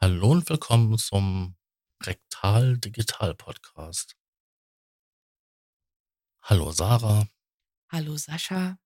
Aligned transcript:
Hallo 0.00 0.30
und 0.30 0.48
willkommen 0.48 0.98
zum 0.98 1.56
Rektal 2.02 2.76
Digital 2.78 3.34
Podcast. 3.34 4.16
Hallo 6.42 6.70
Sarah. 6.72 7.26
Hallo 7.90 8.16
Sascha. 8.16 8.78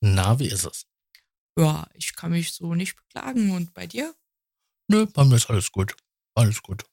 Na, 0.00 0.38
wie 0.38 0.48
ist 0.48 0.64
es? 0.64 0.86
Ja, 1.56 1.86
ich 1.94 2.16
kann 2.16 2.32
mich 2.32 2.52
so 2.52 2.74
nicht 2.74 2.96
beklagen. 2.96 3.52
Und 3.52 3.74
bei 3.74 3.86
dir? 3.86 4.14
Nö, 4.88 5.06
bei 5.06 5.24
mir 5.24 5.36
ist 5.36 5.48
alles 5.48 5.70
gut. 5.70 5.94
Alles 6.34 6.62
gut. 6.62 6.84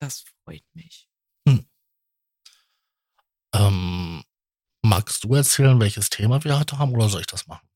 Das 0.00 0.24
freut 0.44 0.64
mich. 0.74 1.08
Ähm, 3.56 4.22
magst 4.82 5.24
du 5.24 5.34
erzählen, 5.34 5.80
welches 5.80 6.10
Thema 6.10 6.42
wir 6.44 6.58
heute 6.58 6.78
haben 6.78 6.92
oder 6.92 7.08
soll 7.08 7.20
ich 7.20 7.26
das 7.26 7.46
machen? 7.46 7.68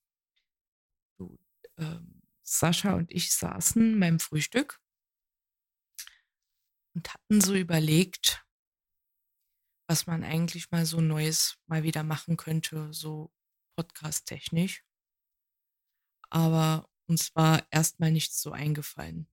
Du, 1.17 1.39
ähm, 1.79 2.10
Sascha 2.51 2.95
und 2.95 3.11
ich 3.13 3.33
saßen 3.33 3.99
beim 4.01 4.19
Frühstück 4.19 4.81
und 6.95 7.13
hatten 7.13 7.41
so 7.41 7.55
überlegt, 7.55 8.45
was 9.89 10.07
man 10.07 10.25
eigentlich 10.25 10.71
mal 10.71 10.87
so 10.87 11.01
Neues 11.01 11.59
mal 11.67 11.83
wieder 11.83 12.03
machen 12.03 12.37
könnte, 12.37 12.93
so 12.93 13.33
podcast-technisch. 13.77 14.85
Aber 16.29 16.89
uns 17.07 17.35
war 17.35 17.67
erstmal 17.71 18.13
nichts 18.13 18.41
so 18.41 18.53
eingefallen. 18.53 19.29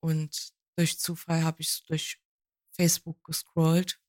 Und 0.00 0.52
durch 0.76 0.98
Zufall 0.98 1.42
habe 1.42 1.62
ich 1.62 1.70
so 1.70 1.84
durch 1.86 2.20
Facebook 2.72 3.22
gescrollt 3.24 4.00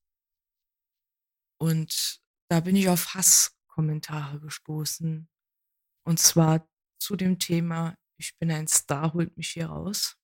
und 1.60 2.22
da 2.48 2.60
bin 2.60 2.76
ich 2.76 2.88
auf 2.88 3.14
Hasskommentare 3.14 4.40
gestoßen. 4.40 5.28
Und 6.04 6.18
zwar 6.18 6.67
zu 6.98 7.16
dem 7.16 7.38
Thema, 7.38 7.96
ich 8.16 8.36
bin 8.38 8.50
ein 8.50 8.68
Star, 8.68 9.14
holt 9.14 9.36
mich 9.36 9.50
hier 9.50 9.66
raus. 9.66 10.16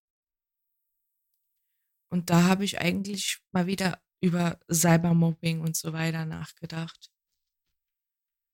Und 2.10 2.30
da 2.30 2.44
habe 2.44 2.64
ich 2.64 2.80
eigentlich 2.80 3.40
mal 3.52 3.66
wieder 3.66 4.00
über 4.20 4.58
Cybermobbing 4.72 5.60
und 5.60 5.76
so 5.76 5.92
weiter 5.92 6.24
nachgedacht. 6.24 7.10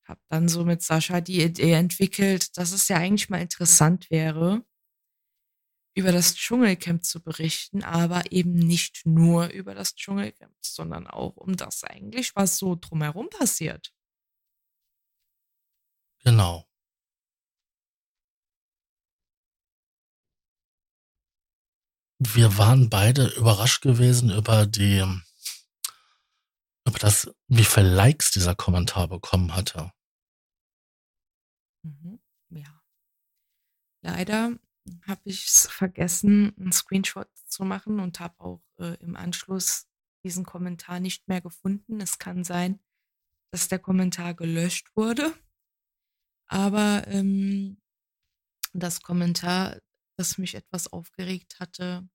Hab 0.05 0.19
dann 0.29 0.49
so 0.49 0.65
mit 0.65 0.83
Sascha 0.83 1.21
die 1.21 1.43
Idee 1.43 1.73
entwickelt, 1.73 2.57
dass 2.57 2.73
es 2.73 2.89
ja 2.89 2.97
eigentlich 2.97 3.29
mal 3.31 3.41
interessant 3.41 4.11
wäre, 4.11 4.65
über 5.95 6.13
das 6.13 6.35
Dschungelcamp 6.35 7.05
zu 7.05 7.23
berichten, 7.23 7.83
aber 7.83 8.33
eben 8.33 8.55
nicht 8.55 9.05
nur 9.05 9.49
über 9.49 9.75
das 9.75 9.95
Dschungelcamp, 9.95 10.55
sondern 10.61 11.07
auch 11.07 11.37
um 11.37 11.57
das 11.57 11.85
eigentlich, 11.85 12.35
was 12.35 12.57
so 12.57 12.77
drumherum 12.77 13.29
passiert. 13.29 13.93
Genau. 16.25 16.70
Wir 22.23 22.59
waren 22.59 22.91
beide 22.91 23.29
überrascht 23.29 23.81
gewesen 23.81 24.31
über 24.31 24.67
die, 24.67 24.99
über 26.87 26.99
das, 26.99 27.35
wie 27.49 27.65
viele 27.65 27.95
Likes 27.95 28.31
dieser 28.31 28.55
Kommentar 28.55 29.09
bekommen 29.09 29.57
hatte. 29.57 29.91
Mhm. 31.83 32.21
Ja. 32.51 32.83
Leider 34.03 34.59
habe 35.07 35.21
ich 35.25 35.47
es 35.47 35.67
vergessen, 35.67 36.55
einen 36.59 36.73
Screenshot 36.73 37.29
zu 37.47 37.65
machen 37.65 38.01
und 38.01 38.21
habe 38.21 38.39
auch 38.39 38.63
äh, 38.79 38.97
im 39.01 39.17
Anschluss 39.17 39.89
diesen 40.23 40.45
Kommentar 40.45 41.01
nicht 41.01 41.27
mehr 41.27 41.41
gefunden. 41.41 42.03
Es 42.03 42.19
kann 42.19 42.45
sein, 42.45 42.81
dass 43.51 43.69
der 43.69 43.79
Kommentar 43.79 44.35
gelöscht 44.35 44.95
wurde. 44.95 45.33
Aber 46.49 47.07
ähm, 47.07 47.81
das 48.75 49.01
Kommentar, 49.01 49.81
das 50.21 50.39
mich 50.39 50.55
etwas 50.55 50.87
aufgeregt 50.87 51.59
hatte, 51.59 52.09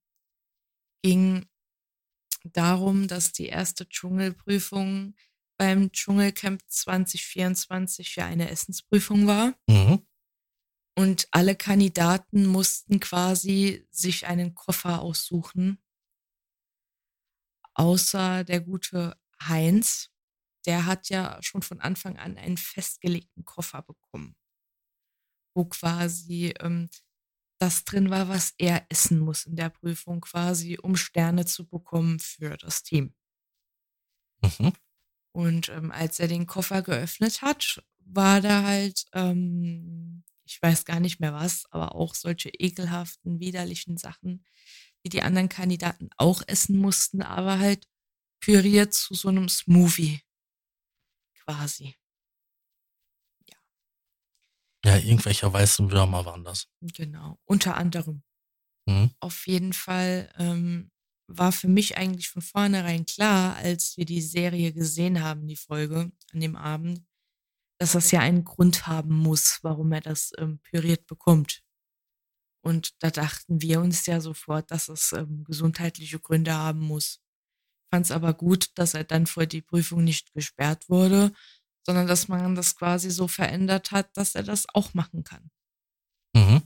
ging 1.02 1.46
darum, 2.44 3.08
dass 3.08 3.32
die 3.32 3.46
erste 3.46 3.88
Dschungelprüfung 3.88 5.16
beim 5.58 5.90
Dschungelcamp 5.90 6.62
2024 6.68 8.16
ja 8.16 8.26
eine 8.26 8.48
Essensprüfung 8.48 9.26
war. 9.26 9.58
Mhm. 9.66 10.06
Und 10.98 11.28
alle 11.32 11.56
Kandidaten 11.56 12.46
mussten 12.46 13.00
quasi 13.00 13.86
sich 13.90 14.26
einen 14.26 14.54
Koffer 14.54 15.02
aussuchen. 15.02 15.82
Außer 17.74 18.44
der 18.44 18.60
gute 18.60 19.20
Heinz, 19.42 20.10
der 20.64 20.86
hat 20.86 21.08
ja 21.08 21.38
schon 21.42 21.62
von 21.62 21.80
Anfang 21.80 22.16
an 22.16 22.38
einen 22.38 22.56
festgelegten 22.56 23.44
Koffer 23.44 23.82
bekommen, 23.82 24.36
wo 25.54 25.66
quasi 25.66 26.54
ähm, 26.60 26.88
das 27.58 27.84
drin 27.84 28.10
war, 28.10 28.28
was 28.28 28.54
er 28.58 28.86
essen 28.88 29.18
muss 29.18 29.46
in 29.46 29.56
der 29.56 29.70
Prüfung, 29.70 30.20
quasi, 30.20 30.78
um 30.80 30.96
Sterne 30.96 31.46
zu 31.46 31.66
bekommen 31.66 32.18
für 32.18 32.56
das 32.56 32.82
Team. 32.82 33.14
Mhm. 34.42 34.72
Und 35.32 35.68
ähm, 35.68 35.90
als 35.90 36.18
er 36.20 36.28
den 36.28 36.46
Koffer 36.46 36.82
geöffnet 36.82 37.42
hat, 37.42 37.82
war 37.98 38.40
da 38.40 38.62
halt 38.62 39.06
ähm, 39.12 40.24
ich 40.46 40.62
weiß 40.62 40.84
gar 40.84 41.00
nicht 41.00 41.20
mehr 41.20 41.34
was, 41.34 41.66
aber 41.70 41.94
auch 41.94 42.14
solche 42.14 42.50
ekelhaften, 42.50 43.40
widerlichen 43.40 43.98
Sachen, 43.98 44.44
die 45.04 45.08
die 45.08 45.22
anderen 45.22 45.48
Kandidaten 45.48 46.08
auch 46.16 46.42
essen 46.46 46.78
mussten, 46.78 47.22
aber 47.22 47.58
halt 47.58 47.86
püriert 48.40 48.94
zu 48.94 49.14
so 49.14 49.28
einem 49.28 49.48
Smoothie 49.48 50.20
quasi. 51.44 51.96
Ja. 54.86 54.96
Ja, 54.96 54.98
irgendwelche 54.98 55.52
weißen 55.52 55.90
Würmer 55.90 56.24
waren 56.24 56.44
das. 56.44 56.68
Genau, 56.80 57.38
unter 57.44 57.76
anderem. 57.76 58.22
Mhm. 58.86 59.10
Auf 59.20 59.46
jeden 59.46 59.72
Fall 59.72 60.32
ähm, 60.38 60.90
war 61.28 61.52
für 61.52 61.68
mich 61.68 61.96
eigentlich 61.96 62.28
von 62.28 62.42
vornherein 62.42 63.04
klar, 63.04 63.56
als 63.56 63.96
wir 63.96 64.04
die 64.04 64.22
Serie 64.22 64.72
gesehen 64.72 65.22
haben, 65.22 65.46
die 65.46 65.56
Folge 65.56 66.12
an 66.32 66.40
dem 66.40 66.56
Abend, 66.56 67.04
dass 67.78 67.92
das 67.92 68.10
ja 68.10 68.20
einen 68.20 68.44
Grund 68.44 68.86
haben 68.86 69.14
muss, 69.16 69.58
warum 69.62 69.92
er 69.92 70.00
das 70.00 70.32
ähm, 70.38 70.60
püriert 70.60 71.06
bekommt. 71.06 71.62
Und 72.64 72.94
da 73.02 73.10
dachten 73.10 73.60
wir 73.60 73.80
uns 73.80 74.06
ja 74.06 74.20
sofort, 74.20 74.70
dass 74.70 74.88
es 74.88 75.12
ähm, 75.12 75.44
gesundheitliche 75.44 76.20
Gründe 76.20 76.54
haben 76.54 76.80
muss. 76.80 77.20
Fand 77.92 78.06
es 78.06 78.12
aber 78.12 78.34
gut, 78.34 78.70
dass 78.74 78.94
er 78.94 79.04
dann 79.04 79.26
vor 79.26 79.46
die 79.46 79.62
Prüfung 79.62 80.04
nicht 80.04 80.32
gesperrt 80.32 80.88
wurde, 80.88 81.32
sondern 81.86 82.08
dass 82.08 82.26
man 82.26 82.56
das 82.56 82.74
quasi 82.74 83.10
so 83.10 83.28
verändert 83.28 83.92
hat, 83.92 84.14
dass 84.16 84.34
er 84.34 84.42
das 84.42 84.66
auch 84.74 84.92
machen 84.92 85.22
kann. 85.22 85.50
Mhm. 86.34 86.62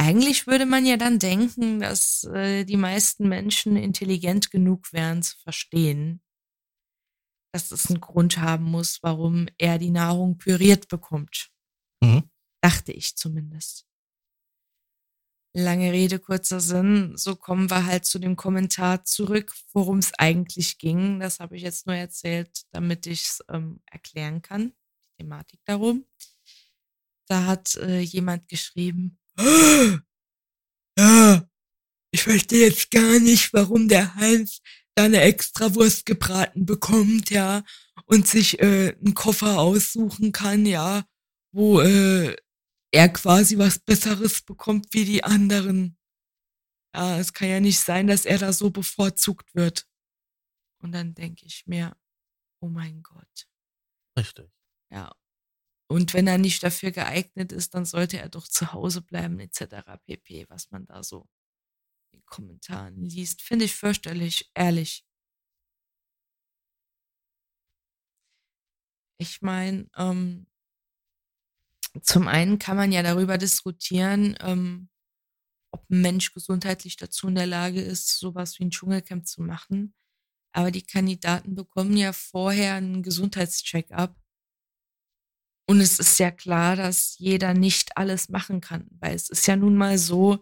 Eigentlich 0.00 0.46
würde 0.46 0.64
man 0.64 0.86
ja 0.86 0.96
dann 0.96 1.18
denken, 1.18 1.80
dass 1.80 2.24
äh, 2.24 2.64
die 2.64 2.76
meisten 2.76 3.28
Menschen 3.28 3.76
intelligent 3.76 4.50
genug 4.50 4.92
wären 4.92 5.22
zu 5.22 5.36
verstehen, 5.38 6.22
dass 7.52 7.72
es 7.72 7.90
einen 7.90 8.00
Grund 8.00 8.38
haben 8.38 8.64
muss, 8.64 9.02
warum 9.02 9.48
er 9.58 9.78
die 9.78 9.90
Nahrung 9.90 10.38
püriert 10.38 10.88
bekommt. 10.88 11.50
Mhm. 12.02 12.30
Dachte 12.62 12.92
ich 12.92 13.16
zumindest. 13.16 13.87
Lange 15.58 15.90
Rede, 15.90 16.20
kurzer 16.20 16.60
Sinn. 16.60 17.14
So 17.16 17.34
kommen 17.34 17.68
wir 17.68 17.84
halt 17.84 18.04
zu 18.04 18.20
dem 18.20 18.36
Kommentar 18.36 19.04
zurück, 19.04 19.52
worum 19.72 19.98
es 19.98 20.14
eigentlich 20.14 20.78
ging. 20.78 21.18
Das 21.18 21.40
habe 21.40 21.56
ich 21.56 21.62
jetzt 21.62 21.88
nur 21.88 21.96
erzählt, 21.96 22.62
damit 22.70 23.08
ich 23.08 23.22
es 23.22 23.44
ähm, 23.50 23.80
erklären 23.86 24.40
kann. 24.40 24.68
Die 24.68 25.24
Thematik 25.24 25.58
darum. 25.64 26.06
Da 27.26 27.46
hat 27.46 27.74
äh, 27.74 27.98
jemand 27.98 28.46
geschrieben, 28.46 29.18
ja, 30.96 31.48
ich 32.12 32.22
verstehe 32.22 32.68
jetzt 32.68 32.92
gar 32.92 33.18
nicht, 33.18 33.52
warum 33.52 33.88
der 33.88 34.14
Heinz 34.14 34.60
da 34.94 35.06
eine 35.06 35.22
Extrawurst 35.22 36.06
gebraten 36.06 36.66
bekommt, 36.66 37.30
ja, 37.30 37.64
und 38.06 38.28
sich 38.28 38.60
äh, 38.60 38.94
einen 38.94 39.14
Koffer 39.14 39.58
aussuchen 39.58 40.30
kann, 40.30 40.66
ja, 40.66 41.04
wo 41.50 41.80
äh, 41.80 42.36
er 42.92 43.08
quasi 43.08 43.58
was 43.58 43.78
Besseres 43.78 44.42
bekommt 44.42 44.92
wie 44.92 45.04
die 45.04 45.24
anderen. 45.24 45.98
Ja, 46.94 47.18
es 47.18 47.32
kann 47.32 47.48
ja 47.48 47.60
nicht 47.60 47.80
sein, 47.80 48.06
dass 48.06 48.24
er 48.24 48.38
da 48.38 48.52
so 48.52 48.70
bevorzugt 48.70 49.54
wird. 49.54 49.86
Und 50.82 50.92
dann 50.92 51.14
denke 51.14 51.44
ich 51.46 51.66
mir, 51.66 51.96
oh 52.60 52.68
mein 52.68 53.02
Gott. 53.02 53.48
Richtig. 54.16 54.50
Ja. 54.90 55.12
Und 55.90 56.12
wenn 56.14 56.26
er 56.26 56.38
nicht 56.38 56.62
dafür 56.62 56.90
geeignet 56.90 57.52
ist, 57.52 57.74
dann 57.74 57.84
sollte 57.84 58.18
er 58.18 58.28
doch 58.28 58.46
zu 58.46 58.72
Hause 58.72 59.02
bleiben, 59.02 59.40
etc. 59.40 59.98
pp, 60.04 60.46
was 60.48 60.70
man 60.70 60.86
da 60.86 61.02
so 61.02 61.28
in 62.12 62.20
den 62.20 62.26
Kommentaren 62.26 63.04
liest. 63.04 63.42
Finde 63.42 63.64
ich 63.64 63.74
fürchterlich, 63.74 64.50
ehrlich. 64.54 65.04
Ich 69.20 69.42
meine, 69.42 69.88
ähm, 69.96 70.46
zum 72.02 72.28
einen 72.28 72.58
kann 72.58 72.76
man 72.76 72.92
ja 72.92 73.02
darüber 73.02 73.38
diskutieren, 73.38 74.36
ähm, 74.40 74.88
ob 75.72 75.88
ein 75.90 76.00
Mensch 76.00 76.32
gesundheitlich 76.32 76.96
dazu 76.96 77.28
in 77.28 77.34
der 77.34 77.46
Lage 77.46 77.80
ist, 77.80 78.18
sowas 78.18 78.58
wie 78.58 78.64
ein 78.64 78.70
Dschungelcamp 78.70 79.26
zu 79.26 79.42
machen. 79.42 79.94
Aber 80.52 80.70
die 80.70 80.82
Kandidaten 80.82 81.54
bekommen 81.54 81.96
ja 81.96 82.12
vorher 82.12 82.74
einen 82.74 83.02
Gesundheitscheck-up. 83.02 84.16
Und 85.68 85.80
es 85.80 85.98
ist 85.98 86.18
ja 86.18 86.30
klar, 86.30 86.76
dass 86.76 87.18
jeder 87.18 87.52
nicht 87.52 87.96
alles 87.98 88.30
machen 88.30 88.62
kann, 88.62 88.88
weil 89.00 89.14
es 89.14 89.28
ist 89.28 89.46
ja 89.46 89.56
nun 89.56 89.76
mal 89.76 89.98
so, 89.98 90.40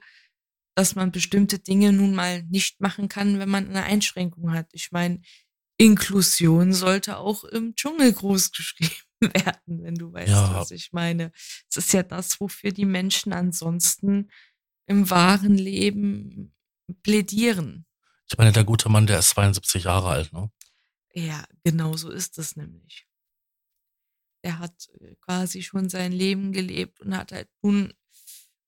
dass 0.77 0.95
man 0.95 1.11
bestimmte 1.11 1.59
Dinge 1.59 1.93
nun 1.93 2.15
mal 2.15 2.45
nicht 2.45 2.81
machen 2.81 3.09
kann, 3.09 3.39
wenn 3.41 3.49
man 3.49 3.69
eine 3.69 3.83
Einschränkung 3.83 4.53
hat. 4.53 4.69
Ich 4.73 4.93
meine, 4.93 5.21
Inklusion 5.79 6.73
sollte 6.73 7.19
auch 7.19 7.45
im 7.45 7.75
Dschungel 7.75 8.13
groß 8.13 8.53
geschrieben 8.53 8.93
werden, 9.21 9.83
wenn 9.83 9.95
du 9.95 10.13
weißt, 10.13 10.29
Ja. 10.31 10.55
was 10.55 10.71
ich 10.71 10.93
meine. 10.93 11.33
Es 11.71 11.77
ist 11.77 11.93
ja 11.93 12.03
das, 12.03 12.41
wofür 12.41 12.73
die 12.73 12.85
Menschen 12.87 13.33
ansonsten 13.33 14.31
im 14.87 15.11
wahren 15.11 15.57
Leben 15.59 16.55
plädieren. 17.03 17.87
Ich 18.29 18.39
meine, 18.39 18.53
der 18.53 18.65
gute 18.65 18.89
Mann, 18.89 19.07
der 19.07 19.19
ist 19.19 19.31
72 19.31 19.85
Jahre 19.85 20.09
alt, 20.09 20.33
ne? 20.33 20.51
Ja, 21.15 21.45
genau 21.65 21.97
so 21.97 22.11
ist 22.11 22.39
es 22.39 22.57
nämlich. 22.57 23.07
Er 24.43 24.59
hat 24.59 24.89
äh, 25.01 25.15
quasi 25.21 25.63
schon 25.63 25.89
sein 25.89 26.13
Leben 26.13 26.53
gelebt 26.53 27.01
und 27.01 27.17
hat 27.17 27.33
halt 27.33 27.49
nun 27.63 27.93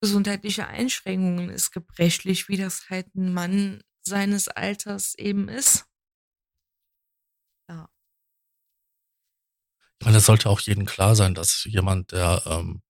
gesundheitliche 0.00 0.66
Einschränkungen, 0.66 1.50
ist 1.50 1.72
gebrechlich, 1.72 2.48
wie 2.48 2.56
das 2.56 2.88
halt 2.88 3.14
ein 3.14 3.32
Mann 3.32 3.82
seines 4.02 4.48
Alters 4.48 5.14
eben 5.16 5.48
ist. 5.48 5.86
Ich 10.00 10.06
meine, 10.06 10.18
es 10.18 10.26
sollte 10.26 10.48
auch 10.48 10.60
jedem 10.60 10.86
klar 10.86 11.16
sein, 11.16 11.34
dass 11.34 11.64
jemand, 11.64 12.12
der 12.12 12.42
ähm, 12.46 12.82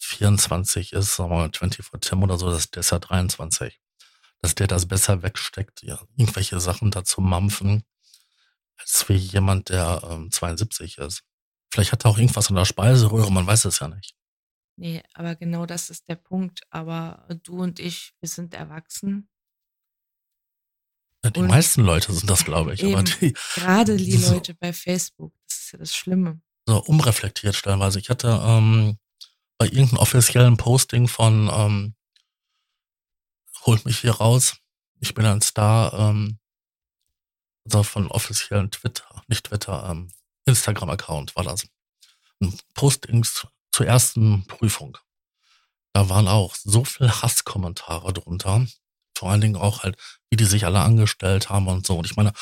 24 0.00 0.92
ist, 0.92 1.16
sagen 1.16 1.30
wir 1.30 1.36
mal 1.36 1.50
24 1.52 2.00
Tim 2.00 2.22
oder 2.22 2.38
so, 2.38 2.50
das, 2.50 2.70
der 2.70 2.80
ist 2.80 2.90
ja 2.90 2.98
23, 2.98 3.80
dass 4.40 4.54
der 4.54 4.66
das 4.66 4.86
besser 4.86 5.22
wegsteckt, 5.22 5.82
ja, 5.82 6.00
irgendwelche 6.16 6.58
Sachen 6.60 6.90
da 6.90 7.04
zu 7.04 7.20
mampfen, 7.20 7.84
als 8.78 9.08
wie 9.08 9.14
jemand, 9.16 9.68
der 9.68 10.02
ähm, 10.10 10.30
72 10.30 10.98
ist. 10.98 11.22
Vielleicht 11.72 11.92
hat 11.92 12.04
er 12.04 12.10
auch 12.10 12.18
irgendwas 12.18 12.50
in 12.50 12.56
der 12.56 12.64
Speiseröhre, 12.64 13.30
man 13.30 13.46
weiß 13.46 13.66
es 13.66 13.78
ja 13.78 13.88
nicht. 13.88 14.16
nee, 14.76 15.02
aber 15.12 15.36
genau 15.36 15.66
das 15.66 15.90
ist 15.90 16.08
der 16.08 16.16
Punkt. 16.16 16.62
Aber 16.70 17.26
du 17.44 17.62
und 17.62 17.78
ich, 17.78 18.14
wir 18.20 18.28
sind 18.28 18.54
erwachsen. 18.54 19.28
Ja, 21.22 21.30
die 21.30 21.40
Und 21.40 21.48
meisten 21.48 21.82
Leute 21.82 22.12
sind 22.12 22.30
das, 22.30 22.44
glaube 22.44 22.72
ich, 22.74 22.82
aber 22.82 23.00
eben, 23.00 23.04
die 23.20 23.34
gerade 23.54 23.96
die 23.96 24.16
Leute 24.16 24.54
bei 24.54 24.72
Facebook, 24.72 25.34
ist 25.70 25.72
ja 25.72 25.78
das 25.78 25.94
Schlimme. 25.94 26.40
so 26.66 26.78
umreflektiert 26.82 27.54
stellenweise. 27.54 28.00
Ich 28.00 28.10
hatte 28.10 28.40
ähm, 28.44 28.98
bei 29.56 29.66
irgendeinem 29.66 29.98
offiziellen 29.98 30.56
Posting 30.56 31.06
von 31.06 31.48
ähm, 31.52 31.94
holt 33.66 33.84
mich 33.84 34.00
hier 34.00 34.12
raus, 34.12 34.56
ich 34.98 35.14
bin 35.14 35.26
ein 35.26 35.42
Star, 35.42 35.92
ähm, 35.92 36.38
also 37.64 37.84
von 37.84 38.08
offiziellen 38.08 38.70
Twitter, 38.70 39.22
nicht 39.28 39.46
Twitter, 39.46 39.88
ähm, 39.90 40.10
Instagram-Account 40.46 41.36
war 41.36 41.44
das. 41.44 41.66
Postings 42.74 43.46
zur 43.70 43.86
ersten 43.86 44.46
Prüfung. 44.46 44.98
Da 45.92 46.08
waren 46.08 46.26
auch 46.26 46.54
so 46.56 46.84
viel 46.84 47.10
Hasskommentare 47.10 48.12
drunter. 48.12 48.66
Vor 49.16 49.30
allen 49.30 49.40
Dingen 49.40 49.56
auch 49.56 49.82
halt, 49.82 49.96
wie 50.30 50.36
die 50.36 50.46
sich 50.46 50.64
alle 50.64 50.80
angestellt 50.80 51.48
haben 51.48 51.68
und 51.68 51.86
so. 51.86 51.98
Und 51.98 52.06
ich 52.06 52.16
meine, 52.16 52.32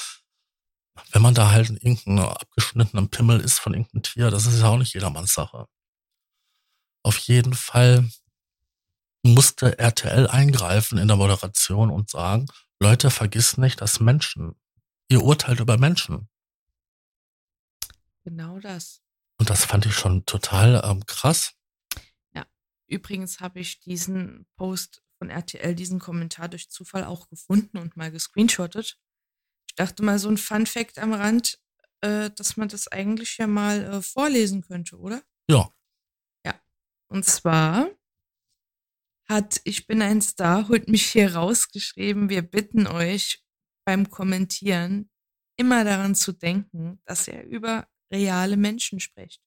wenn 1.13 1.23
man 1.23 1.35
da 1.35 1.51
halt 1.51 1.71
irgendeinen 1.71 2.21
abgeschnittenen 2.21 3.09
Pimmel 3.11 3.41
ist 3.41 3.59
von 3.59 3.75
irgendeinem 3.75 4.03
Tier, 4.03 4.31
das 4.31 4.47
ist 4.47 4.61
ja 4.61 4.69
auch 4.69 4.79
nicht 4.79 4.95
jedermanns 4.95 5.35
Sache. 5.35 5.67
Auf 7.03 7.19
jeden 7.19 7.55
Fall 7.55 8.09
musste 9.23 9.79
RTL 9.79 10.27
eingreifen 10.27 10.99
in 10.99 11.09
der 11.09 11.17
Moderation 11.17 11.91
und 11.91 12.11
sagen, 12.11 12.47
Leute, 12.81 13.11
vergiss 13.11 13.57
nicht, 13.57 13.81
dass 13.81 14.01
Menschen, 14.01 14.55
ihr 15.09 15.23
urteilt 15.23 15.61
über 15.61 15.79
Menschen. 15.79 16.29
Genau 18.25 18.59
das. 18.61 19.03
Und 19.39 19.51
das 19.51 19.65
fand 19.65 19.87
ich 19.87 19.95
schon 19.95 20.27
total 20.27 20.83
ähm, 20.85 21.07
krass. 21.07 21.55
Ja, 22.35 22.47
übrigens 22.87 23.41
habe 23.41 23.61
ich 23.61 23.81
diesen 23.81 24.47
Post 24.57 25.03
von 25.19 25.31
RTL, 25.31 25.75
diesen 25.75 25.99
Kommentar 25.99 26.49
durch 26.49 26.71
Zufall 26.71 27.05
auch 27.05 27.29
gefunden 27.29 27.79
und 27.79 27.97
mal 27.97 28.11
gescreenshottet. 28.11 28.99
Ich 29.79 29.85
dachte 29.87 30.03
mal, 30.03 30.19
so 30.19 30.29
ein 30.29 30.39
Fun 30.39 30.67
Fact 30.67 30.99
am 30.99 31.13
Rand, 31.13 31.57
äh, 32.01 32.31
dass 32.31 32.57
man 32.57 32.67
das 32.67 32.89
eigentlich 32.89 33.39
ja 33.39 33.47
mal 33.47 33.85
äh, 33.85 34.03
vorlesen 34.03 34.61
könnte, 34.63 34.99
oder? 34.99 35.23
Ja, 35.49 35.73
Ja. 36.45 36.61
Und 37.07 37.25
zwar 37.25 37.89
hat 39.29 39.61
Ich 39.63 39.87
bin 39.87 40.03
ein 40.03 40.21
Star, 40.21 40.67
holt 40.69 40.89
mich 40.89 41.07
hier 41.13 41.37
rausgeschrieben, 41.37 42.29
wir 42.29 42.43
bitten 42.43 42.89
euch 42.89 43.45
beim 43.85 44.11
Kommentieren 44.11 45.13
immer 45.57 45.85
daran 45.85 46.17
zu 46.17 46.33
denken, 46.33 47.01
dass 47.05 47.29
er 47.29 47.45
über 47.45 47.87
reale 48.13 48.57
Menschen 48.57 48.99
spricht. 48.99 49.41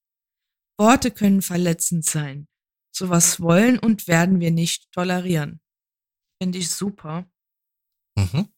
Worte 0.78 1.10
können 1.10 1.42
verletzend 1.42 2.06
sein. 2.06 2.48
Sowas 2.90 3.38
wollen 3.38 3.78
und 3.78 4.08
werden 4.08 4.40
wir 4.40 4.50
nicht 4.50 4.90
tolerieren. 4.92 5.60
Finde 6.40 6.56
ich 6.56 6.70
super. 6.70 7.30
mhm. 8.16 8.48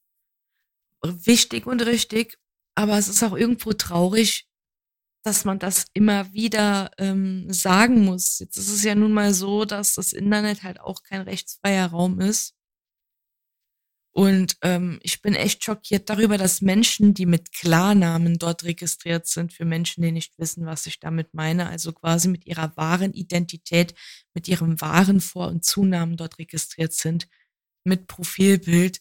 Wichtig 1.04 1.66
und 1.66 1.82
richtig, 1.82 2.38
aber 2.74 2.96
es 2.96 3.08
ist 3.08 3.22
auch 3.22 3.36
irgendwo 3.36 3.72
traurig, 3.74 4.48
dass 5.22 5.44
man 5.44 5.58
das 5.58 5.86
immer 5.92 6.32
wieder 6.32 6.90
ähm, 6.98 7.50
sagen 7.52 8.04
muss. 8.04 8.38
Jetzt 8.38 8.56
ist 8.56 8.70
es 8.70 8.84
ja 8.84 8.94
nun 8.94 9.12
mal 9.12 9.34
so, 9.34 9.64
dass 9.64 9.94
das 9.94 10.12
Internet 10.12 10.62
halt 10.62 10.80
auch 10.80 11.02
kein 11.02 11.22
rechtsfreier 11.22 11.88
Raum 11.88 12.20
ist. 12.20 12.54
Und 14.16 14.56
ähm, 14.62 15.00
ich 15.02 15.22
bin 15.22 15.34
echt 15.34 15.64
schockiert 15.64 16.08
darüber, 16.08 16.38
dass 16.38 16.60
Menschen, 16.60 17.14
die 17.14 17.26
mit 17.26 17.52
Klarnamen 17.52 18.38
dort 18.38 18.62
registriert 18.62 19.26
sind, 19.26 19.52
für 19.52 19.64
Menschen, 19.64 20.02
die 20.02 20.12
nicht 20.12 20.38
wissen, 20.38 20.66
was 20.66 20.86
ich 20.86 21.00
damit 21.00 21.34
meine, 21.34 21.68
also 21.68 21.92
quasi 21.92 22.28
mit 22.28 22.46
ihrer 22.46 22.76
wahren 22.76 23.12
Identität, 23.12 23.94
mit 24.32 24.46
ihrem 24.46 24.80
wahren 24.80 25.20
Vor- 25.20 25.48
und 25.48 25.64
Zunamen 25.64 26.16
dort 26.16 26.38
registriert 26.38 26.92
sind, 26.92 27.28
mit 27.82 28.06
Profilbild 28.06 29.00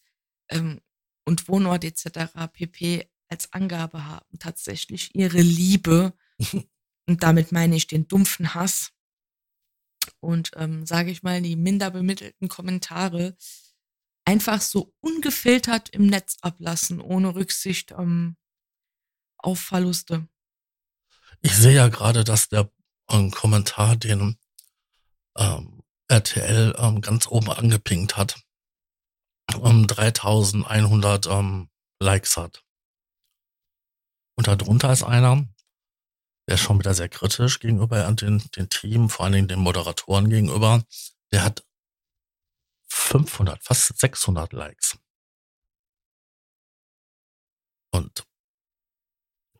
ähm, 0.49 0.81
und 1.25 1.47
Wohnort 1.47 1.83
etc. 1.83 2.33
pp. 2.51 3.09
als 3.29 3.51
Angabe 3.53 4.05
haben, 4.05 4.39
tatsächlich 4.39 5.15
ihre 5.15 5.41
Liebe, 5.41 6.13
und 7.07 7.23
damit 7.23 7.51
meine 7.51 7.75
ich 7.75 7.87
den 7.87 8.07
dumpfen 8.07 8.53
Hass 8.53 8.92
und, 10.19 10.51
ähm, 10.56 10.85
sage 10.85 11.11
ich 11.11 11.23
mal, 11.23 11.42
die 11.42 11.56
minder 11.56 11.92
bemittelten 11.92 12.47
Kommentare 12.47 13.35
einfach 14.25 14.61
so 14.61 14.94
ungefiltert 15.01 15.89
im 15.89 16.07
Netz 16.07 16.37
ablassen, 16.42 17.01
ohne 17.01 17.35
Rücksicht 17.35 17.92
ähm, 17.92 18.37
auf 19.37 19.59
Verluste. 19.59 20.27
Ich 21.42 21.56
sehe 21.56 21.75
ja 21.75 21.89
gerade, 21.89 22.23
dass 22.23 22.47
der 22.47 22.71
ähm, 23.09 23.31
Kommentar, 23.31 23.95
den 23.97 24.37
ähm, 25.37 25.83
RTL 26.07 26.75
ähm, 26.77 27.01
ganz 27.01 27.27
oben 27.27 27.49
angepinkt 27.49 28.15
hat, 28.15 28.43
um 29.56 29.88
3100 29.88 31.28
ähm, 31.28 31.69
Likes 32.00 32.38
hat. 32.38 32.64
Und 34.36 34.48
darunter 34.48 34.92
ist 34.92 35.04
einer, 35.04 35.48
der 36.48 36.56
ist 36.56 36.62
schon 36.62 36.80
wieder 36.80 36.94
sehr 36.94 37.10
kritisch 37.10 37.60
gegenüber 37.60 38.12
den, 38.12 38.44
den 38.56 38.69
Team, 38.69 39.10
vor 39.10 39.26
allen 39.26 39.33
Dingen 39.33 39.48
den 39.48 39.60
Moderatoren 39.60 40.30
gegenüber. 40.30 40.83
Der 41.31 41.44
hat 41.44 41.64
500, 42.90 43.64
fast 43.64 43.98
600 43.98 44.52
Likes. 44.54 44.98
Und 47.92 48.26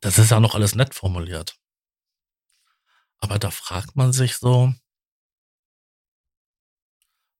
das 0.00 0.18
ist 0.18 0.30
ja 0.30 0.40
noch 0.40 0.54
alles 0.54 0.74
nett 0.74 0.94
formuliert. 0.94 1.56
Aber 3.18 3.38
da 3.38 3.50
fragt 3.50 3.96
man 3.96 4.12
sich 4.12 4.36
so, 4.36 4.74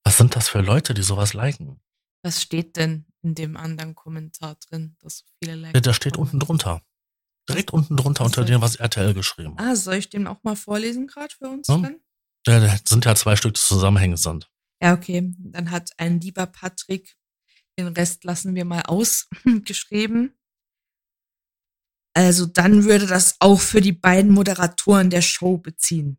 was 0.05 0.17
sind 0.17 0.37
das 0.37 0.49
für 0.49 0.61
Leute, 0.61 0.95
die 0.95 1.03
sowas 1.03 1.35
liken? 1.35 1.83
Was 2.25 2.41
steht 2.43 2.77
denn 2.77 3.07
in 3.23 3.35
dem 3.35 3.57
anderen 3.57 3.95
Kommentar 3.95 4.57
drin, 4.57 4.97
dass 5.01 5.19
so 5.19 5.25
viele 5.39 5.57
Ja, 5.57 5.61
Likes 5.63 5.83
da 5.83 5.93
steht 5.93 6.17
unten 6.17 6.41
drunter. 6.41 6.83
Direkt 7.49 7.73
unten 7.73 7.97
drunter 7.99 8.25
unter 8.25 8.45
dem, 8.45 8.63
was 8.63 8.77
RTL 8.77 9.13
geschrieben 9.13 9.57
hat. 9.59 9.61
Ah, 9.67 9.77
soll 9.77 9.97
ich 9.97 10.09
den 10.09 10.27
auch 10.27 10.43
mal 10.43 10.57
vorlesen 10.57 11.07
gerade 11.07 11.35
für 11.35 11.49
uns 11.49 11.69
Ja, 11.69 11.77
dann? 11.79 12.01
da 12.45 12.61
da 12.61 12.77
sind 12.87 13.05
ja 13.05 13.15
zwei 13.15 13.37
Stück, 13.37 13.57
zusammenhängend 13.59 14.19
sind. 14.19 14.51
Ja, 14.83 14.95
okay. 14.95 15.35
Dann 15.39 15.71
hat 15.71 15.93
ein 15.99 16.21
lieber 16.21 16.47
Patrick, 16.47 17.17
den 17.79 17.89
Rest 17.89 18.25
lassen 18.25 18.55
wir 18.55 18.65
mal 18.65 18.83
ausgeschrieben. 18.83 20.35
Also 22.17 22.47
dann 22.47 22.85
würde 22.85 23.07
das 23.07 23.37
auch 23.41 23.61
für 23.61 23.81
die 23.83 23.93
beiden 23.93 24.31
Moderatoren 24.33 25.11
der 25.11 25.21
Show 25.23 25.59
beziehen. 25.59 26.19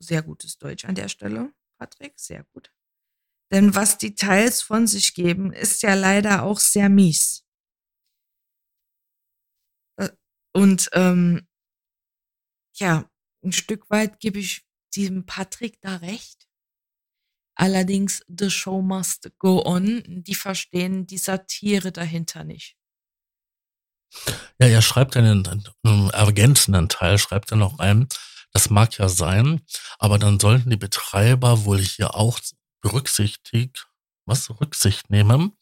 Sehr 0.00 0.22
gutes 0.22 0.58
Deutsch 0.58 0.84
an 0.86 0.94
der 0.94 1.08
Stelle, 1.08 1.52
Patrick, 1.78 2.18
sehr 2.18 2.44
gut. 2.52 2.72
Denn 3.50 3.74
was 3.74 3.96
die 3.98 4.14
Teils 4.14 4.60
von 4.60 4.86
sich 4.86 5.14
geben, 5.14 5.52
ist 5.52 5.82
ja 5.82 5.94
leider 5.94 6.42
auch 6.42 6.60
sehr 6.60 6.88
mies. 6.88 7.44
Äh, 9.98 10.10
Und 10.54 10.90
ähm, 10.92 11.46
ja, 12.74 13.10
ein 13.42 13.52
Stück 13.52 13.88
weit 13.90 14.20
gebe 14.20 14.38
ich 14.38 14.66
diesem 14.94 15.26
Patrick 15.26 15.80
da 15.80 15.96
recht. 15.96 16.48
Allerdings, 17.56 18.22
the 18.28 18.50
show 18.50 18.82
must 18.82 19.30
go 19.38 19.64
on. 19.64 20.02
Die 20.06 20.34
verstehen 20.34 21.06
die 21.06 21.18
Satire 21.18 21.90
dahinter 21.90 22.44
nicht. 22.44 22.76
Ja, 24.60 24.68
er 24.68 24.82
schreibt 24.82 25.16
in, 25.16 25.66
im 25.82 26.10
ergänzenden 26.10 26.88
Teil, 26.88 27.18
schreibt 27.18 27.50
er 27.50 27.56
noch 27.56 27.78
rein, 27.78 28.08
Das 28.52 28.70
mag 28.70 28.96
ja 28.98 29.08
sein, 29.08 29.60
aber 29.98 30.18
dann 30.18 30.40
sollten 30.40 30.70
die 30.70 30.76
Betreiber 30.76 31.64
wohl 31.64 31.78
hier 31.78 32.14
auch 32.14 32.40
berücksichtigt, 32.80 33.88
was 34.26 34.50
Rücksicht 34.60 35.10
nehmen, 35.10 35.56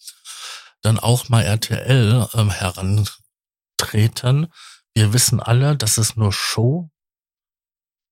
dann 0.83 0.99
auch 0.99 1.29
mal 1.29 1.43
RTL 1.43 2.29
ähm, 2.35 2.51
herantreten. 2.51 4.53
Wir 4.95 5.13
wissen 5.13 5.41
alle, 5.41 5.77
das 5.77 5.99
ist 5.99 6.17
nur 6.17 6.33
Show, 6.33 6.91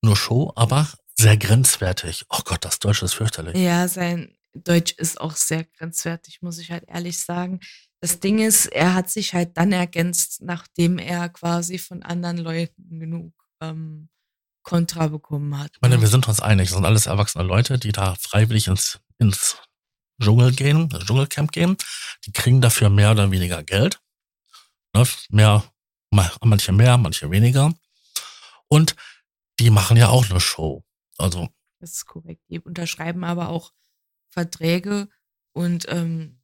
nur 0.02 0.16
Show, 0.16 0.52
aber 0.56 0.88
sehr 1.18 1.36
grenzwertig. 1.36 2.24
Oh 2.28 2.40
Gott, 2.44 2.64
das 2.64 2.78
Deutsch 2.78 3.02
ist 3.02 3.14
fürchterlich. 3.14 3.56
Ja, 3.56 3.88
sein 3.88 4.36
Deutsch 4.54 4.92
ist 4.92 5.20
auch 5.20 5.34
sehr 5.34 5.64
grenzwertig, 5.64 6.42
muss 6.42 6.58
ich 6.58 6.70
halt 6.70 6.84
ehrlich 6.88 7.18
sagen. 7.18 7.60
Das 8.00 8.20
Ding 8.20 8.38
ist, 8.38 8.66
er 8.66 8.94
hat 8.94 9.10
sich 9.10 9.34
halt 9.34 9.56
dann 9.56 9.72
ergänzt, 9.72 10.42
nachdem 10.42 10.98
er 10.98 11.28
quasi 11.28 11.78
von 11.78 12.02
anderen 12.02 12.38
Leuten 12.38 13.00
genug 13.00 13.32
ähm, 13.60 14.08
Kontra 14.64 15.08
bekommen 15.08 15.56
hat. 15.58 15.70
Ich 15.74 15.80
meine, 15.80 15.96
ne? 15.96 16.00
wir 16.00 16.08
sind 16.08 16.26
uns 16.26 16.40
einig, 16.40 16.68
das 16.68 16.76
sind 16.76 16.86
alles 16.86 17.06
erwachsene 17.06 17.44
Leute, 17.44 17.78
die 17.78 17.92
da 17.92 18.16
freiwillig 18.16 18.66
ins, 18.66 18.98
ins 19.18 19.58
Dschungel 20.20 20.52
gehen, 20.52 20.88
Dschungelcamp 20.88 21.52
gehen. 21.52 21.76
Die 22.24 22.32
kriegen 22.32 22.60
dafür 22.60 22.88
mehr 22.88 23.12
oder 23.12 23.30
weniger 23.30 23.62
Geld. 23.62 24.00
Ne? 24.94 25.06
Mehr, 25.28 25.64
manche 26.10 26.72
mehr, 26.72 26.98
manche 26.98 27.30
weniger. 27.30 27.72
Und 28.68 28.96
die 29.60 29.70
machen 29.70 29.96
ja 29.96 30.08
auch 30.08 30.28
eine 30.28 30.40
Show. 30.40 30.84
Also. 31.18 31.48
Das 31.78 31.92
ist 31.92 32.06
korrekt. 32.06 32.42
Die 32.48 32.58
unterschreiben 32.58 33.24
aber 33.24 33.50
auch 33.50 33.72
Verträge 34.30 35.08
und 35.52 35.86
ähm, 35.88 36.40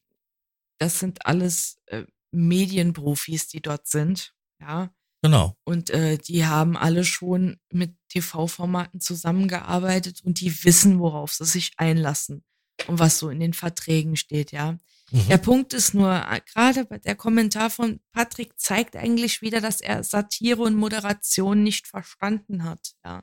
das 0.78 0.98
sind 0.98 1.26
alles 1.26 1.80
äh, 1.86 2.04
Medienprofis, 2.30 3.48
die 3.48 3.60
dort 3.60 3.86
sind. 3.86 4.34
Ja. 4.60 4.90
Genau. 5.22 5.56
Und 5.64 5.90
äh, 5.90 6.18
die 6.18 6.46
haben 6.46 6.76
alle 6.76 7.04
schon 7.04 7.58
mit 7.70 7.94
TV-Formaten 8.08 9.00
zusammengearbeitet 9.00 10.20
und 10.24 10.40
die 10.40 10.64
wissen, 10.64 10.98
worauf 10.98 11.32
sie 11.32 11.44
sich 11.44 11.72
einlassen 11.76 12.42
und 12.86 12.98
was 12.98 13.18
so 13.18 13.28
in 13.28 13.40
den 13.40 13.52
Verträgen 13.52 14.16
steht, 14.16 14.52
ja. 14.52 14.78
Mhm. 15.10 15.28
Der 15.28 15.38
Punkt 15.38 15.74
ist 15.74 15.92
nur, 15.92 16.14
äh, 16.14 16.40
gerade 16.52 16.86
der 16.86 17.14
Kommentar 17.16 17.68
von 17.68 18.00
Patrick 18.12 18.58
zeigt 18.58 18.96
eigentlich 18.96 19.42
wieder, 19.42 19.60
dass 19.60 19.80
er 19.80 20.04
Satire 20.04 20.62
und 20.62 20.76
Moderation 20.76 21.62
nicht 21.62 21.86
verstanden 21.86 22.64
hat, 22.64 22.92
ja. 23.04 23.22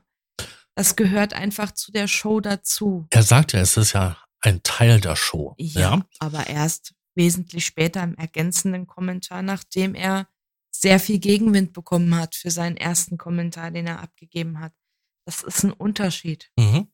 Das 0.76 0.94
gehört 0.94 1.34
einfach 1.34 1.72
zu 1.72 1.90
der 1.90 2.06
Show 2.06 2.38
dazu. 2.38 3.08
Er 3.10 3.24
sagt 3.24 3.52
ja, 3.52 3.60
es 3.60 3.76
ist 3.76 3.94
ja 3.94 4.16
ein 4.40 4.62
Teil 4.62 5.00
der 5.00 5.16
Show. 5.16 5.56
Ja, 5.58 5.80
ja. 5.80 6.06
aber 6.20 6.46
erst 6.46 6.94
wesentlich 7.16 7.64
später 7.64 8.04
im 8.04 8.14
ergänzenden 8.14 8.86
Kommentar, 8.86 9.42
nachdem 9.42 9.96
er 9.96 10.28
sehr 10.80 11.00
viel 11.00 11.18
Gegenwind 11.18 11.72
bekommen 11.72 12.14
hat 12.14 12.34
für 12.34 12.50
seinen 12.50 12.76
ersten 12.76 13.18
Kommentar, 13.18 13.70
den 13.70 13.86
er 13.86 14.00
abgegeben 14.00 14.60
hat. 14.60 14.72
Das 15.24 15.42
ist 15.42 15.64
ein 15.64 15.72
Unterschied. 15.72 16.50
Mhm. 16.56 16.88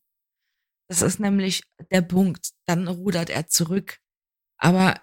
Das 0.89 1.03
ist 1.03 1.21
nämlich 1.21 1.63
der 1.91 2.03
Punkt. 2.03 2.51
Dann 2.67 2.89
rudert 2.89 3.31
er 3.31 3.47
zurück. 3.47 3.99
Aber 4.57 5.01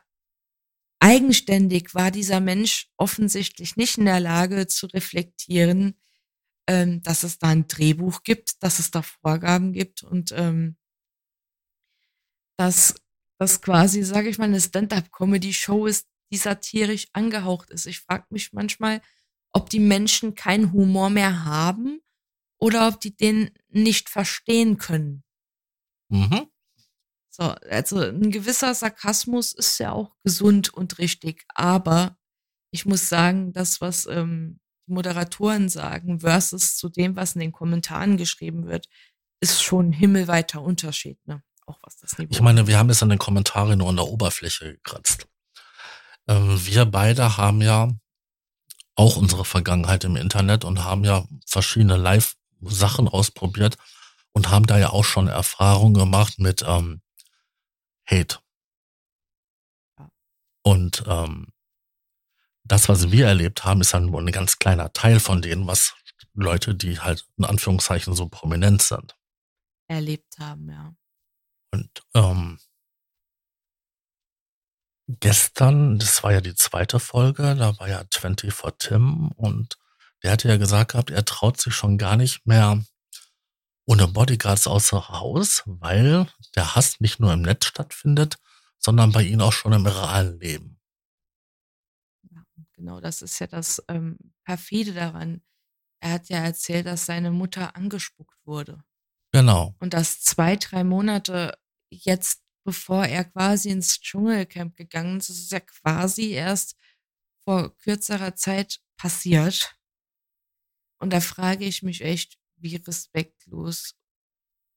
eigenständig 0.99 1.93
war 1.95 2.11
dieser 2.11 2.39
Mensch 2.39 2.89
offensichtlich 2.97 3.75
nicht 3.77 3.97
in 3.97 4.05
der 4.05 4.19
Lage 4.19 4.67
zu 4.67 4.87
reflektieren, 4.87 5.99
ähm, 6.67 7.01
dass 7.03 7.23
es 7.23 7.39
da 7.39 7.49
ein 7.49 7.67
Drehbuch 7.67 8.23
gibt, 8.23 8.61
dass 8.63 8.79
es 8.79 8.91
da 8.91 9.01
Vorgaben 9.01 9.73
gibt 9.73 10.03
und 10.03 10.31
ähm, 10.31 10.77
dass 12.57 12.95
das 13.39 13.61
quasi, 13.61 14.03
sage 14.03 14.29
ich 14.29 14.37
mal, 14.37 14.45
eine 14.45 14.61
Stand-up-Comedy-Show 14.61 15.87
ist, 15.87 16.07
die 16.31 16.37
satirisch 16.37 17.07
angehaucht 17.13 17.69
ist. 17.69 17.85
Ich 17.85 17.99
frage 17.99 18.25
mich 18.29 18.53
manchmal, 18.53 19.01
ob 19.51 19.69
die 19.69 19.79
Menschen 19.79 20.35
keinen 20.35 20.71
Humor 20.71 21.09
mehr 21.09 21.45
haben 21.45 21.99
oder 22.57 22.87
ob 22.87 22.99
die 22.99 23.15
den 23.15 23.51
nicht 23.69 24.09
verstehen 24.09 24.77
können. 24.77 25.23
Mhm. 26.09 26.47
So, 27.29 27.43
also 27.43 27.99
ein 27.99 28.31
gewisser 28.31 28.73
Sarkasmus 28.73 29.53
ist 29.53 29.77
ja 29.77 29.91
auch 29.91 30.15
gesund 30.23 30.73
und 30.73 30.99
richtig, 30.99 31.45
aber 31.55 32.17
ich 32.71 32.85
muss 32.85 33.09
sagen, 33.09 33.53
das, 33.53 33.81
was 33.81 34.05
ähm, 34.05 34.59
die 34.87 34.93
Moderatoren 34.93 35.69
sagen, 35.69 36.21
versus 36.21 36.75
zu 36.75 36.89
dem, 36.89 37.15
was 37.15 37.35
in 37.35 37.41
den 37.41 37.51
Kommentaren 37.51 38.17
geschrieben 38.17 38.67
wird, 38.67 38.87
ist 39.41 39.63
schon 39.63 39.89
ein 39.89 39.93
himmelweiter 39.93 40.61
Unterschied, 40.61 41.19
ne? 41.25 41.43
Auch 41.65 41.79
was 41.83 41.97
das 41.97 42.17
Niveau 42.17 42.31
Ich 42.31 42.41
meine, 42.41 42.67
wir 42.67 42.77
haben 42.77 42.89
es 42.89 43.01
an 43.01 43.09
den 43.09 43.19
Kommentaren 43.19 43.79
nur 43.79 43.89
an 43.89 43.95
der 43.95 44.07
Oberfläche 44.07 44.73
gekratzt. 44.73 45.27
Ähm, 46.27 46.65
wir 46.65 46.85
beide 46.85 47.37
haben 47.37 47.61
ja 47.61 47.91
auch 48.95 49.15
unsere 49.15 49.45
Vergangenheit 49.45 50.03
im 50.03 50.15
Internet 50.15 50.63
und 50.65 50.83
haben 50.83 51.03
ja 51.03 51.25
verschiedene 51.45 51.97
Live-Sachen 51.97 53.07
ausprobiert 53.07 53.77
und 54.33 54.49
haben 54.49 54.65
da 54.65 54.77
ja 54.77 54.89
auch 54.89 55.05
schon 55.05 55.27
Erfahrungen 55.27 55.93
gemacht 55.93 56.39
mit 56.39 56.63
ähm, 56.67 57.01
Hate. 58.05 58.39
Und 60.63 61.03
ähm, 61.07 61.47
das, 62.63 62.87
was 62.87 63.11
wir 63.11 63.27
erlebt 63.27 63.63
haben, 63.65 63.81
ist 63.81 63.93
dann 63.93 64.05
nur 64.05 64.21
ein 64.21 64.31
ganz 64.31 64.59
kleiner 64.59 64.93
Teil 64.93 65.19
von 65.19 65.41
denen, 65.41 65.67
was 65.67 65.95
Leute, 66.33 66.75
die 66.75 66.99
halt 66.99 67.27
in 67.37 67.45
Anführungszeichen 67.45 68.15
so 68.15 68.29
prominent 68.29 68.81
sind. 68.81 69.17
Erlebt 69.87 70.37
haben, 70.39 70.69
ja. 70.69 70.93
Und 71.73 72.03
ähm, 72.13 72.59
gestern, 75.19 75.99
das 75.99 76.23
war 76.23 76.31
ja 76.31 76.41
die 76.41 76.55
zweite 76.55 76.99
Folge, 76.99 77.55
da 77.55 77.77
war 77.79 77.89
ja 77.89 78.03
20 78.09 78.53
for 78.53 78.77
Tim 78.77 79.31
und 79.31 79.77
der 80.23 80.31
hatte 80.31 80.47
ja 80.47 80.57
gesagt 80.57 80.91
gehabt, 80.91 81.09
er 81.09 81.25
traut 81.25 81.59
sich 81.59 81.73
schon 81.73 81.97
gar 81.97 82.15
nicht 82.15 82.45
mehr 82.45 82.83
ohne 83.85 84.07
Bodyguards 84.07 84.67
außer 84.67 85.09
Haus, 85.09 85.63
weil 85.65 86.27
der 86.55 86.75
Hass 86.75 86.99
nicht 86.99 87.19
nur 87.19 87.33
im 87.33 87.41
Netz 87.41 87.65
stattfindet, 87.65 88.37
sondern 88.77 89.11
bei 89.11 89.23
ihm 89.23 89.41
auch 89.41 89.53
schon 89.53 89.73
im 89.73 89.85
realen 89.85 90.39
Leben. 90.39 90.79
Ja, 92.29 92.43
genau, 92.73 92.99
das 92.99 93.21
ist 93.21 93.39
ja 93.39 93.47
das 93.47 93.83
ähm, 93.87 94.17
perfide 94.43 94.93
daran. 94.93 95.41
Er 95.99 96.13
hat 96.13 96.29
ja 96.29 96.37
erzählt, 96.37 96.85
dass 96.85 97.05
seine 97.05 97.31
Mutter 97.31 97.75
angespuckt 97.75 98.37
wurde. 98.45 98.83
Genau. 99.31 99.75
Und 99.79 99.93
das 99.93 100.21
zwei, 100.21 100.55
drei 100.55 100.83
Monate 100.83 101.57
jetzt, 101.89 102.41
bevor 102.63 103.05
er 103.05 103.25
quasi 103.25 103.69
ins 103.69 103.99
Dschungelcamp 103.99 104.75
gegangen 104.75 105.17
ist, 105.17 105.29
ist 105.29 105.51
ja 105.51 105.59
quasi 105.59 106.31
erst 106.31 106.77
vor 107.43 107.75
kürzerer 107.77 108.35
Zeit 108.35 108.81
passiert. 108.97 109.75
Und 110.99 111.11
da 111.11 111.19
frage 111.19 111.65
ich 111.65 111.81
mich 111.81 112.01
echt, 112.01 112.39
wie 112.57 112.75
respektlos 112.75 113.95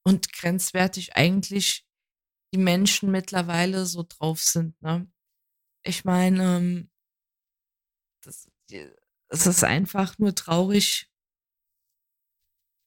und 0.04 0.32
grenzwertig 0.32 1.16
eigentlich 1.16 1.86
die 2.54 2.58
Menschen 2.58 3.10
mittlerweile 3.10 3.84
so 3.84 4.04
drauf 4.08 4.42
sind. 4.42 4.80
Ne? 4.80 5.10
Ich 5.82 6.04
meine, 6.04 6.56
ähm, 6.56 6.90
das, 8.22 8.48
es 9.28 9.46
ist 9.46 9.64
einfach 9.64 10.18
nur 10.18 10.34
traurig, 10.34 11.10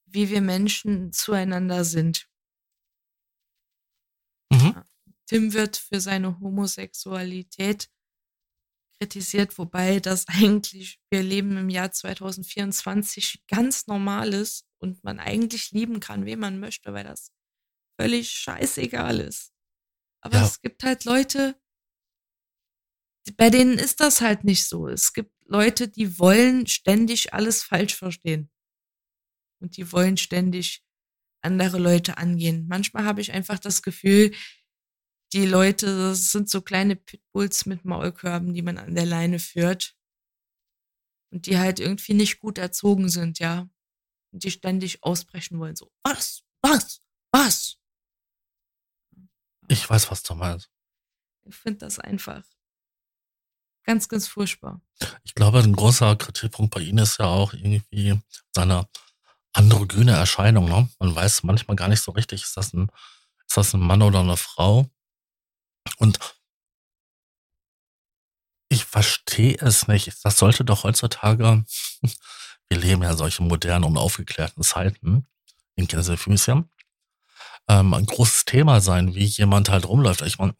wie 0.05 0.29
wir 0.29 0.41
Menschen 0.41 1.11
zueinander 1.11 1.83
sind. 1.83 2.27
Mhm. 4.51 4.83
Tim 5.27 5.53
wird 5.53 5.77
für 5.77 5.99
seine 5.99 6.39
Homosexualität 6.39 7.89
kritisiert, 8.99 9.57
wobei 9.57 9.99
das 9.99 10.27
eigentlich, 10.27 10.99
wir 11.09 11.23
leben 11.23 11.57
im 11.57 11.69
Jahr 11.69 11.91
2024, 11.91 13.43
ganz 13.47 13.87
normal 13.87 14.33
ist 14.33 14.65
und 14.79 15.03
man 15.03 15.19
eigentlich 15.19 15.71
lieben 15.71 15.99
kann, 15.99 16.25
wen 16.25 16.39
man 16.39 16.59
möchte, 16.59 16.93
weil 16.93 17.03
das 17.03 17.31
völlig 17.99 18.29
scheißegal 18.29 19.19
ist. 19.19 19.53
Aber 20.21 20.37
ja. 20.37 20.45
es 20.45 20.61
gibt 20.61 20.83
halt 20.83 21.05
Leute, 21.05 21.59
bei 23.35 23.49
denen 23.49 23.77
ist 23.77 23.99
das 23.99 24.21
halt 24.21 24.43
nicht 24.43 24.67
so. 24.67 24.87
Es 24.87 25.13
gibt 25.13 25.31
Leute, 25.45 25.87
die 25.87 26.17
wollen 26.19 26.67
ständig 26.67 27.33
alles 27.33 27.63
falsch 27.63 27.95
verstehen. 27.95 28.49
Und 29.59 29.77
die 29.77 29.91
wollen 29.91 30.17
ständig 30.17 30.83
andere 31.41 31.77
Leute 31.77 32.17
angehen. 32.17 32.67
Manchmal 32.67 33.05
habe 33.05 33.21
ich 33.21 33.31
einfach 33.31 33.59
das 33.59 33.81
Gefühl, 33.81 34.33
die 35.33 35.45
Leute 35.45 36.15
sind 36.15 36.49
so 36.49 36.61
kleine 36.61 36.95
Pitbulls 36.95 37.65
mit 37.65 37.85
Maulkörben, 37.85 38.53
die 38.53 38.61
man 38.61 38.77
an 38.77 38.95
der 38.95 39.05
Leine 39.05 39.39
führt. 39.39 39.95
Und 41.29 41.45
die 41.45 41.57
halt 41.57 41.79
irgendwie 41.79 42.13
nicht 42.13 42.39
gut 42.39 42.57
erzogen 42.57 43.09
sind, 43.09 43.39
ja. 43.39 43.67
Und 44.31 44.43
die 44.43 44.51
ständig 44.51 45.03
ausbrechen 45.03 45.59
wollen. 45.59 45.75
So, 45.75 45.91
was? 46.03 46.43
Was? 46.61 47.01
Was? 47.31 47.77
Ich 49.67 49.89
weiß, 49.89 50.09
was 50.09 50.23
du 50.23 50.35
meinst. 50.35 50.69
Ich 51.43 51.55
finde 51.55 51.79
das 51.79 51.99
einfach 51.99 52.43
ganz, 53.87 54.07
ganz 54.09 54.27
furchtbar. 54.27 54.81
Ich 55.23 55.33
glaube, 55.33 55.59
ein 55.59 55.75
großer 55.75 56.15
Kritikpunkt 56.17 56.75
bei 56.75 56.81
Ihnen 56.81 56.99
ist 56.99 57.17
ja 57.19 57.25
auch 57.25 57.53
irgendwie 57.53 58.19
seine 58.53 58.87
androgyne 59.53 60.11
Erscheinung. 60.11 60.65
Ne? 60.65 60.89
Man 60.99 61.15
weiß 61.15 61.43
manchmal 61.43 61.75
gar 61.75 61.87
nicht 61.87 62.03
so 62.03 62.11
richtig, 62.11 62.43
ist 62.43 62.57
das 62.57 62.73
ein, 62.73 62.91
ist 63.47 63.57
das 63.57 63.73
ein 63.73 63.79
Mann 63.79 64.01
oder 64.01 64.19
eine 64.19 64.37
Frau? 64.37 64.89
Und 65.97 66.19
ich 68.69 68.85
verstehe 68.85 69.57
es 69.59 69.87
nicht. 69.87 70.13
Das 70.23 70.37
sollte 70.37 70.65
doch 70.65 70.83
heutzutage, 70.83 71.65
wir 72.69 72.77
leben 72.77 73.03
ja 73.03 73.15
solche 73.15 73.43
modernen 73.43 73.85
und 73.85 73.97
aufgeklärten 73.97 74.63
Zeiten, 74.63 75.27
in 75.75 75.87
Gänsefüßchen, 75.87 76.69
ähm, 77.69 77.93
ein 77.93 78.05
großes 78.05 78.45
Thema 78.45 78.81
sein, 78.81 79.15
wie 79.15 79.25
jemand 79.25 79.69
halt 79.69 79.87
rumläuft. 79.87 80.21
Ich 80.21 80.37
meine, 80.37 80.55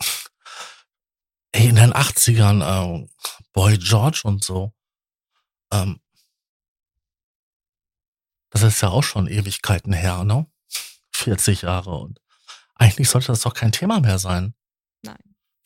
in 1.51 1.75
den 1.75 1.93
80ern, 1.93 2.62
äh, 3.03 3.07
Boy 3.53 3.77
George 3.77 4.22
und 4.24 4.43
so, 4.43 4.74
ähm, 5.72 6.00
das 8.50 8.63
ist 8.63 8.81
ja 8.81 8.89
auch 8.89 9.03
schon 9.03 9.27
Ewigkeiten 9.27 9.93
her, 9.93 10.24
ne? 10.24 10.48
40 11.13 11.63
Jahre 11.63 11.91
und 11.91 12.22
eigentlich 12.75 13.10
sollte 13.10 13.27
das 13.27 13.41
doch 13.41 13.53
kein 13.53 13.72
Thema 13.72 14.00
mehr 14.00 14.19
sein. 14.19 14.53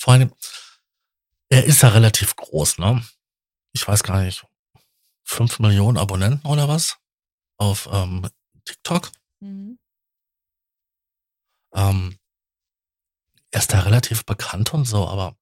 Vor 0.02 0.14
allem, 0.14 0.34
er 1.50 1.64
ist 1.66 1.84
ja 1.84 1.90
relativ 1.90 2.36
groß, 2.36 2.80
ne? 2.80 3.06
Ich 3.72 3.88
weiß 3.88 4.02
gar 4.02 4.24
nicht, 4.24 4.44
5 5.26 5.60
Millionen 5.60 6.00
Abonnenten 6.00 6.48
oder 6.48 6.68
was 6.68 6.98
auf 7.58 7.88
ähm, 7.92 8.28
TikTok. 8.66 9.12
Mhm. 9.42 9.78
Ähm, 11.76 12.18
er 13.52 13.60
ist 13.60 13.72
da 13.74 13.82
relativ 13.82 14.26
bekannt 14.26 14.74
und 14.74 14.86
so, 14.86 15.08
aber 15.08 15.38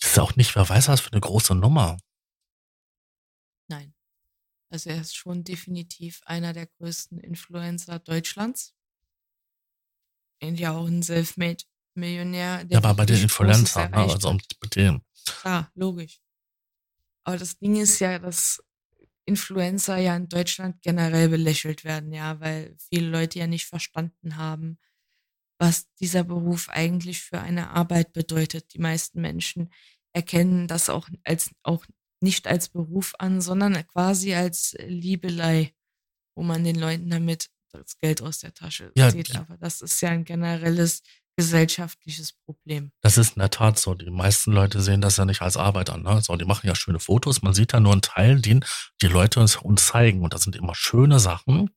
ist 0.00 0.18
auch 0.18 0.34
nicht, 0.34 0.56
wer 0.56 0.68
weiß 0.68 0.88
was 0.88 1.00
für 1.00 1.12
eine 1.12 1.20
große 1.20 1.54
Nummer. 1.54 1.96
Nein. 3.68 3.94
Also 4.68 4.90
er 4.90 5.00
ist 5.00 5.14
schon 5.14 5.44
definitiv 5.44 6.22
einer 6.24 6.52
der 6.52 6.66
größten 6.66 7.20
Influencer 7.20 8.00
Deutschlands. 8.00 8.74
Und 10.42 10.58
ja 10.58 10.76
auch 10.76 10.86
ein 10.86 11.02
Selfmade-Millionär. 11.94 12.66
Ja, 12.68 12.78
aber 12.78 12.94
bei 12.94 13.06
den 13.06 13.22
Influencern, 13.22 13.90
ne? 13.90 13.96
also 13.96 14.32
mit 14.32 14.76
dem. 14.76 15.02
Klar, 15.24 15.70
logisch. 15.74 16.20
Aber 17.24 17.36
das 17.36 17.58
Ding 17.58 17.76
ist 17.76 17.98
ja, 18.00 18.18
dass 18.18 18.62
Influencer 19.26 19.98
ja 19.98 20.16
in 20.16 20.28
Deutschland 20.28 20.82
generell 20.82 21.28
belächelt 21.28 21.84
werden, 21.84 22.12
ja, 22.12 22.40
weil 22.40 22.76
viele 22.88 23.08
Leute 23.08 23.38
ja 23.38 23.46
nicht 23.46 23.66
verstanden 23.66 24.36
haben, 24.36 24.78
was 25.58 25.92
dieser 26.00 26.24
Beruf 26.24 26.68
eigentlich 26.70 27.20
für 27.20 27.40
eine 27.40 27.70
Arbeit 27.70 28.12
bedeutet. 28.12 28.72
Die 28.74 28.80
meisten 28.80 29.20
Menschen 29.20 29.72
erkennen 30.12 30.66
das 30.66 30.88
auch 30.88 31.08
als 31.24 31.50
auch 31.62 31.84
nicht 32.22 32.46
als 32.46 32.70
Beruf 32.70 33.14
an, 33.18 33.40
sondern 33.40 33.86
quasi 33.86 34.34
als 34.34 34.74
Liebelei, 34.80 35.74
wo 36.34 36.42
man 36.42 36.64
den 36.64 36.76
Leuten 36.76 37.08
damit 37.10 37.50
das 37.72 37.98
Geld 37.98 38.20
aus 38.20 38.40
der 38.40 38.52
Tasche 38.52 38.92
ja, 38.96 39.10
zieht. 39.10 39.34
Aber 39.36 39.56
das 39.58 39.80
ist 39.80 40.00
ja 40.00 40.10
ein 40.10 40.24
generelles 40.24 41.02
gesellschaftliches 41.40 42.34
Problem. 42.44 42.92
Das 43.00 43.16
ist 43.16 43.36
in 43.36 43.40
der 43.40 43.48
Tat 43.48 43.78
so. 43.78 43.94
Die 43.94 44.10
meisten 44.10 44.52
Leute 44.52 44.82
sehen 44.82 45.00
das 45.00 45.16
ja 45.16 45.24
nicht 45.24 45.40
als 45.40 45.56
Arbeit 45.56 45.88
an. 45.88 46.02
Ne? 46.02 46.20
So, 46.20 46.36
die 46.36 46.44
machen 46.44 46.66
ja 46.66 46.74
schöne 46.74 47.00
Fotos. 47.00 47.40
Man 47.40 47.54
sieht 47.54 47.72
da 47.72 47.80
nur 47.80 47.92
einen 47.92 48.02
Teil, 48.02 48.42
den 48.42 48.62
die 49.00 49.06
Leute 49.06 49.40
uns, 49.40 49.56
uns 49.56 49.86
zeigen. 49.86 50.22
Und 50.22 50.34
das 50.34 50.42
sind 50.42 50.54
immer 50.54 50.74
schöne 50.74 51.18
Sachen, 51.18 51.70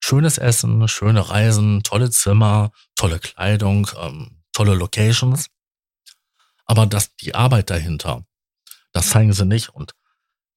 schönes 0.00 0.38
Essen, 0.38 0.88
schöne 0.88 1.28
Reisen, 1.28 1.82
tolle 1.82 2.08
Zimmer, 2.08 2.72
tolle 2.94 3.18
Kleidung, 3.18 3.90
ähm, 4.00 4.42
tolle 4.54 4.74
Locations. 4.74 5.48
Aber 6.64 6.86
das, 6.86 7.14
die 7.16 7.34
Arbeit 7.34 7.68
dahinter, 7.68 8.24
das 8.92 9.10
zeigen 9.10 9.34
sie 9.34 9.44
nicht. 9.44 9.68
Und 9.68 9.92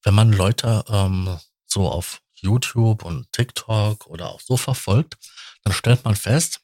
wenn 0.03 0.13
man 0.13 0.31
Leute 0.31 0.85
ähm, 0.87 1.37
so 1.65 1.89
auf 1.89 2.21
YouTube 2.33 3.03
und 3.03 3.29
TikTok 3.33 4.07
oder 4.07 4.29
auch 4.29 4.39
so 4.39 4.55
verfolgt, 4.55 5.17
dann 5.63 5.73
stellt 5.73 6.05
man 6.05 6.15
fest, 6.15 6.61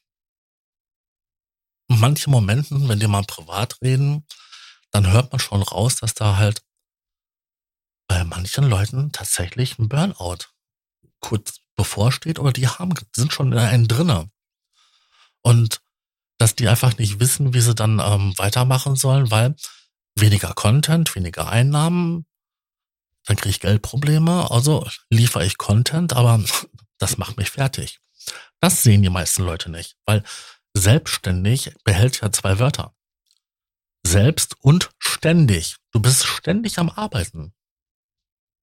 manchen 2.00 2.30
Momenten, 2.30 2.88
wenn 2.88 2.98
die 2.98 3.06
mal 3.06 3.24
privat 3.24 3.80
reden, 3.82 4.26
dann 4.90 5.10
hört 5.10 5.32
man 5.32 5.40
schon 5.40 5.62
raus, 5.62 5.96
dass 5.96 6.14
da 6.14 6.36
halt 6.36 6.62
bei 8.06 8.24
manchen 8.24 8.64
Leuten 8.64 9.10
tatsächlich 9.12 9.78
ein 9.78 9.88
Burnout 9.88 10.48
kurz 11.20 11.60
bevorsteht 11.76 12.38
oder 12.38 12.52
die 12.52 12.68
haben, 12.68 12.92
sind 13.14 13.32
schon 13.32 13.52
in 13.52 13.58
einen 13.58 13.88
drinne. 13.88 14.30
Und 15.40 15.80
dass 16.38 16.54
die 16.54 16.68
einfach 16.68 16.98
nicht 16.98 17.20
wissen, 17.20 17.54
wie 17.54 17.60
sie 17.60 17.74
dann 17.74 18.00
ähm, 18.00 18.36
weitermachen 18.36 18.96
sollen, 18.96 19.30
weil 19.30 19.54
weniger 20.16 20.52
Content, 20.54 21.14
weniger 21.14 21.48
Einnahmen, 21.48 22.26
dann 23.24 23.36
kriege 23.36 23.50
ich 23.50 23.60
Geldprobleme, 23.60 24.50
also 24.50 24.86
liefere 25.08 25.46
ich 25.46 25.56
Content, 25.56 26.12
aber 26.12 26.42
das 26.98 27.16
macht 27.18 27.36
mich 27.36 27.50
fertig. 27.50 28.00
Das 28.60 28.82
sehen 28.82 29.02
die 29.02 29.10
meisten 29.10 29.42
Leute 29.42 29.70
nicht, 29.70 29.96
weil 30.04 30.22
selbstständig 30.74 31.74
behält 31.84 32.20
ja 32.20 32.32
zwei 32.32 32.58
Wörter. 32.58 32.94
Selbst 34.04 34.56
und 34.60 34.90
ständig. 34.98 35.76
Du 35.92 36.00
bist 36.00 36.24
ständig 36.24 36.78
am 36.78 36.90
Arbeiten. 36.90 37.54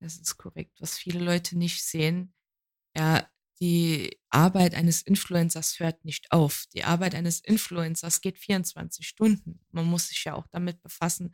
Das 0.02 0.18
ist 0.18 0.38
korrekt. 0.38 0.80
Was 0.80 0.98
viele 0.98 1.20
Leute 1.20 1.58
nicht 1.58 1.84
sehen, 1.84 2.34
ja, 2.96 3.28
die 3.62 4.18
Arbeit 4.30 4.74
eines 4.74 5.02
Influencers 5.02 5.80
hört 5.80 6.06
nicht 6.06 6.32
auf. 6.32 6.66
Die 6.74 6.86
Arbeit 6.86 7.14
eines 7.14 7.42
Influencers 7.42 8.22
geht 8.22 8.38
24 8.38 9.06
Stunden. 9.06 9.60
Man 9.72 9.86
muss 9.86 10.08
sich 10.08 10.24
ja 10.24 10.34
auch 10.34 10.48
damit 10.48 10.82
befassen, 10.82 11.34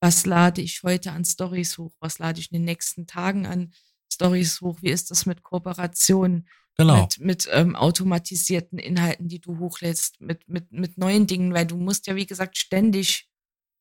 was 0.00 0.26
lade 0.26 0.62
ich 0.62 0.82
heute 0.82 1.12
an 1.12 1.24
Stories 1.24 1.78
hoch, 1.78 1.94
was 2.00 2.18
lade 2.18 2.40
ich 2.40 2.50
in 2.50 2.56
den 2.56 2.64
nächsten 2.64 3.06
Tagen 3.06 3.46
an 3.46 3.72
Stories 4.12 4.60
hoch, 4.60 4.78
wie 4.82 4.90
ist 4.90 5.10
das 5.10 5.26
mit 5.26 5.42
Kooperationen, 5.42 6.48
genau. 6.80 7.02
mit, 7.02 7.18
mit 7.20 7.48
ähm, 7.52 7.76
automatisierten 7.76 8.78
Inhalten, 8.78 9.28
die 9.28 9.40
du 9.40 9.58
hochlädst, 9.58 10.20
mit, 10.20 10.48
mit, 10.48 10.72
mit 10.72 10.98
neuen 10.98 11.26
Dingen, 11.26 11.54
weil 11.54 11.66
du 11.66 11.76
musst 11.76 12.06
ja, 12.06 12.16
wie 12.16 12.26
gesagt, 12.26 12.58
ständig, 12.58 13.28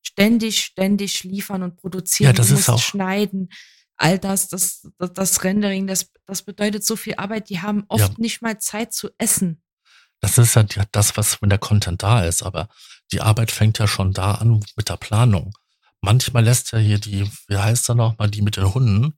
ständig, 0.01 0.63
ständig 0.63 1.23
liefern 1.23 1.63
und 1.63 1.77
produzieren. 1.77 2.29
Ja, 2.29 2.33
das 2.33 2.47
du 2.47 2.53
ist 2.53 2.59
musst 2.59 2.69
auch 2.69 2.81
schneiden 2.81 3.49
all 3.99 4.17
das, 4.17 4.47
das, 4.47 4.88
das, 4.97 5.13
das 5.13 5.43
Rendering, 5.43 5.85
das, 5.85 6.09
das 6.25 6.41
bedeutet 6.41 6.85
so 6.85 6.95
viel 6.95 7.15
Arbeit, 7.15 7.49
die 7.49 7.62
haben 7.62 7.83
oft 7.89 8.13
ja. 8.13 8.15
nicht 8.17 8.41
mal 8.41 8.57
Zeit 8.59 8.93
zu 8.93 9.09
essen. 9.17 9.62
Das 10.21 10.38
ist 10.38 10.55
ja 10.55 10.63
das, 10.91 11.17
was, 11.17 11.41
wenn 11.41 11.49
der 11.49 11.59
Content 11.59 12.03
da 12.03 12.23
ist, 12.23 12.41
aber 12.43 12.69
die 13.12 13.21
Arbeit 13.21 13.51
fängt 13.51 13.77
ja 13.77 13.88
schon 13.88 14.13
da 14.13 14.35
an 14.35 14.63
mit 14.75 14.89
der 14.89 14.97
Planung. 14.97 15.53
Manchmal 16.01 16.43
lässt 16.43 16.71
ja 16.71 16.79
hier 16.79 16.99
die, 16.99 17.29
wie 17.47 17.57
heißt 17.57 17.89
er 17.89 17.95
noch 17.95 18.17
mal, 18.17 18.29
die 18.29 18.41
mit 18.41 18.57
den 18.57 18.73
Hunden, 18.73 19.13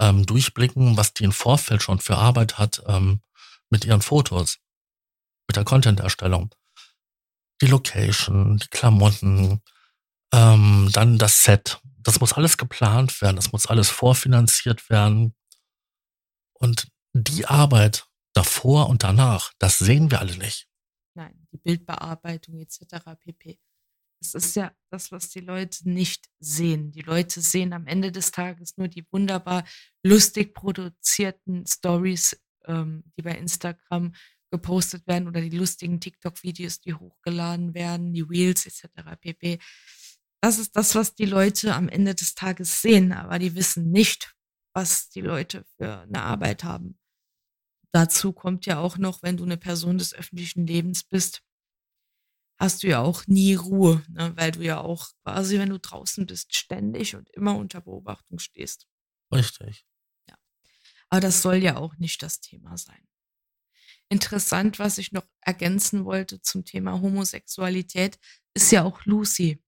ähm, 0.00 0.26
durchblicken, 0.26 0.96
was 0.96 1.14
die 1.14 1.24
im 1.24 1.32
Vorfeld 1.32 1.82
schon 1.82 2.00
für 2.00 2.16
Arbeit 2.16 2.58
hat 2.58 2.82
ähm, 2.86 3.20
mit 3.70 3.84
ihren 3.84 4.02
Fotos, 4.02 4.58
mit 5.46 5.56
der 5.56 5.64
Content-Erstellung. 5.64 6.54
Die 7.60 7.66
Location, 7.66 8.58
die 8.58 8.68
Klamotten, 8.68 9.62
ähm, 10.32 10.90
dann 10.92 11.18
das 11.18 11.42
Set, 11.42 11.80
das 11.98 12.20
muss 12.20 12.34
alles 12.34 12.56
geplant 12.56 13.20
werden, 13.20 13.36
das 13.36 13.52
muss 13.52 13.66
alles 13.66 13.90
vorfinanziert 13.90 14.88
werden. 14.90 15.34
Und 16.54 16.88
die 17.12 17.46
Arbeit 17.46 18.06
davor 18.34 18.88
und 18.88 19.02
danach, 19.02 19.52
das 19.58 19.78
sehen 19.78 20.10
wir 20.10 20.20
alle 20.20 20.36
nicht. 20.36 20.68
Nein, 21.14 21.48
die 21.52 21.58
Bildbearbeitung 21.58 22.58
etc. 22.58 22.80
pp. 23.18 23.58
Das 24.20 24.34
ist 24.34 24.56
ja 24.56 24.72
das, 24.90 25.12
was 25.12 25.30
die 25.30 25.40
Leute 25.40 25.88
nicht 25.88 26.28
sehen. 26.40 26.90
Die 26.90 27.02
Leute 27.02 27.40
sehen 27.40 27.72
am 27.72 27.86
Ende 27.86 28.10
des 28.10 28.32
Tages 28.32 28.76
nur 28.76 28.88
die 28.88 29.06
wunderbar 29.12 29.64
lustig 30.02 30.54
produzierten 30.54 31.66
Stories, 31.66 32.40
ähm, 32.66 33.04
die 33.16 33.22
bei 33.22 33.32
Instagram 33.32 34.12
gepostet 34.50 35.06
werden 35.06 35.28
oder 35.28 35.40
die 35.40 35.56
lustigen 35.56 36.00
TikTok-Videos, 36.00 36.80
die 36.80 36.94
hochgeladen 36.94 37.74
werden, 37.74 38.12
die 38.12 38.22
Reels 38.22 38.66
etc. 38.66 39.16
pp. 39.20 39.58
Das 40.40 40.58
ist 40.58 40.74
das, 40.74 40.94
was 40.94 41.14
die 41.14 41.26
Leute 41.26 41.74
am 41.74 41.88
Ende 41.88 42.14
des 42.14 42.34
Tages 42.34 42.80
sehen, 42.80 43.12
aber 43.12 43.38
die 43.38 43.54
wissen 43.54 43.90
nicht, 43.90 44.34
was 44.72 45.10
die 45.10 45.20
Leute 45.20 45.64
für 45.76 46.00
eine 46.00 46.22
Arbeit 46.22 46.64
haben. 46.64 46.98
Dazu 47.92 48.32
kommt 48.32 48.66
ja 48.66 48.78
auch 48.78 48.98
noch, 48.98 49.22
wenn 49.22 49.36
du 49.36 49.44
eine 49.44 49.56
Person 49.56 49.98
des 49.98 50.14
öffentlichen 50.14 50.66
Lebens 50.66 51.04
bist, 51.04 51.42
hast 52.58 52.82
du 52.82 52.88
ja 52.88 53.00
auch 53.00 53.26
nie 53.26 53.54
Ruhe, 53.54 54.02
ne? 54.08 54.32
weil 54.36 54.52
du 54.52 54.62
ja 54.62 54.80
auch 54.80 55.10
quasi, 55.22 55.58
wenn 55.58 55.70
du 55.70 55.78
draußen 55.78 56.26
bist, 56.26 56.54
ständig 56.54 57.14
und 57.16 57.30
immer 57.30 57.56
unter 57.56 57.80
Beobachtung 57.80 58.38
stehst. 58.38 58.86
Richtig. 59.32 59.86
Ja. 60.28 60.36
Aber 61.08 61.20
das 61.20 61.42
soll 61.42 61.56
ja 61.56 61.76
auch 61.76 61.96
nicht 61.96 62.22
das 62.22 62.40
Thema 62.40 62.76
sein. 62.76 63.02
Interessant, 64.10 64.78
was 64.78 64.98
ich 64.98 65.12
noch 65.12 65.26
ergänzen 65.40 66.04
wollte 66.04 66.40
zum 66.40 66.64
Thema 66.64 67.00
Homosexualität, 67.00 68.18
ist 68.54 68.72
ja 68.72 68.84
auch 68.84 69.04
Lucy 69.04 69.62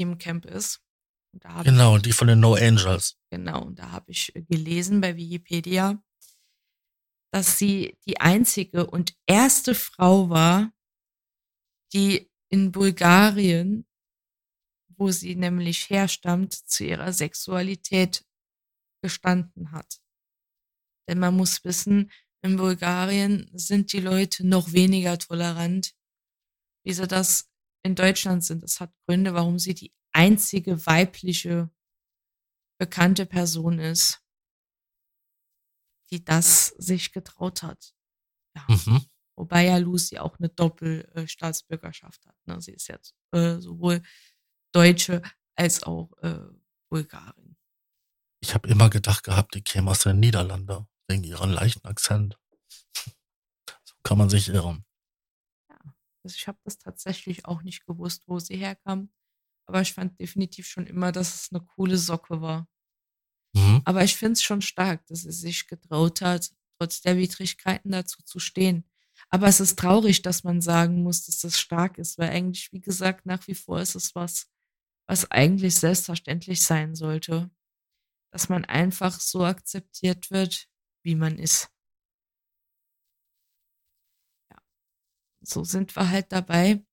die 0.00 0.04
im 0.04 0.18
Camp 0.18 0.46
ist. 0.46 0.80
genau, 1.62 1.96
ich, 1.96 2.02
die 2.02 2.12
von 2.12 2.26
den 2.26 2.40
No 2.40 2.54
Angels. 2.54 3.18
Genau, 3.28 3.62
und 3.66 3.78
da 3.78 3.92
habe 3.92 4.10
ich 4.10 4.34
äh, 4.34 4.42
gelesen 4.42 5.00
bei 5.00 5.16
Wikipedia, 5.16 6.02
dass 7.32 7.58
sie 7.58 7.98
die 8.06 8.18
einzige 8.18 8.86
und 8.86 9.14
erste 9.26 9.74
Frau 9.74 10.30
war, 10.30 10.72
die 11.92 12.30
in 12.50 12.72
Bulgarien, 12.72 13.86
wo 14.96 15.10
sie 15.10 15.34
nämlich 15.34 15.88
herstammt, 15.90 16.52
zu 16.54 16.84
ihrer 16.84 17.12
Sexualität 17.12 18.24
gestanden 19.02 19.72
hat. 19.72 20.00
Denn 21.08 21.18
man 21.18 21.36
muss 21.36 21.64
wissen, 21.64 22.10
in 22.42 22.56
Bulgarien 22.56 23.50
sind 23.52 23.92
die 23.92 24.00
Leute 24.00 24.46
noch 24.46 24.72
weniger 24.72 25.18
tolerant, 25.18 25.94
wie 26.84 26.92
sie 26.92 27.06
das 27.06 27.50
in 27.82 27.94
Deutschland 27.94 28.44
sind. 28.44 28.62
Das 28.62 28.80
hat 28.80 28.92
Gründe, 29.06 29.34
warum 29.34 29.58
sie 29.58 29.74
die 29.74 29.92
einzige 30.12 30.86
weibliche 30.86 31.70
bekannte 32.78 33.26
Person 33.26 33.78
ist, 33.78 34.22
die 36.10 36.24
das 36.24 36.68
sich 36.78 37.12
getraut 37.12 37.62
hat. 37.62 37.94
Ja. 38.56 38.66
Mhm. 38.68 39.09
Wobei 39.40 39.64
ja 39.64 39.78
Lucy 39.78 40.18
auch 40.18 40.38
eine 40.38 40.50
Doppelstaatsbürgerschaft 40.50 42.26
hat. 42.26 42.36
Ne? 42.46 42.60
Sie 42.60 42.72
ist 42.72 42.88
jetzt 42.88 43.14
äh, 43.32 43.56
sowohl 43.58 44.02
Deutsche 44.70 45.22
als 45.56 45.82
auch 45.82 46.12
äh, 46.18 46.40
Bulgarin. 46.90 47.56
Ich 48.42 48.52
habe 48.52 48.68
immer 48.68 48.90
gedacht 48.90 49.24
gehabt, 49.24 49.54
die 49.54 49.62
käme 49.62 49.92
aus 49.92 50.00
den 50.00 50.20
Niederlanden 50.20 50.86
wegen 51.08 51.24
ihrem 51.24 51.52
leichten 51.52 51.86
Akzent. 51.86 52.38
So 53.82 53.94
kann 54.02 54.18
man 54.18 54.28
sich 54.28 54.50
irren. 54.50 54.84
Also 56.22 56.36
ich 56.36 56.46
habe 56.46 56.58
das 56.64 56.76
tatsächlich 56.76 57.46
auch 57.46 57.62
nicht 57.62 57.86
gewusst, 57.86 58.24
wo 58.26 58.40
sie 58.40 58.58
herkam. 58.58 59.10
Aber 59.66 59.80
ich 59.80 59.94
fand 59.94 60.20
definitiv 60.20 60.66
schon 60.66 60.86
immer, 60.86 61.12
dass 61.12 61.34
es 61.34 61.50
eine 61.50 61.64
coole 61.64 61.96
Socke 61.96 62.42
war. 62.42 62.68
Mhm. 63.54 63.80
Aber 63.86 64.04
ich 64.04 64.16
finde 64.16 64.32
es 64.32 64.42
schon 64.42 64.60
stark, 64.60 65.06
dass 65.06 65.22
sie 65.22 65.32
sich 65.32 65.66
getraut 65.66 66.20
hat, 66.20 66.52
trotz 66.78 67.00
der 67.00 67.16
Widrigkeiten 67.16 67.90
dazu 67.90 68.22
zu 68.22 68.38
stehen. 68.38 68.84
Aber 69.32 69.46
es 69.46 69.60
ist 69.60 69.78
traurig, 69.78 70.22
dass 70.22 70.42
man 70.42 70.60
sagen 70.60 71.02
muss, 71.02 71.24
dass 71.26 71.38
das 71.38 71.58
stark 71.58 71.98
ist, 71.98 72.18
weil 72.18 72.30
eigentlich, 72.30 72.72
wie 72.72 72.80
gesagt, 72.80 73.26
nach 73.26 73.46
wie 73.46 73.54
vor 73.54 73.80
ist 73.80 73.94
es 73.94 74.14
was, 74.14 74.50
was 75.06 75.30
eigentlich 75.30 75.76
selbstverständlich 75.76 76.64
sein 76.64 76.94
sollte. 76.96 77.50
Dass 78.32 78.48
man 78.48 78.64
einfach 78.64 79.20
so 79.20 79.44
akzeptiert 79.44 80.30
wird, 80.30 80.68
wie 81.04 81.14
man 81.14 81.38
ist. 81.38 81.68
Ja. 84.50 84.58
So 85.42 85.64
sind 85.64 85.94
wir 85.96 86.10
halt 86.10 86.32
dabei, 86.32 86.84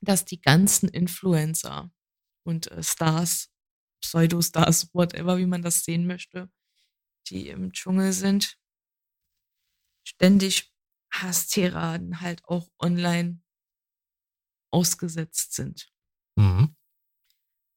dass 0.00 0.24
die 0.24 0.40
ganzen 0.40 0.88
Influencer 0.88 1.90
und 2.44 2.70
äh, 2.70 2.82
Stars, 2.82 3.50
Pseudostars, 4.00 4.94
whatever, 4.94 5.38
wie 5.38 5.46
man 5.46 5.62
das 5.62 5.84
sehen 5.84 6.06
möchte, 6.06 6.50
die 7.28 7.48
im 7.48 7.72
Dschungel 7.72 8.12
sind, 8.12 8.58
ständig 10.04 10.72
Hasstiraden 11.12 12.20
halt 12.20 12.44
auch 12.46 12.68
online 12.78 13.40
ausgesetzt 14.72 15.54
sind. 15.54 15.88
Mhm. 16.36 16.74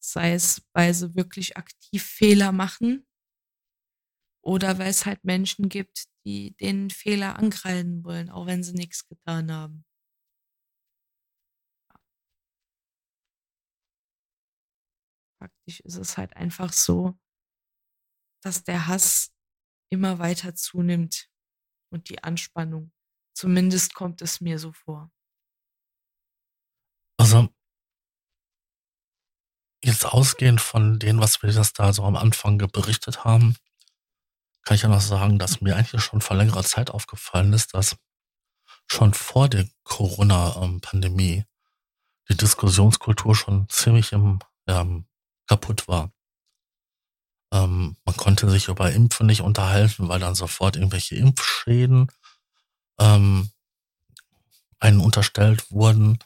Sei 0.04 0.34
es, 0.34 0.62
weil 0.74 0.94
sie 0.94 1.16
wirklich 1.16 1.58
aktiv 1.58 2.04
Fehler 2.04 2.52
machen 2.52 3.06
oder 4.44 4.78
weil 4.80 4.90
es 4.90 5.06
halt 5.06 5.24
Menschen 5.24 5.70
gibt, 5.70 6.06
die 6.26 6.56
den 6.58 6.90
Fehler 6.90 7.38
ankreiden 7.40 8.04
wollen, 8.04 8.30
auch 8.30 8.46
wenn 8.48 8.64
sie 8.64 8.74
nichts 8.74 9.08
getan 9.08 9.52
haben. 9.52 9.86
Faktisch 15.40 15.82
ist 15.82 15.98
es 15.98 16.18
halt 16.18 16.36
einfach 16.38 16.72
so, 16.72 17.18
dass 18.44 18.64
der 18.64 18.88
Hass 18.88 19.32
immer 19.92 20.20
weiter 20.20 20.56
zunimmt 20.56 21.30
und 21.92 22.10
die 22.10 22.24
Anspannung. 22.24 22.92
Zumindest 23.34 23.94
kommt 23.94 24.22
es 24.22 24.42
mir 24.42 24.60
so 24.60 24.72
vor. 24.72 25.12
Also, 27.18 27.50
jetzt 29.84 30.06
ausgehend 30.06 30.62
von 30.62 31.00
dem, 31.00 31.20
was 31.20 31.42
wir 31.42 31.52
das 31.52 31.74
da 31.74 31.94
so 31.94 32.04
am 32.04 32.16
Anfang 32.16 32.58
berichtet 32.58 33.24
haben, 33.24 33.56
kann 34.64 34.76
ich 34.76 34.84
ja 34.84 34.90
noch 34.90 35.02
sagen, 35.02 35.40
dass 35.40 35.62
mir 35.62 35.76
eigentlich 35.76 36.04
schon 36.04 36.22
vor 36.22 36.36
längerer 36.38 36.64
Zeit 36.64 36.92
aufgefallen 36.92 37.54
ist, 37.54 37.74
dass 37.74 37.98
schon 38.88 39.14
vor 39.14 39.50
der 39.50 39.68
Corona-Pandemie 39.84 41.46
die 42.30 42.38
Diskussionskultur 42.38 43.36
schon 43.36 43.68
ziemlich 43.70 44.12
im, 44.12 44.40
ähm, 44.68 45.06
kaputt 45.48 45.88
war. 45.88 46.12
Ähm, 47.54 47.98
man 48.06 48.16
konnte 48.16 48.50
sich 48.50 48.68
über 48.68 48.92
Impfen 48.92 49.28
nicht 49.28 49.42
unterhalten, 49.42 50.08
weil 50.08 50.20
dann 50.20 50.36
sofort 50.36 50.76
irgendwelche 50.76 51.16
Impfschäden 51.16 52.12
ähm, 53.00 53.50
einen 54.80 55.00
unterstellt 55.00 55.70
wurden. 55.72 56.20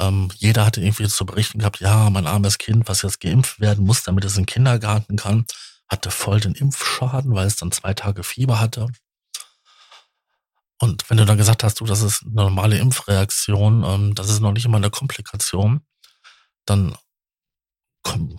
Ähm, 0.00 0.30
jeder 0.36 0.66
hatte 0.66 0.80
irgendwie 0.80 1.08
zu 1.08 1.26
berichten 1.26 1.58
gehabt, 1.60 1.80
ja, 1.80 2.10
mein 2.10 2.26
armes 2.26 2.58
Kind, 2.58 2.88
was 2.88 3.02
jetzt 3.02 3.20
geimpft 3.20 3.60
werden 3.60 3.84
muss, 3.84 4.02
damit 4.02 4.24
es 4.24 4.36
in 4.36 4.42
den 4.42 4.46
Kindergarten 4.46 5.16
kann, 5.16 5.46
hatte 5.88 6.10
voll 6.10 6.40
den 6.40 6.54
Impfschaden, 6.54 7.34
weil 7.34 7.46
es 7.46 7.56
dann 7.56 7.70
zwei 7.72 7.94
Tage 7.94 8.24
Fieber 8.24 8.58
hatte. 8.58 8.88
Und 10.78 11.08
wenn 11.08 11.18
du 11.18 11.24
dann 11.24 11.38
gesagt 11.38 11.62
hast, 11.62 11.80
du, 11.80 11.84
das 11.84 12.02
ist 12.02 12.22
eine 12.24 12.34
normale 12.34 12.78
Impfreaktion, 12.78 13.84
ähm, 13.84 14.14
das 14.14 14.28
ist 14.28 14.40
noch 14.40 14.52
nicht 14.52 14.64
immer 14.64 14.78
eine 14.78 14.90
Komplikation, 14.90 15.86
dann 16.66 16.96
komm, 18.02 18.38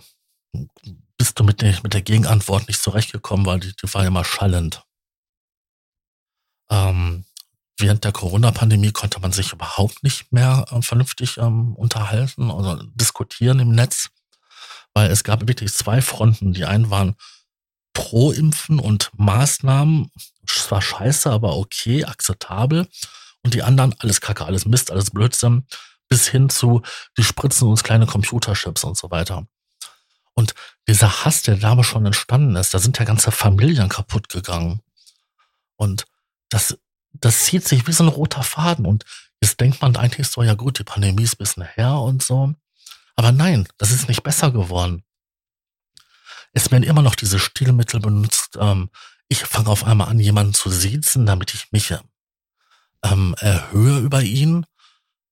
bist 1.16 1.38
du 1.38 1.44
mit 1.44 1.62
der, 1.62 1.80
mit 1.82 1.94
der 1.94 2.02
Gegenantwort 2.02 2.68
nicht 2.68 2.82
zurechtgekommen, 2.82 3.46
weil 3.46 3.60
die, 3.60 3.74
die 3.74 3.94
war 3.94 4.04
immer 4.04 4.24
schallend. 4.24 4.84
Ähm, 6.70 7.24
während 7.78 8.04
der 8.04 8.12
Corona-Pandemie 8.12 8.92
konnte 8.92 9.20
man 9.20 9.32
sich 9.32 9.52
überhaupt 9.52 10.02
nicht 10.02 10.32
mehr 10.32 10.64
äh, 10.70 10.82
vernünftig 10.82 11.38
ähm, 11.38 11.74
unterhalten 11.74 12.50
oder 12.50 12.84
diskutieren 12.94 13.58
im 13.58 13.70
Netz, 13.70 14.08
weil 14.94 15.10
es 15.10 15.24
gab 15.24 15.46
wirklich 15.46 15.72
zwei 15.74 16.00
Fronten. 16.00 16.52
Die 16.52 16.64
einen 16.64 16.90
waren 16.90 17.16
pro 17.92 18.32
Impfen 18.32 18.78
und 18.78 19.10
Maßnahmen, 19.16 20.10
es 20.46 20.70
war 20.70 20.82
scheiße, 20.82 21.30
aber 21.30 21.56
okay, 21.56 22.04
akzeptabel. 22.04 22.88
Und 23.42 23.54
die 23.54 23.62
anderen, 23.62 23.94
alles 23.98 24.20
Kacke, 24.20 24.44
alles 24.44 24.66
Mist, 24.66 24.90
alles 24.90 25.10
Blödsinn, 25.10 25.66
bis 26.08 26.28
hin 26.28 26.48
zu, 26.50 26.82
die 27.16 27.24
spritzen 27.24 27.68
uns 27.68 27.84
kleine 27.84 28.06
Computerchips 28.06 28.84
und 28.84 28.96
so 28.96 29.10
weiter. 29.10 29.46
Und 30.34 30.54
dieser 30.86 31.24
Hass, 31.24 31.42
der 31.42 31.56
damals 31.56 31.86
schon 31.86 32.04
entstanden 32.04 32.56
ist, 32.56 32.74
da 32.74 32.78
sind 32.78 32.98
ja 32.98 33.04
ganze 33.04 33.30
Familien 33.30 33.88
kaputt 33.88 34.28
gegangen. 34.28 34.82
Und 35.76 36.04
das, 36.50 36.78
das 37.20 37.44
zieht 37.44 37.66
sich 37.66 37.86
wie 37.86 37.92
so 37.92 38.04
ein 38.04 38.08
roter 38.08 38.42
Faden. 38.42 38.86
Und 38.86 39.04
jetzt 39.40 39.60
denkt 39.60 39.82
man 39.82 39.96
eigentlich 39.96 40.28
so, 40.28 40.42
ja 40.42 40.54
gut, 40.54 40.78
die 40.78 40.84
Pandemie 40.84 41.22
ist 41.22 41.34
ein 41.34 41.38
bisschen 41.38 41.64
her 41.64 41.94
und 42.00 42.22
so. 42.22 42.54
Aber 43.16 43.32
nein, 43.32 43.66
das 43.78 43.90
ist 43.90 44.08
nicht 44.08 44.22
besser 44.22 44.50
geworden. 44.50 45.02
Es 46.52 46.70
werden 46.70 46.84
immer 46.84 47.02
noch 47.02 47.14
diese 47.14 47.38
Stilmittel 47.38 48.00
benutzt. 48.00 48.56
Ähm, 48.58 48.90
ich 49.28 49.44
fange 49.44 49.68
auf 49.68 49.84
einmal 49.84 50.08
an, 50.08 50.18
jemanden 50.18 50.54
zu 50.54 50.70
siezen, 50.70 51.26
damit 51.26 51.52
ich 51.54 51.72
mich 51.72 51.94
ähm, 53.02 53.34
erhöhe 53.38 53.98
über 53.98 54.22
ihn. 54.22 54.66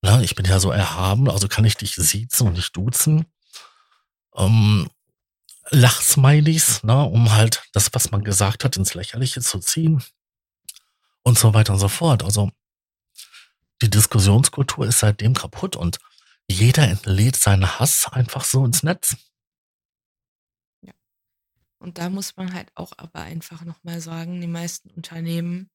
Na, 0.03 0.21
ich 0.21 0.35
bin 0.35 0.45
ja 0.45 0.61
so 0.61 0.71
erhaben, 0.71 1.31
also 1.31 1.49
kann 1.49 1.65
ich 1.65 1.77
dich 1.77 1.95
siezen 1.95 2.49
und 2.49 2.55
nicht 2.55 2.77
duzen. 2.77 3.27
Ähm, 4.37 4.91
Lachsmilies, 5.71 6.83
ne, 6.83 7.05
um 7.05 7.33
halt 7.33 7.63
das, 7.73 7.89
was 7.93 8.11
man 8.11 8.23
gesagt 8.23 8.65
hat, 8.65 8.77
ins 8.77 8.95
Lächerliche 8.95 9.41
zu 9.41 9.61
ziehen. 9.61 10.03
Und 11.25 11.39
so 11.39 11.55
weiter 11.55 11.73
und 11.73 11.79
so 11.79 11.89
fort. 11.89 12.23
Also 12.23 12.51
die 13.83 13.91
Diskussionskultur 13.91 14.87
ist 14.87 15.01
seitdem 15.01 15.35
kaputt 15.35 15.75
und 15.77 15.99
jeder 16.49 16.87
entlädt 16.87 17.37
seinen 17.37 17.79
Hass 17.79 18.07
einfach 18.13 18.45
so 18.45 18.65
ins 18.65 18.83
Netz. 18.83 19.17
Ja. 20.83 20.93
Und 21.79 21.99
da 21.99 22.11
muss 22.11 22.37
man 22.37 22.53
halt 22.53 22.71
auch 22.75 22.93
aber 22.99 23.21
einfach 23.21 23.65
nochmal 23.65 24.01
sagen, 24.01 24.41
die 24.41 24.47
meisten 24.47 24.91
Unternehmen 24.91 25.71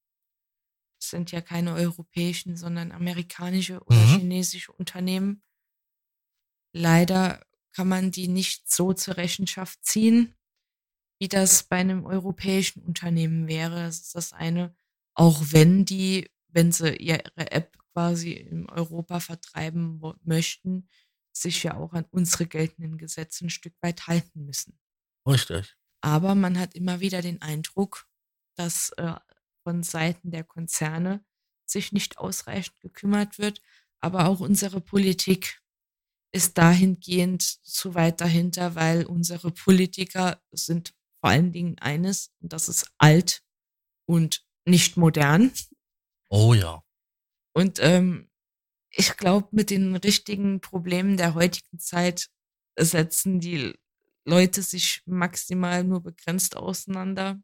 sind 1.02 1.32
ja 1.32 1.40
keine 1.40 1.74
europäischen, 1.74 2.56
sondern 2.56 2.92
amerikanische 2.92 3.80
oder 3.84 3.96
Mhm. 3.96 4.18
chinesische 4.18 4.72
Unternehmen. 4.72 5.42
Leider 6.72 7.44
kann 7.72 7.88
man 7.88 8.10
die 8.10 8.28
nicht 8.28 8.70
so 8.70 8.92
zur 8.92 9.16
Rechenschaft 9.16 9.84
ziehen, 9.84 10.36
wie 11.20 11.28
das 11.28 11.64
bei 11.64 11.76
einem 11.76 12.04
europäischen 12.04 12.82
Unternehmen 12.82 13.48
wäre. 13.48 13.84
Das 13.84 14.00
ist 14.00 14.14
das 14.14 14.32
eine, 14.32 14.76
auch 15.20 15.42
wenn 15.50 15.84
die, 15.84 16.30
wenn 16.48 16.72
sie 16.72 16.96
ihre 16.96 17.20
App 17.36 17.76
quasi 17.92 18.32
in 18.32 18.70
Europa 18.70 19.20
vertreiben 19.20 20.00
möchten, 20.22 20.88
sich 21.30 21.62
ja 21.62 21.76
auch 21.76 21.92
an 21.92 22.06
unsere 22.10 22.46
geltenden 22.46 22.96
Gesetze 22.96 23.44
ein 23.44 23.50
Stück 23.50 23.74
weit 23.82 24.06
halten 24.06 24.46
müssen. 24.46 24.80
Richtig. 25.28 25.76
Aber 26.00 26.34
man 26.34 26.58
hat 26.58 26.74
immer 26.74 27.00
wieder 27.00 27.20
den 27.20 27.42
Eindruck, 27.42 28.08
dass 28.56 28.92
äh, 28.96 29.14
von 29.62 29.82
Seiten 29.82 30.30
der 30.30 30.42
Konzerne 30.42 31.22
sich 31.66 31.92
nicht 31.92 32.16
ausreichend 32.16 32.80
gekümmert 32.80 33.38
wird, 33.38 33.60
aber 34.00 34.26
auch 34.26 34.40
unsere 34.40 34.80
Politik 34.80 35.60
ist 36.32 36.56
dahingehend 36.56 37.42
zu 37.42 37.94
weit 37.94 38.22
dahinter, 38.22 38.74
weil 38.74 39.04
unsere 39.04 39.50
Politiker 39.50 40.42
sind 40.50 40.94
vor 41.20 41.28
allen 41.28 41.52
Dingen 41.52 41.78
eines, 41.78 42.32
und 42.40 42.54
das 42.54 42.70
ist 42.70 42.90
alt 42.96 43.42
und 44.06 44.46
nicht 44.66 44.96
modern. 44.96 45.52
Oh 46.30 46.54
ja. 46.54 46.82
Und 47.54 47.78
ähm, 47.80 48.28
ich 48.90 49.16
glaube, 49.16 49.48
mit 49.52 49.70
den 49.70 49.96
richtigen 49.96 50.60
Problemen 50.60 51.16
der 51.16 51.34
heutigen 51.34 51.78
Zeit 51.78 52.28
setzen 52.78 53.40
die 53.40 53.74
Leute 54.26 54.62
sich 54.62 55.02
maximal 55.06 55.84
nur 55.84 56.02
begrenzt 56.02 56.56
auseinander. 56.56 57.40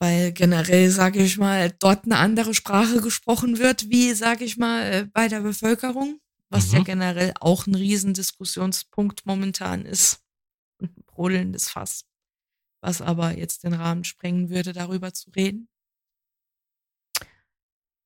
Weil 0.00 0.32
generell, 0.32 0.90
sage 0.90 1.22
ich 1.22 1.38
mal, 1.38 1.70
dort 1.78 2.04
eine 2.04 2.18
andere 2.18 2.52
Sprache 2.54 3.00
gesprochen 3.00 3.58
wird, 3.58 3.88
wie, 3.90 4.12
sage 4.12 4.44
ich 4.44 4.56
mal, 4.56 4.82
äh, 4.92 5.06
bei 5.12 5.28
der 5.28 5.40
Bevölkerung, 5.40 6.20
was 6.50 6.72
ja 6.72 6.80
Mhm. 6.80 6.84
generell 6.84 7.32
auch 7.40 7.66
ein 7.66 7.74
Riesendiskussionspunkt 7.74 9.24
momentan 9.24 9.86
ist 9.86 10.20
und 10.80 10.96
ein 10.98 11.04
brodelndes 11.06 11.70
Fass, 11.70 12.04
was 12.84 13.00
aber 13.00 13.36
jetzt 13.36 13.64
den 13.64 13.72
Rahmen 13.72 14.04
sprengen 14.04 14.50
würde, 14.50 14.74
darüber 14.74 15.14
zu 15.14 15.30
reden. 15.30 15.70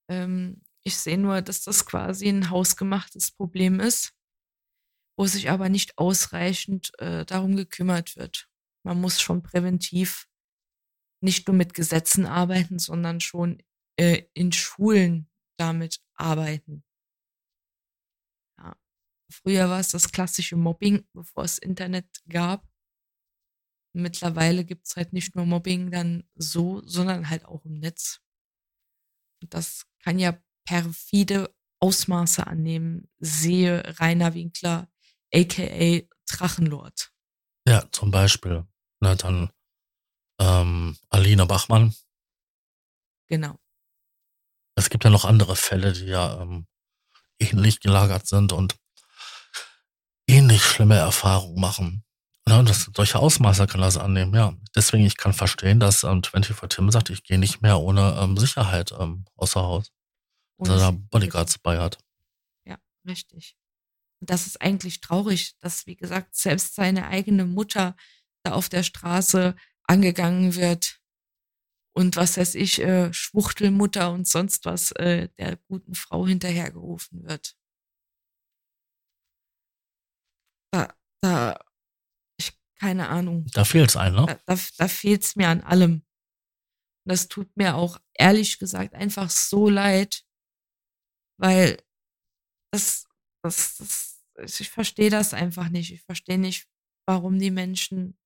Ähm, 0.09 0.63
ich 0.85 0.97
sehe 0.97 1.19
nur, 1.19 1.43
dass 1.43 1.65
das 1.65 1.85
quasi 1.85 2.29
ein 2.29 2.49
hausgemachtes 2.51 3.33
Problem 3.33 3.81
ist, 3.81 4.15
wo 5.19 5.27
sich 5.27 5.51
aber 5.51 5.69
nicht 5.69 5.99
ausreichend 5.99 6.93
äh, 7.01 7.27
darum 7.27 7.57
gekümmert 7.57 8.17
wird. 8.17 8.49
Man 8.85 9.01
muss 9.01 9.21
schon 9.21 9.43
präventiv 9.43 10.29
nicht 11.21 11.49
nur 11.49 11.57
mit 11.57 11.75
Gesetzen 11.75 12.25
arbeiten, 12.25 12.79
sondern 12.79 13.21
schon 13.21 13.61
äh, 13.99 14.23
in 14.33 14.53
Schulen 14.53 15.29
damit 15.59 16.01
arbeiten. 16.15 16.85
Ja. 18.59 18.77
Früher 19.29 19.69
war 19.69 19.81
es 19.81 19.91
das 19.91 20.13
klassische 20.13 20.57
Mobbing, 20.57 21.05
bevor 21.13 21.43
es 21.43 21.59
Internet 21.59 22.23
gab. 22.29 22.68
Mittlerweile 23.93 24.65
gibt 24.65 24.87
es 24.87 24.97
halt 24.97 25.13
nicht 25.13 25.35
nur 25.35 25.47
Mobbing 25.47 25.91
dann 25.91 26.25
so, 26.35 26.83
sondern 26.87 27.31
halt 27.31 27.45
auch 27.45 27.65
im 27.65 27.79
Netz. 27.79 28.21
Und 29.43 29.55
das 29.55 29.87
kann 30.03 30.19
ja 30.19 30.39
perfide 30.67 31.55
Ausmaße 31.81 32.47
annehmen, 32.47 33.09
sehe 33.19 33.83
Rainer 33.99 34.35
Winkler, 34.35 34.89
aka 35.33 36.03
Drachenlord. 36.29 37.13
Ja, 37.67 37.89
zum 37.93 38.11
Beispiel. 38.11 38.67
Na, 39.01 39.15
dann 39.15 39.51
ähm, 40.41 40.97
Alina 41.09 41.45
Bachmann. 41.45 41.95
Genau. 43.29 43.59
Es 44.75 44.91
gibt 44.91 45.05
ja 45.05 45.11
noch 45.11 45.25
andere 45.25 45.57
Fälle, 45.57 45.93
die 45.93 46.07
ja 46.07 46.41
ähm, 46.41 46.67
ähnlich 47.39 47.81
gelagert 47.81 48.27
sind 48.27 48.53
und 48.53 48.77
ähnlich 50.29 50.63
schlimme 50.63 50.97
Erfahrungen 50.97 51.61
machen. 51.61 52.05
Ja, 52.49 52.63
das, 52.63 52.91
solche 52.95 53.19
Ausmaße 53.19 53.67
kann 53.67 53.81
das 53.81 53.97
annehmen, 53.97 54.35
ja. 54.35 54.55
Deswegen, 54.75 55.05
ich 55.05 55.17
kann 55.17 55.33
verstehen, 55.33 55.81
dass 55.81 56.05
ähm, 56.05 56.23
24 56.23 56.57
Tim 56.69 56.91
sagt, 56.91 57.11
ich 57.11 57.23
gehe 57.23 57.39
nicht 57.39 57.63
mehr 57.63 57.79
ohne 57.81 58.17
ähm, 58.21 58.37
Sicherheit 58.37 58.93
ähm, 58.99 59.25
außer 59.37 59.61
Haus. 59.61 59.93
Dass 60.59 60.71
er 60.71 60.79
da 60.79 60.91
Bodyguards 60.91 61.59
bei 61.59 61.79
hat. 61.79 61.99
Ja, 62.65 62.79
richtig. 63.07 63.57
Und 64.21 64.31
das 64.31 64.47
ist 64.47 64.61
eigentlich 64.61 65.01
traurig, 65.01 65.57
dass, 65.61 65.87
wie 65.87 65.97
gesagt, 65.97 66.35
selbst 66.35 66.75
seine 66.75 67.07
eigene 67.07 67.45
Mutter 67.45 67.95
da 68.43 68.53
auf 68.53 68.69
der 68.69 68.83
Straße 68.83 69.55
angegangen 69.85 70.55
wird 70.57 71.01
und 71.99 72.17
was 72.17 72.37
weiß 72.37 72.55
ich, 72.55 72.81
äh, 72.81 73.13
Schwuchtelmutter 73.13 74.13
und 74.13 74.29
sonst 74.29 74.65
was 74.65 74.93
äh, 74.93 75.29
der 75.39 75.57
guten 75.69 75.95
Frau 75.95 76.27
hinterhergerufen 76.27 77.25
wird. 77.25 77.57
Da, 80.73 80.95
da, 81.23 81.59
keine 82.79 83.09
Ahnung. 83.09 83.47
Da 83.53 83.65
fehlt's 83.65 83.97
einem, 83.97 84.17
ne? 84.17 84.27
Da, 84.27 84.55
da, 84.55 84.61
da 84.77 84.89
fehlt's 84.89 85.37
mir 85.37 85.49
an 85.49 85.63
allem. 85.63 85.93
Und 85.93 87.13
das 87.13 87.29
tut 87.29 87.55
mir 87.57 87.75
auch 87.77 87.99
ehrlich 88.15 88.59
gesagt 88.59 88.95
einfach 88.95 89.31
so 89.31 89.69
leid, 89.69 90.25
weil 91.39 91.83
das, 92.73 93.07
das, 93.43 93.77
das 94.35 94.61
ich 94.61 94.71
verstehe 94.71 95.11
das 95.11 95.35
einfach 95.35 95.69
nicht. 95.69 95.93
Ich 95.93 96.03
verstehe 96.03 96.39
nicht, 96.39 96.69
warum 97.07 97.39
die 97.39 97.51
Menschen 97.51 98.19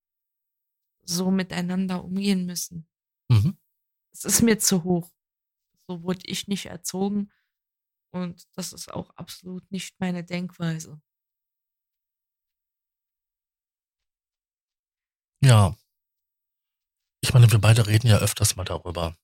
so 1.05 1.31
miteinander 1.31 2.05
umgehen 2.05 2.47
müssen. 2.47 2.89
Mhm. 3.31 3.57
Es 4.13 4.25
ist 4.25 4.43
mir 4.43 4.59
zu 4.59 4.85
hoch. 4.85 5.11
So 5.89 6.03
wurde 6.03 6.27
ich 6.27 6.49
nicht 6.49 6.67
erzogen 6.67 7.33
und 8.13 8.47
das 8.55 8.73
ist 8.73 8.93
auch 8.93 9.11
absolut 9.17 9.71
nicht 9.71 9.99
meine 9.99 10.23
Denkweise. 10.23 11.01
Ja. 15.53 15.77
Ich 17.21 17.35
meine, 17.35 17.53
wir 17.53 17.59
beide 17.59 17.87
reden 17.87 18.07
ja 18.07 18.17
öfters 18.17 18.57
mal 18.57 18.65
darüber, 18.65 19.15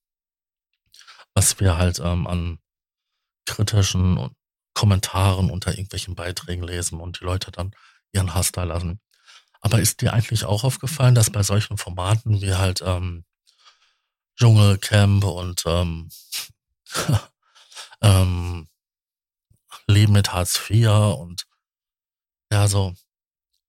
was 1.33 1.59
wir 1.59 1.75
halt 1.75 1.97
ähm, 1.97 2.27
an 2.27 2.59
kritischen 3.47 4.29
Kommentaren 4.75 5.49
unter 5.49 5.71
irgendwelchen 5.71 6.13
Beiträgen 6.13 6.61
lesen 6.61 6.99
und 6.99 7.19
die 7.19 7.23
Leute 7.23 7.51
dann 7.51 7.75
ihren 8.11 8.35
Hass 8.35 8.51
da 8.51 8.63
lassen. 8.63 9.01
Aber 9.59 9.79
ist 9.79 10.01
dir 10.01 10.13
eigentlich 10.13 10.45
auch 10.45 10.63
aufgefallen, 10.63 11.15
dass 11.15 11.31
bei 11.31 11.41
solchen 11.41 11.79
Formaten 11.79 12.41
wie 12.41 12.53
halt 12.53 12.83
ähm, 12.85 13.25
Dschungelcamp 14.35 15.23
und 15.23 15.63
ähm, 15.65 16.11
ähm, 18.01 18.69
Leben 19.87 20.13
mit 20.13 20.31
Hartz 20.31 20.61
IV 20.69 20.89
und 21.17 21.47
ja, 22.51 22.67
so 22.67 22.93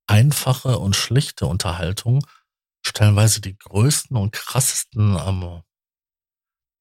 einfache 0.06 0.78
und 0.78 0.94
schlichte 0.94 1.46
Unterhaltung 1.46 2.26
stellenweise 2.82 3.40
die 3.40 3.56
größten 3.56 4.16
und 4.16 4.32
krassesten 4.32 5.16
ähm, 5.26 5.62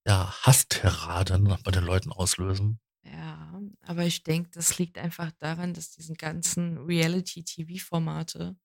ja, 0.07 0.33
Hasstiraden 0.43 1.55
bei 1.63 1.71
den 1.71 1.83
Leuten 1.83 2.12
auslösen. 2.12 2.79
Ja, 3.03 3.62
aber 3.81 4.05
ich 4.05 4.23
denke, 4.23 4.49
das 4.51 4.77
liegt 4.77 4.97
einfach 4.97 5.31
daran, 5.39 5.73
dass 5.73 5.91
diese 5.91 6.13
ganzen 6.13 6.77
Reality-TV-Formate 6.77 8.57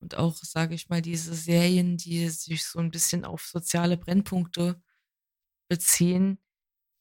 und 0.00 0.16
auch, 0.16 0.36
sage 0.36 0.74
ich 0.74 0.88
mal, 0.88 1.02
diese 1.02 1.34
Serien, 1.34 1.96
die 1.96 2.28
sich 2.28 2.64
so 2.64 2.78
ein 2.78 2.90
bisschen 2.90 3.24
auf 3.24 3.42
soziale 3.46 3.96
Brennpunkte 3.96 4.82
beziehen, 5.68 6.38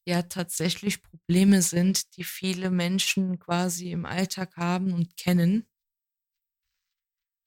ja 0.06 0.24
tatsächlich 0.24 1.02
Probleme 1.02 1.62
sind, 1.62 2.16
die 2.18 2.24
viele 2.24 2.72
Menschen 2.72 3.40
quasi 3.40 3.92
im 3.92 4.06
Alltag 4.06 4.58
haben 4.58 4.94
und 4.94 5.18
kennen. 5.18 5.68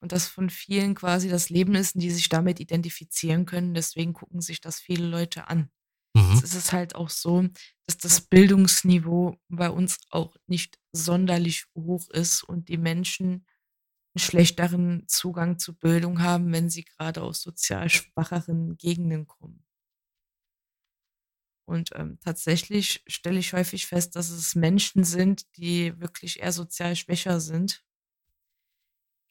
Und 0.00 0.12
das 0.12 0.28
von 0.28 0.50
vielen 0.50 0.94
quasi 0.94 1.28
das 1.28 1.48
Leben 1.48 1.74
ist, 1.74 1.94
die 1.94 2.10
sich 2.10 2.28
damit 2.28 2.60
identifizieren 2.60 3.46
können. 3.46 3.74
Deswegen 3.74 4.12
gucken 4.12 4.40
sich 4.40 4.60
das 4.60 4.78
viele 4.78 5.06
Leute 5.06 5.48
an. 5.48 5.70
Mhm. 6.14 6.40
Es 6.42 6.54
ist 6.54 6.72
halt 6.72 6.94
auch 6.94 7.10
so, 7.10 7.46
dass 7.86 7.98
das 7.98 8.20
Bildungsniveau 8.20 9.36
bei 9.48 9.70
uns 9.70 9.98
auch 10.10 10.36
nicht 10.46 10.78
sonderlich 10.92 11.66
hoch 11.74 12.08
ist 12.10 12.42
und 12.42 12.68
die 12.68 12.78
Menschen 12.78 13.46
einen 14.14 14.20
schlechteren 14.20 15.04
Zugang 15.08 15.58
zu 15.58 15.74
Bildung 15.76 16.22
haben, 16.22 16.52
wenn 16.52 16.70
sie 16.70 16.84
gerade 16.84 17.22
aus 17.22 17.42
sozial 17.42 17.90
schwacheren 17.90 18.76
Gegenden 18.78 19.26
kommen. 19.26 19.66
Und 21.68 21.90
ähm, 21.94 22.18
tatsächlich 22.24 23.02
stelle 23.08 23.40
ich 23.40 23.52
häufig 23.52 23.86
fest, 23.86 24.14
dass 24.14 24.30
es 24.30 24.54
Menschen 24.54 25.02
sind, 25.04 25.44
die 25.56 25.98
wirklich 26.00 26.40
eher 26.40 26.52
sozial 26.52 26.94
schwächer 26.94 27.40
sind. 27.40 27.84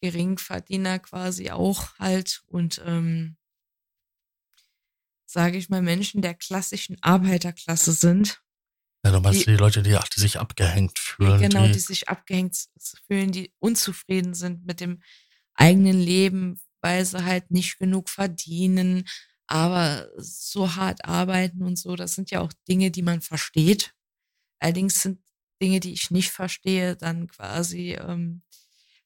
Geringverdiener 0.02 1.00
quasi 1.00 1.52
auch 1.52 1.98
halt 1.98 2.44
und 2.48 2.82
ähm, 2.86 3.38
sage 5.26 5.58
ich 5.58 5.70
mal, 5.70 5.82
Menschen 5.82 6.22
der 6.22 6.34
klassischen 6.34 6.98
Arbeiterklasse 7.02 7.92
sind. 7.92 8.42
Ja, 9.04 9.12
du 9.12 9.20
meinst 9.20 9.42
die, 9.42 9.52
die 9.52 9.58
Leute, 9.58 9.84
die, 9.84 9.98
die, 10.16 10.20
sich 10.20 10.40
abgehängt 10.40 10.98
fühlen. 10.98 11.40
Genau, 11.40 11.66
die, 11.68 11.74
die 11.74 11.80
sich 11.80 12.10
abgehängt 12.10 12.58
fühlen, 13.06 13.32
die 13.32 13.54
unzufrieden 13.60 14.34
sind 14.34 14.66
mit 14.66 14.80
dem 14.80 15.02
eigenen 15.54 16.00
Leben, 16.00 16.60
weil 16.82 17.06
sie 17.06 17.24
halt 17.24 17.52
nicht 17.52 17.78
genug 17.78 18.10
verdienen, 18.10 19.08
aber 19.48 20.10
so 20.18 20.76
hart 20.76 21.06
arbeiten 21.06 21.64
und 21.64 21.78
so, 21.78 21.96
das 21.96 22.16
sind 22.16 22.32
ja 22.32 22.42
auch 22.42 22.52
Dinge, 22.68 22.90
die 22.92 23.04
man 23.04 23.22
versteht. 23.22 23.94
Allerdings 24.60 25.02
sind 25.02 25.20
Dinge, 25.62 25.80
die 25.80 25.94
ich 25.94 26.12
nicht 26.12 26.32
verstehe, 26.32 26.96
dann 26.96 27.28
quasi, 27.28 27.94
ähm, 27.94 28.42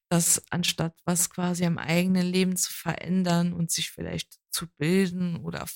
dass 0.10 0.42
anstatt 0.50 1.00
was 1.06 1.30
quasi 1.30 1.66
am 1.66 1.78
eigenen 1.78 2.26
Leben 2.26 2.56
zu 2.58 2.74
verändern 2.74 3.54
und 3.54 3.72
sich 3.72 3.92
vielleicht 3.92 4.40
zu 4.50 4.68
bilden 4.78 5.38
oder 5.38 5.68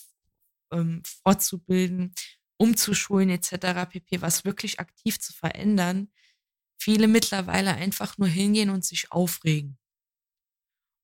ähm, 0.72 1.04
fortzubilden, 1.24 2.14
umzuschulen 2.58 3.30
etc. 3.30 3.90
pp, 3.90 4.22
was 4.22 4.44
wirklich 4.44 4.80
aktiv 4.80 5.20
zu 5.20 5.34
verändern, 5.34 6.12
viele 6.80 7.08
mittlerweile 7.08 7.76
einfach 7.76 8.18
nur 8.18 8.28
hingehen 8.28 8.70
und 8.70 8.84
sich 8.84 9.12
aufregen. 9.12 9.78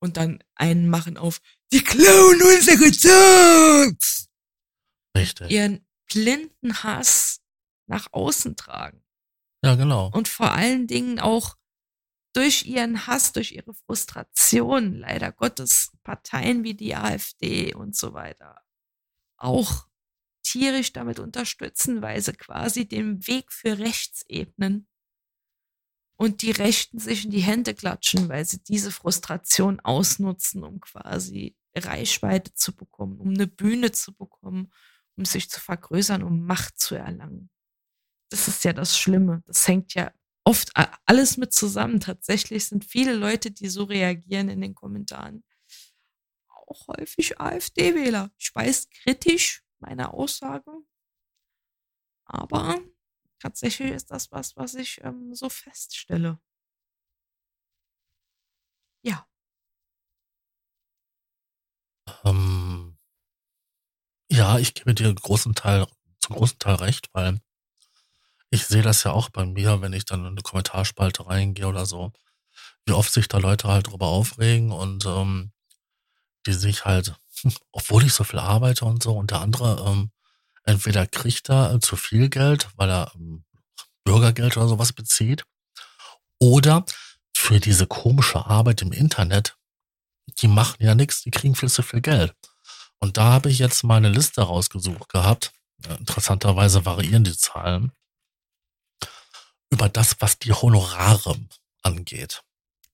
Und 0.02 0.18
dann 0.18 0.44
einen 0.56 0.90
machen 0.90 1.18
auf, 1.18 1.40
die 1.72 1.84
klauen 1.84 2.42
unsere 2.42 2.86
Jobs! 2.86 4.28
Richtig. 5.16 5.52
Ihren 5.52 5.86
blinden 6.08 6.84
Hass 6.84 7.42
nach 7.88 8.08
außen 8.12 8.56
tragen. 8.56 9.04
Ja, 9.64 9.76
genau. 9.76 10.10
Und 10.14 10.28
vor 10.28 10.52
allen 10.52 10.88
Dingen 10.88 11.20
auch 11.20 11.59
durch 12.40 12.66
ihren 12.66 13.06
Hass, 13.06 13.34
durch 13.34 13.52
ihre 13.52 13.74
Frustration, 13.74 14.94
leider 14.94 15.34
Gottes, 15.34 15.92
Parteien 16.04 16.64
wie 16.64 16.74
die 16.74 16.96
AfD 16.96 17.74
und 17.76 17.98
so 17.98 18.14
weiter 18.14 18.64
auch 19.36 19.90
tierisch 20.42 20.94
damit 20.94 21.20
unterstützen, 21.20 22.02
weil 22.02 22.22
sie 22.22 22.32
quasi 22.32 22.88
den 22.88 23.28
Weg 23.28 23.52
für 23.52 23.78
Rechts 23.78 24.24
ebnen 24.30 24.88
und 26.16 26.42
die 26.42 26.52
Rechten 26.52 26.98
sich 26.98 27.26
in 27.26 27.32
die 27.32 27.42
Hände 27.42 27.74
klatschen, 27.74 28.30
weil 28.30 28.46
sie 28.46 28.64
diese 28.64 28.92
Frustration 28.92 29.82
ausnutzen, 29.82 30.64
um 30.64 30.80
quasi 30.80 31.58
Reichweite 31.76 32.54
zu 32.54 32.74
bekommen, 32.74 33.20
um 33.20 33.32
eine 33.32 33.48
Bühne 33.48 33.92
zu 33.92 34.16
bekommen, 34.16 34.72
um 35.18 35.26
sich 35.26 35.50
zu 35.50 35.60
vergrößern, 35.60 36.24
um 36.24 36.46
Macht 36.46 36.80
zu 36.80 36.96
erlangen. 36.96 37.50
Das 38.30 38.48
ist 38.48 38.64
ja 38.64 38.72
das 38.72 38.98
Schlimme. 38.98 39.44
Das 39.46 39.68
hängt 39.68 39.94
ja 39.94 40.14
oft 40.44 40.72
alles 41.06 41.38
mit 41.38 41.54
zusammen. 41.54 42.00
Tatsächlich 42.00 42.66
sind 42.68 42.86
viele 42.86 43.14
Leute, 43.16 43.52
die 43.52 43.70
so 43.70 43.84
reagieren 43.84 44.50
in 44.50 44.62
den 44.62 44.76
Kommentaren, 44.76 45.44
auch 46.48 46.88
häufig 46.88 47.40
AfD-Wähler. 47.40 48.32
Ich 48.38 48.54
weiß 48.54 48.90
kritisch 48.90 49.64
meine 49.80 50.14
Aussage, 50.14 50.72
Aber 52.26 52.80
tatsächlich 53.40 53.92
ist 53.92 54.10
das 54.12 54.32
was, 54.32 54.56
was 54.56 54.76
ich 54.76 55.02
ähm, 55.04 55.34
so 55.36 55.50
feststelle. 55.50 56.40
Ja. 59.04 59.28
Ähm, 62.24 62.98
ja, 64.32 64.58
ich 64.60 64.74
gebe 64.74 64.94
dir 64.96 65.14
großen 65.14 65.54
Teil, 65.56 65.88
zum 66.20 66.36
großen 66.36 66.60
Teil 66.60 66.76
recht, 66.76 67.10
weil 67.14 67.40
ich 68.52 68.66
sehe 68.66 68.82
das 68.82 69.04
ja 69.04 69.12
auch 69.12 69.30
bei 69.30 69.46
mir, 69.46 69.82
wenn 69.82 69.94
ich 69.94 70.06
dann 70.06 70.22
in 70.22 70.28
eine 70.28 70.42
Kommentarspalte 70.42 71.28
reingehe 71.28 71.68
oder 71.68 71.86
so, 71.86 72.12
wie 72.86 72.94
oft 72.94 73.12
sich 73.12 73.28
da 73.28 73.38
Leute 73.38 73.68
halt 73.68 73.88
drüber 73.88 74.08
aufregen 74.08 74.72
und 74.72 75.06
ähm, 75.06 75.52
die 76.46 76.54
sich 76.54 76.86
halt, 76.86 77.16
obwohl 77.72 78.04
ich 78.04 78.14
so 78.14 78.24
viel 78.24 78.40
arbeite 78.40 78.86
und 78.86 79.04
so, 79.04 79.16
und 79.16 79.32
der 79.32 79.42
andere 79.42 79.86
ähm, 79.88 80.12
entweder 80.64 81.06
kriegt 81.08 81.50
er 81.50 81.80
zu 81.80 81.96
viel 81.96 82.30
Geld, 82.30 82.70
weil 82.76 82.90
er 82.90 83.12
ähm, 83.16 83.46
Bürgergeld 84.04 84.58
oder 84.58 84.68
sowas 84.68 84.94
bezieht, 84.94 85.44
oder 86.40 86.86
für 87.36 87.60
diese 87.60 87.86
komische 87.86 88.46
Arbeit 88.46 88.82
im 88.82 88.92
Internet, 88.92 89.56
die 90.40 90.48
machen 90.48 90.84
ja 90.84 90.96
nichts, 90.96 91.22
die 91.22 91.32
kriegen 91.32 91.56
viel 91.56 91.70
zu 91.70 91.84
viel 91.84 92.02
Geld. 92.02 92.34
Und 93.00 93.18
da 93.18 93.26
habe 93.26 93.50
ich 93.50 93.60
jetzt 93.60 93.84
meine 93.84 94.10
Liste 94.10 94.42
rausgesucht 94.42 95.10
gehabt. 95.10 95.52
Interessanterweise 96.00 96.86
variieren 96.86 97.24
die 97.24 97.36
Zahlen 97.38 97.92
über 99.72 99.90
das, 99.90 100.16
was 100.20 100.40
die 100.40 100.54
Honorare 100.54 101.36
angeht. 101.82 102.44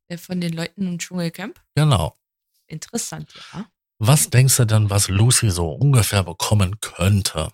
Äh, 0.07 0.17
von 0.17 0.41
den 0.41 0.53
Leuten 0.53 0.87
im 0.87 0.99
Dschungelcamp? 0.99 1.61
Genau. 1.75 2.15
Interessant, 2.67 3.33
ja. 3.53 3.69
Was 3.97 4.29
denkst 4.29 4.57
du 4.57 4.65
denn, 4.65 4.89
was 4.89 5.07
Lucy 5.07 5.49
so 5.49 5.71
ungefähr 5.71 6.23
bekommen 6.23 6.79
könnte? 6.81 7.51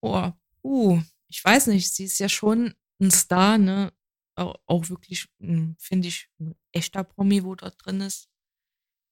Oh, 0.00 0.32
uh, 0.64 1.00
ich 1.28 1.44
weiß 1.44 1.68
nicht, 1.68 1.94
sie 1.94 2.04
ist 2.04 2.18
ja 2.18 2.28
schon 2.28 2.74
ein 3.00 3.10
Star, 3.10 3.56
ne? 3.56 3.92
Auch, 4.34 4.56
auch 4.66 4.88
wirklich, 4.88 5.28
finde 5.38 6.08
ich, 6.08 6.28
ein 6.40 6.54
echter 6.72 7.04
Promi, 7.04 7.44
wo 7.44 7.54
dort 7.54 7.76
drin 7.84 8.00
ist. 8.00 8.28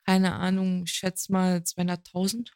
Keine 0.05 0.35
Ahnung, 0.35 0.85
ich 0.85 0.93
schätze 0.93 1.31
mal 1.31 1.59
200.000. 1.59 2.51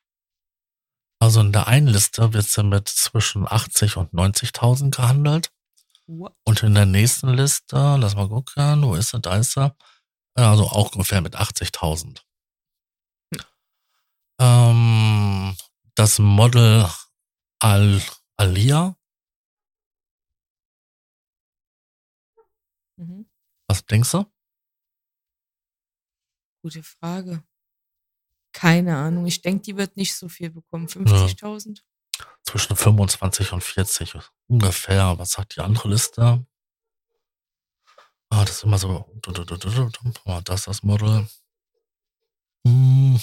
Also 1.20 1.40
in 1.40 1.52
der 1.52 1.68
einen 1.68 1.86
Liste 1.86 2.32
wird 2.32 2.46
sie 2.46 2.64
mit 2.64 2.88
zwischen 2.88 3.46
80 3.46 3.96
und 3.96 4.12
90.000 4.12 4.90
gehandelt. 4.90 5.51
Und 6.44 6.62
in 6.62 6.74
der 6.74 6.86
nächsten 6.86 7.30
Liste, 7.30 7.96
lass 7.98 8.14
mal 8.14 8.28
gucken, 8.28 8.82
wo 8.82 8.94
ist 8.94 9.10
sie, 9.10 9.20
da 9.20 9.36
ist 9.36 9.52
sie. 9.52 9.74
Also 10.34 10.64
auch 10.64 10.92
ungefähr 10.92 11.20
mit 11.20 11.36
80.000. 11.36 12.24
Ähm, 14.40 15.56
das 15.94 16.18
Model 16.18 16.86
Al 17.60 18.00
Alia, 18.36 18.96
Mhm. 22.98 23.26
was 23.68 23.84
denkst 23.86 24.10
du? 24.12 24.24
Gute 26.62 26.82
Frage. 26.82 27.42
Keine 28.52 28.96
Ahnung. 28.96 29.26
Ich 29.26 29.42
denke, 29.42 29.62
die 29.62 29.76
wird 29.76 29.96
nicht 29.96 30.14
so 30.14 30.28
viel 30.28 30.50
bekommen. 30.50 30.88
50.000? 30.88 31.84
Zwischen 32.44 32.76
25 32.76 33.52
und 33.52 33.62
40 33.62 34.16
ungefähr. 34.48 35.18
Was 35.18 35.32
sagt 35.32 35.56
die 35.56 35.60
andere 35.60 35.88
Liste? 35.88 36.44
Ah, 38.30 38.44
das 38.44 38.56
ist 38.56 38.64
immer 38.64 38.78
so. 38.78 39.10
Das 39.22 40.60
ist 40.60 40.66
das 40.66 40.82
Model. 40.82 41.28
Hm, 42.66 43.20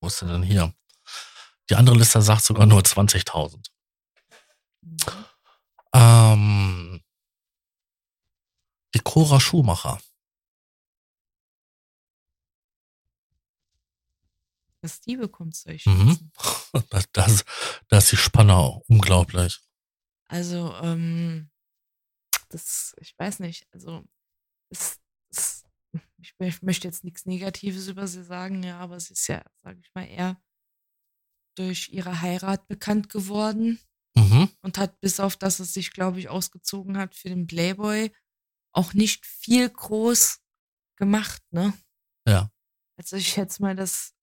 wo 0.00 0.06
ist 0.06 0.18
sie 0.18 0.26
denn 0.26 0.42
hier? 0.42 0.74
Die 1.70 1.74
andere 1.74 1.96
Liste 1.96 2.20
sagt 2.22 2.44
sogar 2.44 2.66
nur 2.66 2.80
20.000. 2.80 3.70
Mhm. 4.82 4.96
Ähm, 5.94 7.02
die 8.94 9.00
Cora 9.00 9.40
Schumacher. 9.40 9.98
Was 14.82 15.00
die 15.00 15.16
bekommt, 15.16 15.54
soll 15.56 15.74
ich 15.74 15.86
Mhm. 15.86 16.30
Das, 16.90 17.04
das, 17.12 17.44
das 17.88 18.04
ist 18.04 18.12
die 18.12 18.16
Spanne 18.16 18.80
unglaublich. 18.88 19.60
Also, 20.28 20.74
ähm, 20.76 21.50
das, 22.48 22.94
ich 22.98 23.14
weiß 23.18 23.40
nicht, 23.40 23.66
also, 23.72 24.04
es, 24.70 24.98
es, 25.30 25.64
ich, 26.18 26.34
ich 26.38 26.62
möchte 26.62 26.88
jetzt 26.88 27.04
nichts 27.04 27.26
Negatives 27.26 27.88
über 27.88 28.06
sie 28.06 28.24
sagen, 28.24 28.62
ja, 28.62 28.78
aber 28.78 28.98
sie 28.98 29.12
ist 29.12 29.26
ja, 29.28 29.44
sage 29.62 29.80
ich 29.80 29.90
mal, 29.94 30.06
eher 30.08 30.40
durch 31.56 31.90
ihre 31.90 32.20
Heirat 32.22 32.66
bekannt 32.68 33.08
geworden 33.10 33.78
Mhm. 34.16 34.50
und 34.62 34.76
hat 34.78 35.00
bis 35.00 35.20
auf, 35.20 35.36
dass 35.36 35.58
es 35.58 35.72
sich, 35.72 35.90
glaube 35.92 36.18
ich, 36.18 36.28
ausgezogen 36.28 36.98
hat 36.98 37.14
für 37.14 37.28
den 37.28 37.46
Playboy, 37.46 38.14
auch 38.74 38.92
nicht 38.94 39.24
viel 39.26 39.68
groß 39.70 40.40
gemacht, 40.96 41.42
ne? 41.50 41.72
Ja. 42.26 42.50
Also 42.98 43.16
ich 43.16 43.28
schätze 43.28 43.62
mal, 43.62 43.74
dass 43.74 44.14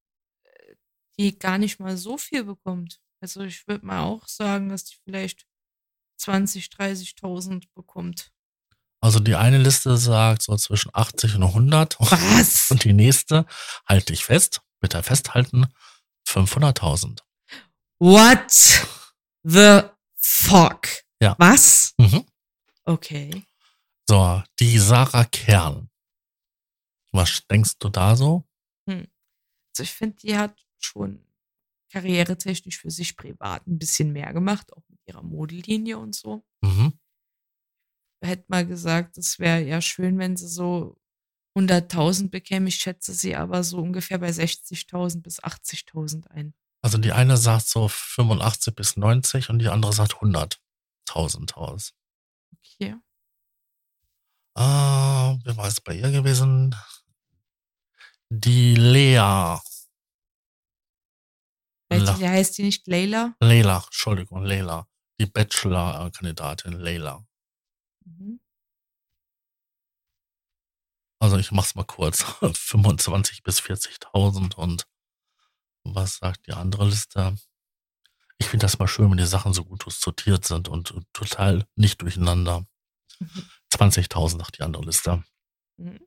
die 1.20 1.38
gar 1.38 1.58
nicht 1.58 1.80
mal 1.80 1.98
so 1.98 2.18
viel 2.18 2.46
bekommt. 2.46 3.02
Also 3.22 3.42
ich 3.42 3.68
würde 3.68 3.86
mal 3.86 4.04
auch 4.04 4.26
sagen, 4.28 4.70
dass 4.70 4.86
die 4.86 4.96
vielleicht 5.04 5.46
20, 6.18 6.68
30.000 6.68 7.66
bekommt. 7.76 8.32
Also 9.02 9.20
die 9.20 9.36
eine 9.36 9.58
Liste 9.58 9.98
sagt 9.98 10.44
so 10.44 10.56
zwischen 10.56 10.92
80 10.94 11.36
und 11.36 11.44
100 11.44 12.00
Was? 12.00 12.72
und 12.72 12.86
die 12.86 12.94
nächste, 12.94 13.46
halte 13.86 14.14
ich 14.14 14.24
fest, 14.24 14.62
bitte 14.80 15.04
festhalten, 15.04 15.68
500.000. 16.28 17.20
What 18.00 18.88
the 19.44 19.82
fuck? 20.16 20.88
Ja. 21.22 21.36
Was? 21.38 21.94
Mhm. 21.98 22.26
Okay. 22.86 23.46
So, 24.08 24.42
die 24.60 24.80
Sarah 24.80 25.26
Kern. 25.26 25.90
Was 27.12 27.46
denkst 27.48 27.74
du 27.80 27.90
da 27.90 28.16
so? 28.16 28.46
Also 28.88 29.84
ich 29.84 29.92
finde, 29.92 30.18
die 30.18 30.38
hat 30.38 30.56
schon 30.86 31.26
karrieretechnisch 31.92 32.80
für 32.80 32.92
sich 32.92 33.18
privat 33.18 33.66
ein 33.68 33.80
bisschen 33.80 34.12
mehr 34.12 34.32
gemacht, 34.34 34.72
auch 34.74 34.84
mit 34.90 35.00
ihrer 35.06 35.24
Modellinie 35.24 35.98
und 35.98 36.14
so. 36.14 36.44
Mhm. 36.62 36.94
Hätte 38.22 38.46
mal 38.48 38.66
gesagt, 38.66 39.18
es 39.18 39.40
wäre 39.40 39.62
ja 39.62 39.82
schön, 39.82 40.20
wenn 40.20 40.36
sie 40.38 40.48
so 40.48 40.98
100.000 41.58 42.30
bekäme. 42.30 42.68
Ich 42.70 42.76
schätze 42.76 43.14
sie 43.14 43.36
aber 43.36 43.64
so 43.64 43.80
ungefähr 43.80 44.20
bei 44.20 44.30
60.000 44.30 45.22
bis 45.22 45.42
80.000 45.42 46.28
ein. 46.28 46.54
Also 46.82 46.98
die 46.98 47.12
eine 47.12 47.38
sagt 47.38 47.68
so 47.68 47.88
85 47.88 48.76
bis 48.76 48.98
90 48.98 49.50
und 49.50 49.60
die 49.60 49.70
andere 49.70 49.94
sagt 49.94 50.14
100.000 50.14 51.54
aus. 51.54 51.94
Okay. 52.54 52.96
Ah, 54.56 55.38
wer 55.44 55.58
war 55.58 55.68
es 55.68 55.82
bei 55.82 55.96
ihr 55.96 56.12
gewesen? 56.12 56.76
Die 58.30 58.76
Lea. 58.76 59.58
Heißt 62.00 62.08
La 62.08 62.18
die, 62.18 62.30
heißt 62.30 62.58
die 62.58 62.64
nicht 62.64 62.88
Leila? 62.88 63.36
Leila, 63.40 63.84
Entschuldigung, 63.86 64.44
Leila. 64.44 64.88
Die 65.20 65.26
Bachelor-Kandidatin 65.26 66.74
Leila. 66.74 67.26
Mhm. 68.06 68.40
Also 71.20 71.38
ich 71.38 71.52
mach's 71.52 71.76
mal 71.76 71.84
kurz. 71.84 72.24
25 72.54 73.44
bis 73.44 73.60
40.000 73.62 74.56
und 74.56 74.88
was 75.84 76.18
sagt 76.18 76.48
die 76.48 76.54
andere 76.54 76.86
Liste? 76.86 77.36
Ich 78.38 78.48
finde 78.48 78.66
das 78.66 78.80
mal 78.80 78.88
schön, 78.88 79.10
wenn 79.10 79.18
die 79.18 79.26
Sachen 79.26 79.54
so 79.54 79.66
gut 79.66 79.84
sortiert 79.88 80.46
sind 80.46 80.70
und 80.70 80.94
total 81.14 81.68
nicht 81.76 82.02
durcheinander. 82.02 82.66
Mhm. 83.20 83.50
20.000 83.74 84.38
sagt 84.38 84.58
die 84.58 84.64
andere 84.64 84.86
Liste. 84.86 85.24
Mhm. 85.78 86.00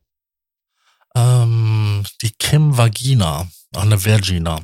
Ähm, 1.15 2.05
die 2.23 2.31
Kim 2.31 2.77
Vagina. 2.77 3.49
Ach, 3.75 3.83
eine 3.83 4.03
Virgina. 4.05 4.61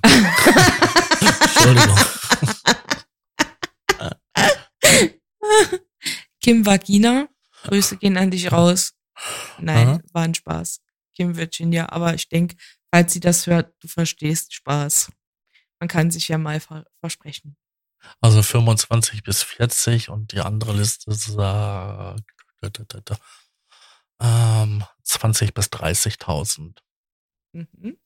Entschuldigung. 1.57 1.99
Kim 6.40 6.64
Vagina, 6.64 7.28
Grüße 7.64 7.96
gehen 7.96 8.16
an 8.16 8.30
dich 8.30 8.51
raus. 8.53 8.94
Nein, 9.59 9.88
Aha. 9.88 10.01
war 10.12 10.22
ein 10.22 10.34
Spaß. 10.34 10.80
Kim 11.14 11.36
Virginia, 11.36 11.90
aber 11.90 12.14
ich 12.14 12.28
denke, 12.28 12.57
falls 12.90 13.12
sie 13.12 13.20
das 13.20 13.46
hört, 13.46 13.74
du 13.80 13.88
verstehst 13.88 14.55
Spaß. 14.55 15.11
Man 15.80 15.88
kann 15.88 16.11
sich 16.11 16.28
ja 16.28 16.38
mal 16.38 16.61
ver 16.61 16.84
versprechen. 17.01 17.57
Also 18.20 18.42
25 18.42 19.22
bis 19.24 19.42
40 19.42 20.09
und 20.09 20.32
die 20.32 20.40
andere 20.40 20.72
Liste 20.72 21.12
sagt 21.12 22.24
ähm, 24.20 24.84
20 25.04 25.54
bis 25.54 25.66
30.000. 25.66 26.78
Mhm. 27.52 27.98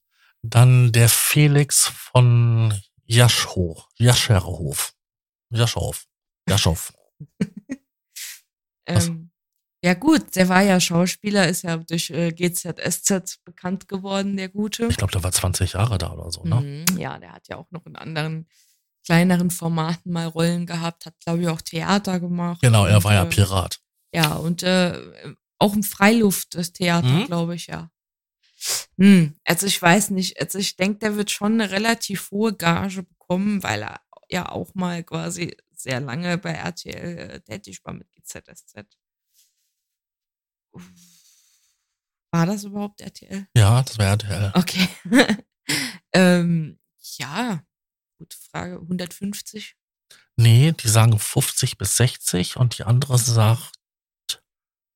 Dann 0.43 0.93
der 0.93 1.09
Felix 1.09 1.87
von 1.89 2.75
Jaschhof. 3.05 3.89
Jascherhof. 3.97 4.95
Jaschow. 5.51 6.05
Jaschow. 6.49 6.93
Was? 7.39 7.49
Ähm, 8.85 9.31
ja 9.85 9.95
gut, 9.95 10.37
der 10.37 10.49
war 10.49 10.63
ja 10.63 10.81
Schauspieler, 10.81 11.49
ist 11.49 11.63
ja 11.63 11.77
durch 11.77 12.11
äh, 12.11 12.33
GZSZ 12.33 13.45
bekannt 13.45 13.89
geworden, 13.89 14.37
der 14.37 14.49
Gute. 14.49 14.87
Ich 14.87 14.97
glaube, 14.97 15.13
der 15.13 15.23
war 15.23 15.31
20 15.33 15.75
Jahre 15.75 15.99
da 15.99 16.13
oder 16.13 16.31
so, 16.33 16.43
ne? 16.45 16.85
Mhm, 16.91 16.99
ja, 16.99 17.17
der 17.19 17.33
hat 17.33 17.47
ja 17.49 17.57
auch 17.57 17.71
noch 17.71 17.87
in 17.87 17.95
anderen 17.95 18.49
kleineren 19.05 19.51
Formaten 19.51 20.13
mal 20.13 20.27
Rollen 20.27 20.67
gehabt, 20.67 21.07
hat, 21.07 21.15
glaube 21.21 21.43
ich, 21.43 21.49
auch 21.49 21.61
Theater 21.61 22.21
gemacht. 22.21 22.61
Genau, 22.63 22.87
er 22.87 22.97
und, 22.97 23.05
war 23.05 23.15
ja 23.15 23.25
äh, 23.25 23.29
Pirat. 23.29 23.81
Ja, 24.15 24.35
und 24.35 24.63
äh, 24.63 25.01
auch 25.63 25.75
im 25.75 25.83
Freilufttheater, 25.85 27.07
Mhm. 27.07 27.27
glaube 27.27 27.55
ich, 27.55 27.69
ja. 27.69 27.91
Hm, 28.99 29.35
also 29.45 29.67
ich 29.67 29.81
weiß 29.81 30.11
nicht, 30.11 30.41
also 30.41 30.59
ich 30.59 30.77
denke, 30.77 30.99
der 30.99 31.17
wird 31.17 31.31
schon 31.31 31.55
eine 31.55 31.71
relativ 31.71 32.31
hohe 32.31 32.53
Gage 32.55 33.03
bekommen, 33.05 33.63
weil 33.63 33.83
er 33.83 34.01
ja 34.29 34.49
auch 34.51 34.75
mal 34.75 35.03
quasi 35.05 35.57
sehr 35.75 36.01
lange 36.01 36.39
bei 36.39 36.53
RTL 36.53 37.19
äh, 37.19 37.41
tätig 37.41 37.81
war 37.85 37.93
mit 37.95 38.09
GZSZ. 38.13 38.87
War 42.31 42.47
das 42.47 42.65
überhaupt 42.65 43.01
RTL? 43.01 43.47
Ja, 43.57 43.83
das 43.83 43.99
war 43.99 44.07
RTL. 44.07 44.53
Okay. 44.55 44.89
ähm, 46.13 46.79
ja, 47.19 47.63
gute 48.19 48.37
Frage. 48.51 48.77
150? 48.81 49.77
Nee, 50.37 50.73
die 50.73 50.89
sagen 50.89 51.19
50 51.19 51.77
bis 51.79 51.97
60 51.97 52.57
und 52.57 52.79
die 52.79 52.85
andere 52.85 53.19
sagt 53.19 53.73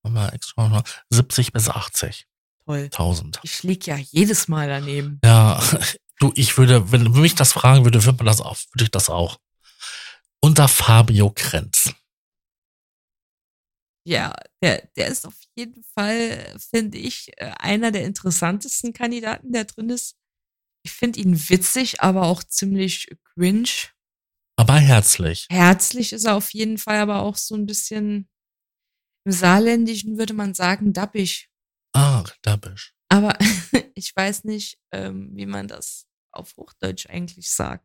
mal 0.08 0.28
extra 0.30 0.82
70 1.10 1.52
bis 1.52 1.70
80.000. 1.70 2.90
Toll. 2.90 3.30
Ich 3.42 3.62
lieg 3.62 3.86
ja 3.86 3.96
jedes 3.96 4.48
Mal 4.48 4.68
daneben. 4.68 5.20
Ja, 5.24 5.62
du, 6.20 6.32
ich 6.34 6.56
würde, 6.58 6.92
wenn 6.92 7.04
du 7.04 7.10
mich 7.20 7.34
das 7.34 7.52
fragen 7.52 7.84
würde, 7.84 8.04
würde 8.04 8.18
man 8.18 8.26
das 8.26 8.40
auch, 8.40 8.56
würde 8.72 8.84
ich 8.84 8.90
das 8.90 9.10
auch. 9.10 9.38
Unter 10.40 10.68
Fabio 10.68 11.30
Krenz. 11.30 11.92
Ja, 14.06 14.32
der, 14.62 14.88
der 14.96 15.08
ist 15.08 15.26
auf 15.26 15.34
jeden 15.56 15.82
Fall, 15.82 16.54
finde 16.70 16.96
ich, 16.96 17.32
äh, 17.38 17.50
einer 17.58 17.90
der 17.90 18.04
interessantesten 18.04 18.92
Kandidaten, 18.92 19.50
der 19.52 19.64
drin 19.64 19.90
ist. 19.90 20.14
Ich 20.84 20.92
finde 20.92 21.18
ihn 21.18 21.48
witzig, 21.48 22.00
aber 22.02 22.22
auch 22.22 22.44
ziemlich 22.44 23.08
cringe. 23.34 23.68
Aber 24.56 24.78
herzlich. 24.78 25.48
Herzlich 25.50 26.12
ist 26.12 26.24
er 26.24 26.36
auf 26.36 26.54
jeden 26.54 26.78
Fall, 26.78 26.98
aber 26.98 27.22
auch 27.22 27.36
so 27.36 27.56
ein 27.56 27.66
bisschen 27.66 28.28
im 29.26 29.32
Saarländischen 29.32 30.18
würde 30.18 30.34
man 30.34 30.54
sagen, 30.54 30.92
dappig. 30.92 31.50
Ah, 31.92 32.22
dabbisch. 32.42 32.94
Aber 33.08 33.36
ich 33.94 34.14
weiß 34.14 34.44
nicht, 34.44 34.78
ähm, 34.92 35.30
wie 35.34 35.46
man 35.46 35.66
das 35.66 36.06
auf 36.30 36.56
Hochdeutsch 36.56 37.06
eigentlich 37.10 37.50
sagt. 37.50 37.84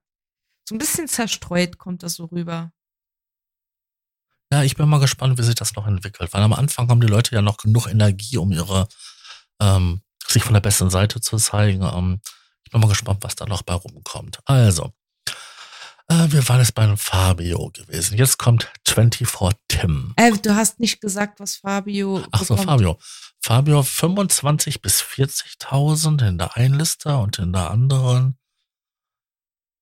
So 0.70 0.76
ein 0.76 0.78
bisschen 0.78 1.08
zerstreut 1.08 1.80
kommt 1.80 2.04
das 2.04 2.14
so 2.14 2.26
rüber. 2.26 2.72
Ja, 4.54 4.62
ich 4.62 4.76
bin 4.76 4.88
mal 4.88 5.00
gespannt, 5.00 5.40
wie 5.40 5.44
sich 5.44 5.56
das 5.56 5.74
noch 5.74 5.88
entwickelt. 5.88 6.32
Weil 6.32 6.44
am 6.44 6.54
Anfang 6.54 6.88
haben 6.90 7.02
die 7.02 7.08
Leute 7.08 7.34
ja 7.34 7.42
noch 7.42 7.58
genug 7.58 7.88
Energie, 7.88 8.38
um 8.38 8.52
ihre, 8.52 8.88
ähm, 9.60 10.02
sich 10.28 10.44
von 10.44 10.54
der 10.54 10.62
besten 10.62 10.92
Seite 10.92 11.22
zu 11.22 11.38
zeigen. 11.38 11.82
Ähm, 11.82 12.22
ich 12.66 12.72
bin 12.72 12.82
mal 12.82 12.88
gespannt, 12.88 13.24
was 13.24 13.36
da 13.36 13.48
noch 13.48 13.64
bei 13.64 13.74
rumkommt. 13.74 14.40
Also, 14.46 14.94
wir 16.32 16.48
waren 16.48 16.60
jetzt 16.60 16.76
beim 16.76 16.98
Fabio 16.98 17.70
gewesen. 17.74 18.18
Jetzt 18.18 18.38
kommt 18.38 18.72
24 18.88 19.58
Tim. 19.68 20.14
Äh, 20.18 20.32
du 20.34 20.56
hast 20.56 20.80
nicht 20.80 21.02
gesagt, 21.02 21.40
was 21.40 21.58
Fabio. 21.58 22.24
Ach 22.32 22.44
so, 22.44 22.56
bekommt. 22.56 22.70
Fabio. 22.70 23.00
Fabio 23.42 23.84
25 23.84 24.82
bis 24.82 25.02
40.000 25.02 26.28
in 26.28 26.38
der 26.38 26.56
einen 26.58 26.78
Liste 26.78 27.18
und 27.18 27.40
in 27.40 27.54
der 27.54 27.72
anderen 27.72 28.38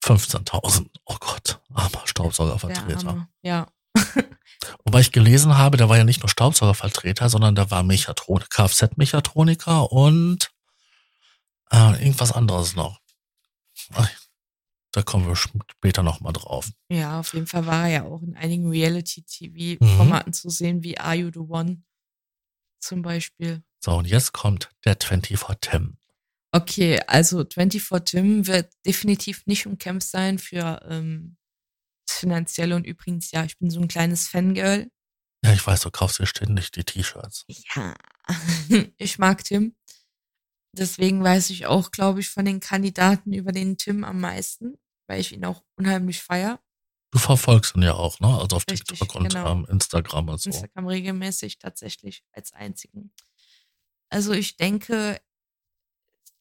15.000. 0.03 0.87
Oh 1.05 1.17
Gott, 1.19 1.59
armer 1.73 2.01
Staubsaugervertreter. 2.05 3.27
Ja. 3.41 3.67
Wobei 4.83 5.01
ich 5.01 5.11
gelesen 5.11 5.57
habe, 5.57 5.77
der 5.77 5.89
war 5.89 5.97
ja 5.97 6.03
nicht 6.03 6.21
nur 6.21 6.29
Staubsaugervertreter, 6.29 7.29
sondern 7.29 7.55
der 7.55 7.69
war 7.71 7.83
Mechatron 7.83 8.43
Kfz-Mechatroniker 8.49 9.91
und 9.91 10.51
äh, 11.71 12.03
irgendwas 12.03 12.31
anderes 12.31 12.75
noch. 12.75 12.99
Da 14.91 15.03
kommen 15.03 15.27
wir 15.27 15.35
später 15.35 16.01
nochmal 16.01 16.33
drauf. 16.33 16.71
Ja, 16.91 17.19
auf 17.19 17.33
jeden 17.33 17.45
Fall 17.47 17.65
war 17.67 17.83
er 17.87 17.89
ja 17.93 18.03
auch 18.05 18.21
in 18.23 18.35
einigen 18.35 18.65
Mhm. 18.65 18.71
Reality-TV-Formaten 18.71 20.33
zu 20.33 20.49
sehen, 20.49 20.83
wie 20.83 20.97
Are 20.97 21.15
You 21.15 21.29
the 21.31 21.39
One 21.39 21.83
zum 22.81 23.01
Beispiel. 23.01 23.63
So, 23.83 23.91
und 23.95 24.05
jetzt 24.07 24.33
kommt 24.33 24.69
der 24.85 24.97
24 24.99 25.57
Tim. 25.61 25.97
Okay, 26.51 26.99
also 27.05 27.45
24 27.45 28.03
Tim 28.05 28.47
wird 28.47 28.73
definitiv 28.85 29.45
nicht 29.45 29.67
umkämpft 29.67 30.09
sein 30.09 30.39
für 30.39 30.81
ähm, 30.89 31.37
das 32.07 32.17
Finanzielle 32.17 32.75
und 32.75 32.87
übrigens, 32.87 33.29
ja, 33.31 33.43
ich 33.45 33.57
bin 33.59 33.69
so 33.69 33.79
ein 33.79 33.87
kleines 33.87 34.27
Fangirl. 34.27 34.89
Ja, 35.45 35.53
ich 35.53 35.65
weiß, 35.65 35.81
du 35.81 35.91
kaufst 35.91 36.17
dir 36.19 36.25
ständig 36.25 36.71
die 36.71 36.83
T-Shirts. 36.83 37.45
Ja, 37.75 37.93
ich 38.97 39.19
mag 39.19 39.43
Tim. 39.43 39.75
Deswegen 40.71 41.23
weiß 41.23 41.49
ich 41.49 41.65
auch, 41.65 41.91
glaube 41.91 42.19
ich, 42.19 42.29
von 42.29 42.45
den 42.45 42.59
Kandidaten 42.59 43.33
über 43.33 43.51
den 43.51 43.77
Tim 43.77 44.03
am 44.03 44.19
meisten, 44.19 44.77
weil 45.07 45.19
ich 45.19 45.31
ihn 45.31 45.45
auch 45.45 45.63
unheimlich 45.75 46.21
feier. 46.21 46.59
Du 47.11 47.17
verfolgst 47.17 47.75
ihn 47.75 47.81
ja 47.81 47.95
auch, 47.95 48.19
ne? 48.19 48.27
Also 48.27 48.57
auf 48.57 48.65
Richtig, 48.69 48.99
TikTok 48.99 49.15
und 49.15 49.29
genau. 49.29 49.51
ähm, 49.51 49.67
Instagram 49.69 50.29
und 50.29 50.39
so. 50.39 50.49
Instagram 50.51 50.87
regelmäßig 50.87 51.57
tatsächlich 51.57 52.23
als 52.31 52.53
einzigen. 52.53 53.11
Also 54.09 54.31
ich 54.33 54.57
denke, 54.57 55.19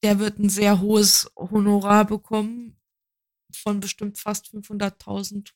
der 0.02 0.18
wird 0.18 0.38
ein 0.38 0.50
sehr 0.50 0.80
hohes 0.80 1.30
Honorar 1.36 2.04
bekommen 2.06 2.78
von 3.54 3.80
bestimmt 3.80 4.18
fast 4.18 4.48
500.000, 4.48 5.52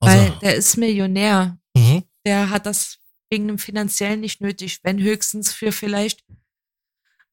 weil 0.00 0.20
Also, 0.20 0.38
der 0.40 0.54
ist 0.56 0.76
Millionär. 0.76 1.58
mhm. 1.76 2.04
Der 2.24 2.48
hat 2.48 2.64
das 2.64 2.98
wegen 3.28 3.48
dem 3.48 3.58
finanziellen 3.58 4.20
nicht 4.20 4.40
nötig, 4.40 4.80
wenn 4.82 4.98
höchstens 4.98 5.52
für 5.52 5.72
vielleicht 5.72 6.24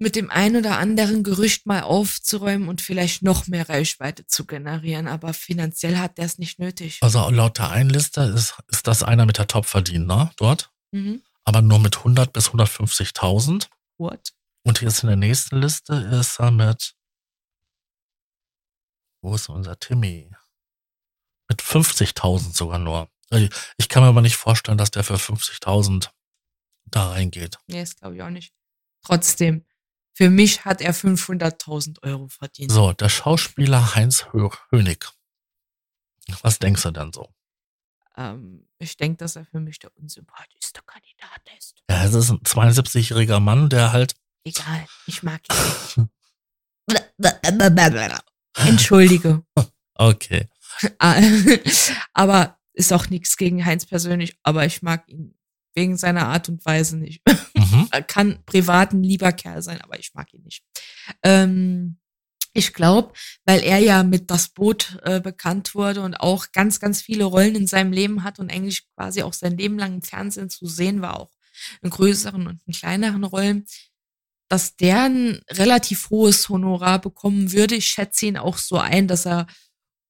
mit 0.01 0.15
dem 0.15 0.31
ein 0.31 0.55
oder 0.55 0.79
anderen 0.79 1.23
Gerücht 1.23 1.67
mal 1.67 1.83
aufzuräumen 1.83 2.67
und 2.67 2.81
vielleicht 2.81 3.21
noch 3.21 3.45
mehr 3.47 3.69
Reichweite 3.69 4.25
zu 4.25 4.45
generieren. 4.47 5.07
Aber 5.07 5.33
finanziell 5.33 5.97
hat 5.97 6.17
der 6.17 6.25
es 6.25 6.39
nicht 6.39 6.57
nötig. 6.57 6.97
also 7.01 7.29
laut 7.29 7.59
der 7.59 7.69
Einliste 7.69 8.21
ist, 8.21 8.55
ist 8.67 8.87
das 8.87 9.03
einer 9.03 9.25
mit 9.27 9.37
der 9.37 9.45
Top-Verdiener 9.47 10.31
dort, 10.37 10.71
Mhm. 10.91 11.21
aber 11.43 11.61
nur 11.61 11.77
mit 11.79 11.97
100 11.99 12.33
bis 12.33 12.49
150.000. 12.49 13.69
What? 13.99 14.33
Und 14.63 14.81
jetzt 14.81 15.03
in 15.03 15.07
der 15.07 15.15
nächsten 15.17 15.57
Liste 15.61 15.93
ist 16.19 16.39
er 16.39 16.49
mit, 16.51 16.95
wo 19.21 19.35
ist 19.35 19.49
unser 19.49 19.77
Timmy? 19.79 20.31
Mit 21.47 21.61
50.000 21.61 22.55
sogar 22.55 22.79
nur. 22.79 23.07
Also 23.29 23.47
Ich 23.77 23.87
kann 23.87 24.01
mir 24.03 24.09
aber 24.09 24.21
nicht 24.21 24.35
vorstellen, 24.35 24.77
dass 24.79 24.89
der 24.91 25.03
für 25.03 25.15
50.000 25.19 26.09
da 26.85 27.11
reingeht. 27.11 27.57
Nee, 27.67 27.81
das 27.81 27.95
glaube 27.95 28.15
ich 28.15 28.21
auch 28.23 28.29
nicht. 28.29 28.51
Trotzdem, 29.03 29.65
für 30.13 30.29
mich 30.29 30.65
hat 30.65 30.81
er 30.81 30.93
500.000 30.93 32.03
Euro 32.03 32.27
verdient. 32.27 32.71
So, 32.71 32.93
der 32.93 33.09
Schauspieler 33.09 33.95
Heinz 33.95 34.23
Hö- 34.31 34.55
Hönig. 34.71 35.05
Was 36.41 36.59
denkst 36.59 36.83
du 36.83 36.91
denn 36.91 37.11
so? 37.13 37.33
Ähm, 38.17 38.67
ich 38.77 38.97
denke, 38.97 39.17
dass 39.17 39.35
er 39.35 39.45
für 39.45 39.59
mich 39.59 39.79
der 39.79 39.95
unsympathischste 39.97 40.81
Kandidat 40.85 41.41
ist. 41.57 41.81
Ja, 41.89 42.03
es 42.03 42.13
ist 42.13 42.29
ein 42.29 42.39
72-jähriger 42.39 43.39
Mann, 43.39 43.69
der 43.69 43.91
halt, 43.91 44.15
Egal, 44.43 44.85
ich 45.05 45.21
mag 45.23 45.41
ihn. 45.95 46.09
Entschuldige. 48.57 49.43
okay, 49.95 50.49
aber 52.13 52.57
ist 52.73 52.91
auch 52.91 53.07
nichts 53.09 53.37
gegen 53.37 53.63
Heinz 53.65 53.85
persönlich, 53.85 54.37
aber 54.43 54.65
ich 54.65 54.81
mag 54.81 55.07
ihn 55.07 55.37
wegen 55.75 55.95
seiner 55.97 56.27
Art 56.27 56.49
und 56.49 56.65
Weise 56.65 56.97
nicht. 56.97 57.21
Mhm. 57.71 57.87
Er 57.91 58.01
kann 58.03 58.43
privat 58.45 58.93
ein 58.93 59.03
lieber 59.03 59.31
Kerl 59.31 59.61
sein, 59.61 59.81
aber 59.81 59.99
ich 59.99 60.13
mag 60.13 60.33
ihn 60.33 60.43
nicht. 60.43 60.63
Ähm, 61.23 61.97
ich 62.53 62.73
glaube, 62.73 63.13
weil 63.45 63.61
er 63.63 63.77
ja 63.79 64.03
mit 64.03 64.29
Das 64.29 64.49
Boot 64.49 64.99
äh, 65.03 65.21
bekannt 65.21 65.73
wurde 65.73 66.01
und 66.01 66.15
auch 66.15 66.51
ganz, 66.51 66.79
ganz 66.79 67.01
viele 67.01 67.23
Rollen 67.23 67.55
in 67.55 67.67
seinem 67.67 67.93
Leben 67.93 68.23
hat 68.23 68.39
und 68.39 68.51
eigentlich 68.51 68.83
quasi 68.95 69.23
auch 69.23 69.33
sein 69.33 69.57
Leben 69.57 69.79
lang 69.79 69.95
im 69.95 70.01
Fernsehen 70.01 70.49
zu 70.49 70.65
sehen 70.67 71.01
war, 71.01 71.19
auch 71.19 71.31
in 71.81 71.89
größeren 71.89 72.47
und 72.47 72.61
in 72.65 72.73
kleineren 72.73 73.23
Rollen, 73.23 73.65
dass 74.49 74.75
der 74.75 75.03
ein 75.03 75.39
relativ 75.49 76.09
hohes 76.09 76.49
Honorar 76.49 76.99
bekommen 76.99 77.53
würde. 77.53 77.75
Ich 77.75 77.85
schätze 77.85 78.25
ihn 78.25 78.37
auch 78.37 78.57
so 78.57 78.77
ein, 78.77 79.07
dass 79.07 79.25
er 79.25 79.47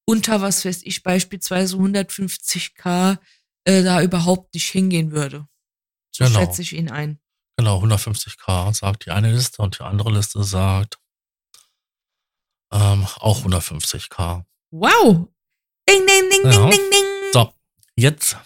unter, 0.05 0.41
was 0.41 0.65
weiß 0.65 0.81
ich, 0.83 1.03
beispielsweise 1.03 1.77
150k 1.77 3.19
äh, 3.65 3.83
da 3.83 4.01
überhaupt 4.01 4.55
nicht 4.55 4.69
hingehen 4.69 5.11
würde. 5.11 5.47
So 6.11 6.25
Genau. 6.25 6.39
schätze 6.39 6.63
ich 6.63 6.73
ihn 6.73 6.89
ein. 6.89 7.20
Genau, 7.61 7.81
150k 7.83 8.73
sagt 8.73 9.05
die 9.05 9.11
eine 9.11 9.31
Liste 9.31 9.61
und 9.61 9.77
die 9.79 9.83
andere 9.83 10.11
Liste 10.11 10.43
sagt 10.43 10.97
ähm, 12.73 13.05
auch 13.19 13.43
150k. 13.43 14.43
Wow! 14.71 15.27
Ding, 15.89 16.05
ding, 16.07 16.29
ding, 16.29 16.51
Ja. 16.51 16.69
ding, 16.69 16.71
ding, 16.71 16.91
ding. 16.91 17.31
So, 17.33 17.53
jetzt 17.95 18.37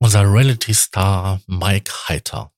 unser 0.00 0.22
Reality-Star 0.22 1.40
Mike 1.46 1.92
Heiter. 2.08 2.52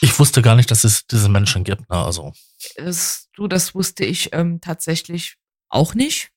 Ich 0.00 0.16
wusste 0.20 0.42
gar 0.42 0.54
nicht, 0.54 0.70
dass 0.70 0.84
es 0.84 1.06
diese 1.08 1.28
Menschen 1.28 1.64
gibt. 1.64 1.88
Ne? 1.90 1.96
Also, 1.96 2.32
das, 2.76 3.28
du, 3.34 3.48
das 3.48 3.74
wusste 3.74 4.04
ich 4.04 4.32
ähm, 4.32 4.60
tatsächlich 4.60 5.36
auch 5.68 5.94
nicht. 5.94 6.30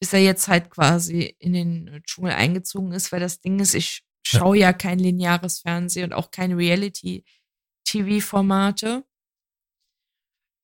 Bis 0.00 0.12
er 0.12 0.20
jetzt 0.20 0.48
halt 0.48 0.70
quasi 0.70 1.34
in 1.38 1.54
den 1.54 2.02
Dschungel 2.04 2.32
eingezogen 2.32 2.92
ist, 2.92 3.10
weil 3.10 3.20
das 3.20 3.40
Ding 3.40 3.58
ist, 3.58 3.74
ich. 3.74 4.02
Schaue 4.28 4.58
ja 4.58 4.72
kein 4.72 4.98
lineares 4.98 5.60
Fernsehen 5.60 6.06
und 6.06 6.12
auch 6.12 6.30
keine 6.30 6.56
Reality-TV-Formate. 6.56 9.04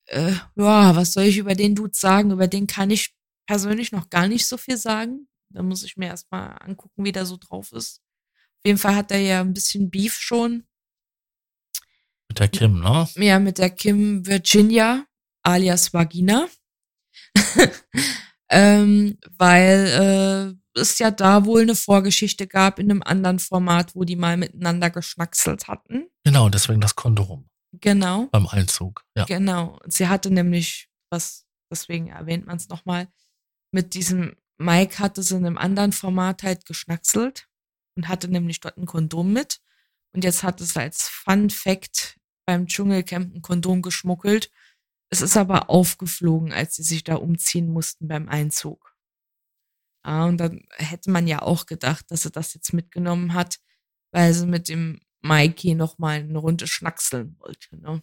Äh, 0.07 0.33
ja, 0.57 0.97
was 0.97 1.13
soll 1.13 1.25
ich 1.25 1.37
über 1.39 1.55
den 1.55 1.75
Dude 1.75 1.95
sagen? 1.95 2.31
Über 2.31 2.47
den 2.47 2.67
kann 2.67 2.91
ich 2.91 3.15
persönlich 3.47 3.93
noch 3.93 4.11
gar 4.11 4.29
nicht 4.29 4.47
so 4.47 4.59
viel 4.59 4.77
sagen. 4.77 5.29
Da 5.49 5.63
muss 5.63 5.83
ich 5.83 5.97
mir 5.97 6.09
erstmal 6.09 6.59
angucken, 6.61 7.05
wie 7.05 7.13
der 7.13 7.25
so 7.27 7.39
drauf 7.39 7.73
ist. 7.73 8.03
Auf 8.59 8.67
jeden 8.67 8.79
Fall 8.79 8.97
hat 8.97 9.11
er 9.11 9.21
ja 9.21 9.41
ein 9.41 9.55
bisschen 9.55 9.91
Beef 9.91 10.15
schon. 10.15 10.67
Mit 12.29 12.41
der 12.41 12.49
Kim, 12.49 12.81
ne? 12.81 13.09
Ja, 13.15 13.39
mit 13.39 13.57
der 13.59 13.71
Kim 13.71 14.27
Virginia, 14.27 15.07
alias 15.43 15.95
Vagina. 15.95 16.49
ähm, 18.51 19.19
weil 19.37 20.57
äh, 20.75 20.81
es 20.81 20.99
ja 20.99 21.11
da 21.11 21.45
wohl 21.45 21.63
eine 21.63 21.75
Vorgeschichte 21.75 22.47
gab 22.47 22.79
in 22.79 22.91
einem 22.91 23.03
anderen 23.03 23.39
Format, 23.39 23.95
wo 23.95 24.05
die 24.05 24.17
mal 24.17 24.37
miteinander 24.37 24.91
geschnackselt 24.91 25.69
hatten. 25.69 26.07
Genau, 26.25 26.49
deswegen 26.49 26.81
das 26.81 26.95
Kondom. 26.95 27.49
Genau. 27.73 28.29
Beim 28.31 28.47
Einzug, 28.47 29.03
ja. 29.17 29.25
Genau. 29.25 29.79
Sie 29.87 30.09
hatte 30.09 30.31
nämlich, 30.31 30.89
was, 31.11 31.47
deswegen 31.71 32.09
erwähnt 32.09 32.47
man 32.47 32.57
es 32.57 32.69
nochmal, 32.69 33.09
mit 33.73 33.95
diesem 33.95 34.37
Mike 34.59 34.99
hatte 34.99 35.23
sie 35.23 35.37
in 35.37 35.47
einem 35.47 35.59
anderen 35.59 35.93
Format 35.93 36.43
halt 36.43 36.65
geschnackselt 36.67 37.49
und 37.97 38.09
hatte 38.09 38.29
nämlich 38.29 38.61
dort 38.61 38.77
ein 38.77 38.87
Kondom 38.87 39.33
mit. 39.33 39.61
Und 40.13 40.23
jetzt 40.23 40.45
hat 40.45 40.61
es 40.61 40.77
als 40.77 41.09
Fun 41.09 41.51
Fact 41.51 42.19
beim 42.47 42.67
Dschungelcamp 42.67 43.35
ein 43.35 43.43
Kondom 43.43 43.83
geschmuggelt. 43.83 44.51
Es 45.11 45.21
ist 45.21 45.37
aber 45.37 45.71
aufgeflogen, 45.71 46.53
als 46.53 46.77
sie 46.77 46.83
sich 46.83 47.05
da 47.05 47.17
umziehen 47.17 47.73
mussten 47.73 48.09
beim 48.09 48.29
Einzug. 48.29 48.95
Ja, 50.05 50.25
und 50.27 50.39
dann 50.39 50.67
hätte 50.73 51.11
man 51.11 51.27
ja 51.27 51.43
auch 51.43 51.67
gedacht, 51.67 52.11
dass 52.11 52.23
sie 52.23 52.31
das 52.31 52.55
jetzt 52.55 52.73
mitgenommen 52.73 53.35
hat, 53.35 53.59
weil 54.13 54.35
sie 54.35 54.47
mit 54.47 54.69
dem 54.69 55.01
Mikey 55.23 55.75
noch 55.75 55.99
mal 55.99 56.19
eine 56.19 56.39
Runde 56.39 56.67
schnackseln 56.67 57.37
wollte. 57.41 57.77
Ne? 57.77 58.03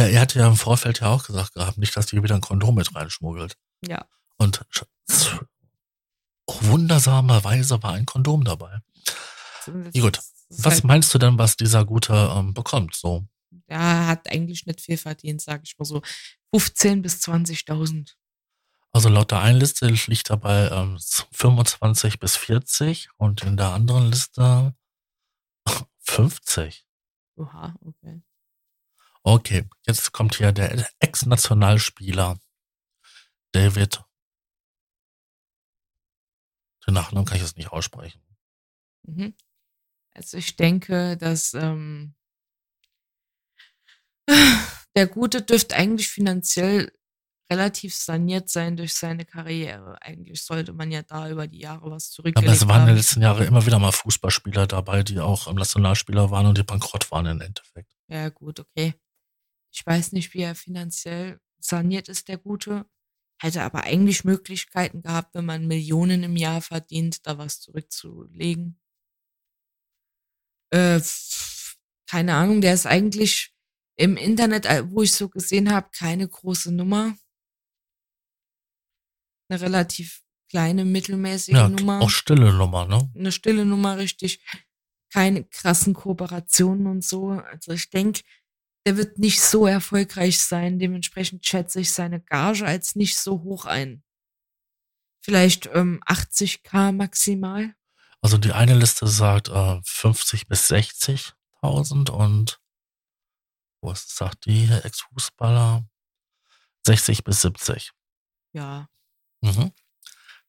Ja, 0.00 0.06
er 0.06 0.20
hatte 0.20 0.38
ja 0.40 0.48
im 0.48 0.56
Vorfeld 0.56 1.00
ja 1.00 1.08
auch 1.08 1.24
gesagt 1.26 1.54
gehabt, 1.54 1.78
nicht, 1.78 1.96
dass 1.96 2.06
die 2.06 2.22
wieder 2.22 2.34
ein 2.34 2.40
Kondom 2.40 2.74
mit 2.74 2.94
reinschmuggelt. 2.94 3.56
Ja. 3.86 4.06
Und 4.36 4.64
wundersamerweise 6.46 7.82
war 7.82 7.92
ein 7.92 8.06
Kondom 8.06 8.44
dabei. 8.44 8.80
Ja, 9.92 10.02
gut. 10.02 10.20
Was 10.50 10.82
meinst 10.82 11.12
du 11.12 11.18
denn, 11.18 11.38
was 11.38 11.56
dieser 11.56 11.84
Gute 11.84 12.32
ähm, 12.34 12.54
bekommt? 12.54 12.94
So. 12.94 13.26
Ja, 13.68 14.06
hat 14.06 14.30
eigentlich 14.30 14.66
nicht 14.66 14.80
viel 14.80 14.96
verdient, 14.96 15.42
sage 15.42 15.62
ich 15.64 15.78
mal 15.78 15.84
so. 15.84 16.02
15 16.54 17.02
bis 17.02 17.20
20.000. 17.22 18.14
Also 18.90 19.08
laut 19.10 19.30
der 19.30 19.40
einen 19.40 19.60
Liste 19.60 19.86
liegt 19.86 20.30
er 20.30 20.38
bei 20.38 20.68
ähm, 20.70 20.98
25 21.32 22.18
bis 22.18 22.36
40 22.36 23.10
und 23.16 23.42
in 23.42 23.56
der 23.56 23.68
anderen 23.68 24.10
Liste 24.10 24.74
50. 26.00 26.86
Oha, 27.36 27.74
okay. 27.82 28.22
Okay, 29.22 29.68
jetzt 29.86 30.12
kommt 30.12 30.36
hier 30.36 30.52
der 30.52 30.88
Ex-Nationalspieler 31.00 32.38
David. 33.52 34.02
Den 36.86 36.94
Nachnamen 36.94 37.26
kann 37.26 37.36
ich 37.36 37.42
jetzt 37.42 37.58
nicht 37.58 37.70
aussprechen. 37.70 38.22
Mhm. 39.02 39.34
Also 40.12 40.38
ich 40.38 40.56
denke, 40.56 41.16
dass 41.18 41.52
ähm, 41.52 42.14
der 44.96 45.06
Gute 45.06 45.42
dürfte 45.42 45.76
eigentlich 45.76 46.08
finanziell 46.08 46.92
relativ 47.50 47.94
saniert 47.94 48.50
sein 48.50 48.76
durch 48.76 48.94
seine 48.94 49.24
Karriere. 49.24 50.00
Eigentlich 50.02 50.42
sollte 50.42 50.72
man 50.72 50.90
ja 50.90 51.02
da 51.02 51.30
über 51.30 51.46
die 51.46 51.60
Jahre 51.60 51.90
was 51.90 52.10
zurückgelegt 52.10 52.46
Aber 52.46 52.54
es 52.54 52.68
waren 52.68 52.82
in 52.82 52.88
den 52.88 52.96
letzten 52.96 53.22
Jahren 53.22 53.46
immer 53.46 53.64
wieder 53.64 53.78
mal 53.78 53.92
Fußballspieler 53.92 54.66
dabei, 54.66 55.02
die 55.02 55.18
auch 55.18 55.46
im 55.46 55.56
Nationalspieler 55.56 56.30
waren 56.30 56.46
und 56.46 56.58
die 56.58 56.62
bankrott 56.62 57.10
waren 57.10 57.26
im 57.26 57.40
Endeffekt. 57.40 57.96
Ja, 58.08 58.28
gut, 58.28 58.60
okay. 58.60 58.94
Ich 59.72 59.84
weiß 59.84 60.12
nicht, 60.12 60.34
wie 60.34 60.42
er 60.42 60.54
finanziell 60.54 61.40
saniert 61.58 62.08
ist, 62.08 62.28
der 62.28 62.38
Gute. 62.38 62.86
Hätte 63.40 63.62
aber 63.62 63.84
eigentlich 63.84 64.24
Möglichkeiten 64.24 65.00
gehabt, 65.00 65.34
wenn 65.34 65.46
man 65.46 65.68
Millionen 65.68 66.24
im 66.24 66.36
Jahr 66.36 66.60
verdient, 66.60 67.26
da 67.26 67.38
was 67.38 67.60
zurückzulegen. 67.60 68.80
Äh, 70.70 71.00
keine 72.10 72.34
Ahnung, 72.34 72.60
der 72.60 72.74
ist 72.74 72.86
eigentlich 72.86 73.54
im 73.98 74.16
Internet, 74.16 74.64
äh, 74.64 74.90
wo 74.90 75.02
ich 75.02 75.12
so 75.12 75.28
gesehen 75.28 75.70
habe, 75.70 75.88
keine 75.92 76.26
große 76.26 76.72
Nummer 76.72 77.14
eine 79.48 79.60
relativ 79.60 80.22
kleine, 80.50 80.84
mittelmäßige 80.84 81.54
ja, 81.54 81.68
Nummer. 81.68 82.00
Auch 82.00 82.10
stille 82.10 82.52
Nummer, 82.52 82.86
ne? 82.86 83.10
Eine 83.14 83.32
stille 83.32 83.64
Nummer, 83.64 83.98
richtig. 83.98 84.40
Keine 85.12 85.44
krassen 85.44 85.94
Kooperationen 85.94 86.86
und 86.86 87.04
so. 87.04 87.30
Also 87.30 87.72
ich 87.72 87.90
denke, 87.90 88.22
der 88.86 88.96
wird 88.96 89.18
nicht 89.18 89.40
so 89.40 89.66
erfolgreich 89.66 90.40
sein. 90.40 90.78
Dementsprechend 90.78 91.46
schätze 91.46 91.80
ich 91.80 91.92
seine 91.92 92.20
Gage 92.20 92.64
als 92.64 92.94
nicht 92.94 93.18
so 93.18 93.42
hoch 93.42 93.64
ein. 93.64 94.02
Vielleicht 95.22 95.68
ähm, 95.72 96.00
80k 96.06 96.92
maximal. 96.92 97.74
Also 98.20 98.38
die 98.38 98.52
eine 98.52 98.74
Liste 98.74 99.06
sagt 99.06 99.48
äh, 99.48 99.80
50 99.84 100.48
bis 100.48 100.70
60.000 100.70 102.10
und 102.10 102.60
was 103.80 104.08
sagt 104.08 104.46
die 104.46 104.68
Ex-Fußballer? 104.68 105.84
60 106.86 107.24
bis 107.24 107.42
70. 107.42 107.92
Ja, 108.52 108.88
Mhm. 109.40 109.72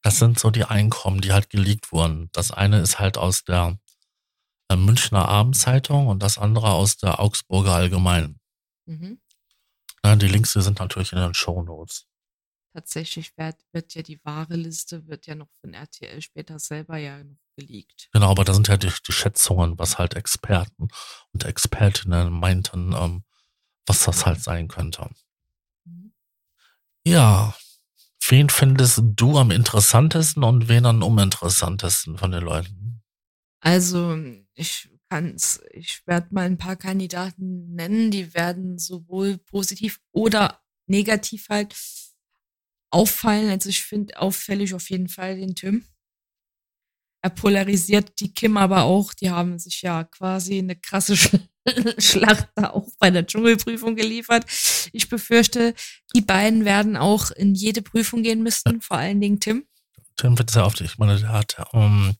Das 0.01 0.17
sind 0.17 0.39
so 0.39 0.49
die 0.49 0.63
Einkommen, 0.63 1.21
die 1.21 1.33
halt 1.33 1.49
geleakt 1.49 1.91
wurden. 1.91 2.29
Das 2.31 2.51
eine 2.51 2.79
ist 2.79 2.99
halt 2.99 3.17
aus 3.17 3.43
der 3.43 3.77
äh, 4.69 4.75
Münchner 4.75 5.27
Abendzeitung 5.27 6.07
und 6.07 6.23
das 6.23 6.37
andere 6.37 6.71
aus 6.71 6.97
der 6.97 7.19
Augsburger 7.19 7.73
Allgemeinen. 7.73 8.39
Mhm. 8.85 9.21
Ja, 10.03 10.15
die 10.15 10.27
Links 10.27 10.53
die 10.53 10.61
sind 10.61 10.79
natürlich 10.79 11.11
in 11.11 11.19
den 11.19 11.33
Show 11.33 11.61
Notes. 11.61 12.07
Tatsächlich 12.73 13.35
wird, 13.37 13.55
wird 13.71 13.95
ja 13.95 14.03
die 14.03 14.23
wahre 14.23 14.55
Liste, 14.55 15.07
wird 15.07 15.27
ja 15.27 15.35
noch 15.35 15.49
von 15.61 15.73
RTL 15.73 16.21
später 16.21 16.59
selber 16.59 16.97
ja 16.97 17.23
noch 17.23 17.37
geleakt. 17.57 18.09
Genau, 18.13 18.29
aber 18.29 18.45
da 18.45 18.53
sind 18.53 18.67
ja 18.67 18.77
die, 18.77 18.91
die 19.07 19.11
Schätzungen, 19.11 19.77
was 19.79 19.97
halt 19.97 20.15
Experten 20.15 20.87
und 21.33 21.43
Expertinnen 21.45 22.31
meinten, 22.31 22.93
ähm, 22.93 23.23
was 23.85 24.05
das 24.05 24.25
halt 24.25 24.41
sein 24.41 24.67
könnte. 24.67 25.09
Mhm. 25.85 26.13
Ja, 27.05 27.55
Wen 28.27 28.49
findest 28.49 29.01
du 29.03 29.37
am 29.37 29.49
interessantesten 29.49 30.43
und 30.43 30.67
wen 30.67 30.85
am 30.85 31.01
uninteressantesten 31.01 32.17
von 32.17 32.31
den 32.31 32.43
Leuten? 32.43 33.01
Also, 33.59 34.17
ich 34.53 34.89
kann's, 35.09 35.61
ich 35.71 36.05
werde 36.05 36.27
mal 36.31 36.45
ein 36.45 36.57
paar 36.57 36.75
Kandidaten 36.75 37.73
nennen, 37.73 38.11
die 38.11 38.33
werden 38.35 38.77
sowohl 38.77 39.37
positiv 39.39 39.99
oder 40.11 40.61
negativ 40.85 41.47
halt 41.49 41.73
auffallen. 42.91 43.49
Also 43.49 43.69
ich 43.69 43.83
finde 43.83 44.19
auffällig 44.19 44.73
auf 44.73 44.89
jeden 44.89 45.09
Fall 45.09 45.37
den 45.37 45.55
Tim. 45.55 45.85
Er 47.21 47.29
polarisiert 47.29 48.19
die 48.19 48.33
Kim 48.33 48.57
aber 48.57 48.83
auch. 48.83 49.13
Die 49.13 49.29
haben 49.29 49.59
sich 49.59 49.81
ja 49.81 50.03
quasi 50.05 50.59
eine 50.59 50.75
krasse 50.75 51.17
Schlacht 51.97 52.47
da 52.55 52.71
auch 52.71 52.87
bei 52.99 53.11
der 53.11 53.27
Dschungelprüfung 53.27 53.95
geliefert. 53.95 54.45
Ich 54.93 55.09
befürchte, 55.09 55.73
die 56.15 56.21
beiden 56.21 56.65
werden 56.65 56.95
auch 56.97 57.31
in 57.31 57.53
jede 57.53 57.81
Prüfung 57.81 58.23
gehen 58.23 58.41
müssen, 58.41 58.81
vor 58.81 58.97
allen 58.97 59.19
Dingen 59.19 59.39
Tim. 59.39 59.65
Tim 60.15 60.37
wird 60.37 60.49
sehr 60.49 60.65
oft, 60.65 60.81
ich 60.81 60.97
meine, 60.97 61.19
der 61.19 61.29
hat 61.29 61.57
um, 61.73 62.15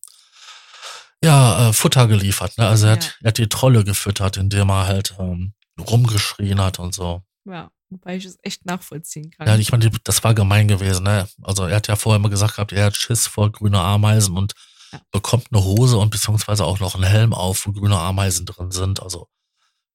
ja 1.24 1.70
äh, 1.70 1.74
Futter 1.74 2.07
geliefert. 2.07 2.57
Ne? 2.57 2.67
Also 2.67 2.88
er, 2.88 2.93
ja. 2.93 2.97
hat, 2.97 3.17
er 3.22 3.28
hat 3.30 3.38
die 3.38 3.49
Trolle 3.49 3.84
gefüttert, 3.84 4.38
indem 4.38 4.70
er 4.70 4.88
halt 4.88 5.15
ähm, 5.20 5.53
rumgeschrien 5.80 6.61
hat 6.61 6.80
und 6.80 6.93
so. 6.93 7.24
Ja, 7.45 7.72
wobei 7.90 8.18
ich 8.18 8.26
es 8.26 8.38
echt 8.42 8.66
nachvollziehen 8.66 9.32
kann. 9.32 9.48
Ja, 9.48 9.56
ich 9.58 9.72
meine, 9.72 9.90
das 10.04 10.24
war 10.24 10.34
gemein 10.34 10.68
gewesen. 10.68 11.04
Ne? 11.04 11.28
Also 11.42 11.66
er 11.66 11.78
hat 11.78 11.88
ja 11.88 11.96
vorher 11.96 12.18
immer 12.18 12.30
gesagt 12.30 12.56
gehabt, 12.56 12.72
er 12.72 12.86
hat 12.86 12.98
Schiss 12.98 13.28
vor 13.28 13.52
grüne 13.52 13.80
Ameisen 13.80 14.38
und 14.38 14.54
ja. 14.92 15.02
bekommt 15.12 15.48
eine 15.52 15.64
Hose 15.64 15.98
und 15.98 16.10
beziehungsweise 16.10 16.66
auch 16.66 16.80
noch 16.80 16.96
einen 16.96 17.04
Helm 17.04 17.34
auf, 17.34 17.66
wo 17.66 17.72
grüne 17.72 17.98
Ameisen 17.98 18.46
drin 18.46 18.72
sind. 18.72 19.02
Also 19.02 19.28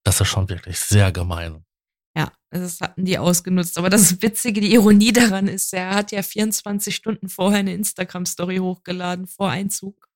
das 0.03 0.20
ist 0.20 0.28
schon 0.28 0.49
wirklich 0.49 0.78
sehr 0.78 1.12
gemein. 1.12 1.64
Ja, 2.16 2.30
das 2.51 2.80
hatten 2.80 3.05
die 3.05 3.18
ausgenutzt. 3.18 3.76
Aber 3.78 3.90
das 3.90 4.22
Witzige, 4.22 4.61
die 4.61 4.72
Ironie 4.74 5.12
daran 5.12 5.49
ist, 5.49 5.72
er 5.72 5.95
hat 5.95 6.12
ja 6.12 6.22
24 6.22 6.95
Stunden 6.95 7.28
vorher 7.28 7.61
eine 7.61 7.74
Instagram-Story 7.74 8.59
hochgeladen 8.59 9.26
vor 9.26 9.51
Einzug. 9.51 10.09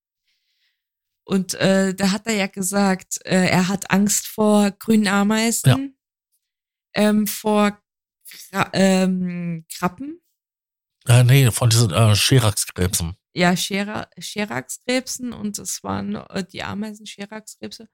Und 1.24 1.54
äh, 1.54 1.94
da 1.94 2.12
hat 2.12 2.26
er 2.26 2.34
ja 2.34 2.46
gesagt, 2.46 3.18
äh, 3.24 3.48
er 3.48 3.68
hat 3.68 3.90
Angst 3.90 4.28
vor 4.28 4.70
grünen 4.70 5.08
Ameisen, 5.08 5.68
ja. 5.68 5.76
Ähm, 6.98 7.28
vor 7.28 7.80
Kra 8.28 8.70
ähm, 8.72 9.64
Krabben. 9.72 10.20
Äh, 11.06 11.22
nee, 11.22 11.50
von 11.52 11.70
diesen 11.70 11.92
äh, 11.92 12.14
Scheraxkrebsen. 12.16 13.16
Ja, 13.34 13.56
Schera 13.56 14.10
Scheraxkrebsen 14.18 15.32
und 15.32 15.58
es 15.58 15.84
waren 15.84 16.16
äh, 16.16 16.44
die 16.44 16.64
Ameisen 16.64 17.06
Scheraxkrebse. 17.06 17.88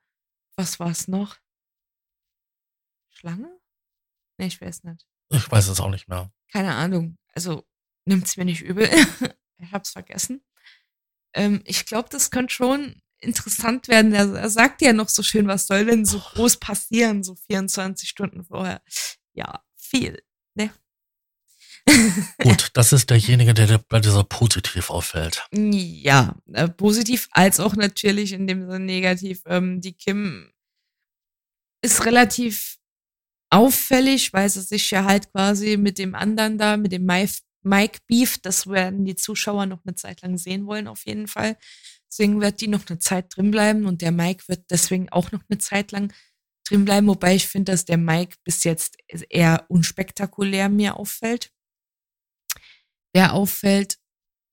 Was 0.57 0.80
war 0.80 0.90
es 0.90 1.07
noch? 1.07 1.36
Schlange? 3.11 3.61
Nee, 4.38 4.46
ich 4.46 4.61
weiß 4.61 4.84
nicht. 4.84 5.07
Ich 5.28 5.50
weiß 5.50 5.68
es 5.68 5.80
auch 5.80 5.90
nicht 5.90 6.09
mehr. 6.09 6.32
Keine 6.50 6.74
Ahnung. 6.74 7.18
Also 7.34 7.66
nimmt's 8.07 8.38
mir 8.38 8.46
nicht 8.46 8.62
übel. 8.62 8.88
ich 9.59 9.70
hab's 9.70 9.90
vergessen. 9.90 10.42
Ähm, 11.34 11.61
ich 11.66 11.84
glaube, 11.84 12.09
das 12.09 12.30
könnte 12.30 12.55
schon 12.55 13.02
interessant 13.25 13.89
werden. 13.89 14.12
Er, 14.12 14.33
er 14.35 14.51
sagt 14.51 14.83
ja 14.83 14.93
noch 14.93 15.09
so 15.09 15.22
schön, 15.22 15.47
was 15.47 15.66
soll 15.66 15.87
denn 15.87 16.05
so 16.05 16.18
groß 16.18 16.59
passieren, 16.59 17.22
so 17.22 17.35
24 17.35 18.09
Stunden 18.09 18.45
vorher? 18.45 18.83
Ja, 19.33 19.62
viel. 19.77 20.22
Ne? 20.55 20.70
Gut, 22.43 22.70
das 22.75 22.93
ist 22.93 23.11
derjenige, 23.11 23.55
der 23.55 23.79
bei 23.89 24.01
dieser 24.01 24.25
positiv 24.25 24.91
auffällt. 24.91 25.47
Ja, 25.53 26.37
äh, 26.53 26.68
positiv 26.68 27.29
als 27.33 27.61
auch 27.61 27.77
natürlich 27.77 28.33
in 28.33 28.47
dem 28.47 28.62
Sinne 28.62 28.85
negativ. 28.85 29.43
Ähm, 29.47 29.81
die 29.81 29.95
Kim 29.95 30.51
ist 31.83 32.05
relativ 32.07 32.79
auffällig, 33.51 34.33
weil 34.33 34.49
sie 34.49 34.62
sich 34.62 34.91
ja 34.91 35.05
halt 35.05 35.31
quasi 35.33 35.77
mit 35.77 35.99
dem 35.99 36.14
anderen 36.14 36.59
da, 36.59 36.77
mit 36.77 36.93
dem 36.93 37.05
Mike 37.05 37.99
Beef, 38.07 38.39
das 38.39 38.66
werden 38.66 39.05
die 39.05 39.16
Zuschauer 39.16 39.66
noch 39.66 39.85
eine 39.85 39.95
Zeit 39.95 40.22
lang 40.22 40.39
sehen 40.39 40.66
wollen, 40.66 40.89
auf 40.89 41.07
jeden 41.07 41.29
Fall. 41.29 41.57
Deswegen 42.14 42.40
wird 42.40 42.60
die 42.60 42.68
noch 42.68 42.88
eine 42.88 43.00
Zeit 43.00 43.36
drin 43.36 43.50
bleiben 43.50 43.86
und 43.86 44.00
der 44.00 44.12
Mike 44.12 44.44
wird 44.46 44.70
deswegen 44.70 45.08
auch 45.08 45.32
noch 45.32 45.42
eine 45.48 45.58
Zeit 45.58 45.90
lang 45.90 46.12
drin 46.64 46.84
bleiben, 46.84 47.08
wobei 47.08 47.34
ich 47.34 47.48
finde, 47.48 47.72
dass 47.72 47.86
der 47.86 47.96
Mike 47.96 48.36
bis 48.44 48.62
jetzt 48.62 48.96
eher 49.08 49.66
unspektakulär 49.68 50.68
mir 50.68 50.96
auffällt. 50.96 51.52
Wer 53.12 53.32
auffällt, 53.32 53.98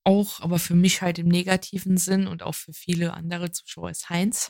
auch, 0.04 0.40
aber 0.40 0.58
für 0.58 0.74
mich 0.74 1.04
halt 1.04 1.20
im 1.20 1.28
negativen 1.28 1.98
Sinn 1.98 2.26
und 2.26 2.42
auch 2.42 2.56
für 2.56 2.74
viele 2.74 3.14
andere 3.14 3.52
Zuschauer 3.52 3.92
ist 3.92 4.10
Heinz. 4.10 4.50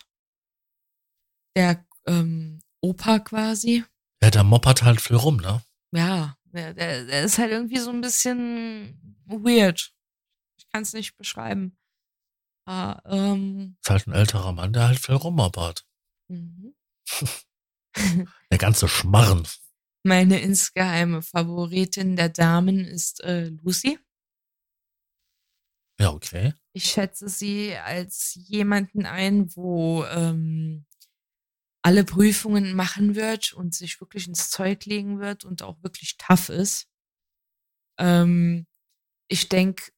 Der 1.58 1.86
ähm, 2.08 2.62
Opa 2.80 3.20
quasi. 3.20 3.84
Ja, 4.24 4.32
der 4.32 4.46
moppert 4.46 4.84
halt 4.84 5.02
viel 5.02 5.18
rum, 5.18 5.36
ne? 5.38 5.62
Ja, 5.92 6.38
der, 6.46 6.74
der, 6.74 7.04
der 7.04 7.24
ist 7.26 7.38
halt 7.40 7.52
irgendwie 7.52 7.80
so 7.80 7.90
ein 7.90 8.00
bisschen 8.00 9.20
weird. 9.26 9.94
Ich 10.58 10.70
kann 10.70 10.84
es 10.84 10.94
nicht 10.94 11.18
beschreiben. 11.18 11.78
Ah, 12.66 13.02
ähm, 13.06 13.78
ist 13.82 13.90
halt 13.90 14.08
ein 14.08 14.14
älterer 14.14 14.52
Mann, 14.52 14.74
der 14.74 14.88
halt 14.88 15.00
viel 15.00 15.16
rummoppert. 15.16 15.86
Mhm. 16.28 16.76
der 18.52 18.58
ganze 18.58 18.88
Schmarren. 18.88 19.48
Meine 20.04 20.40
insgeheime 20.40 21.22
Favoritin 21.22 22.16
der 22.16 22.30
Damen 22.30 22.80
ist 22.80 23.22
äh, 23.24 23.50
Lucy. 23.50 24.00
Ja, 26.00 26.12
okay. 26.12 26.54
Ich 26.74 26.86
schätze 26.86 27.30
sie 27.30 27.76
als 27.76 28.34
jemanden 28.34 29.06
ein, 29.06 29.56
wo 29.56 30.04
ähm, 30.06 30.86
alle 31.84 32.04
Prüfungen 32.04 32.74
machen 32.74 33.16
wird 33.16 33.54
und 33.54 33.76
sich 33.76 34.02
wirklich 34.02 34.28
ins 34.28 34.50
Zeug 34.50 34.86
legen 34.86 35.20
wird 35.20 35.46
und 35.46 35.62
auch 35.62 35.84
wirklich 35.84 36.18
tough 36.18 36.50
ist. 36.50 36.88
Ähm, 38.00 38.66
ich 39.28 39.48
denke, 39.50 39.92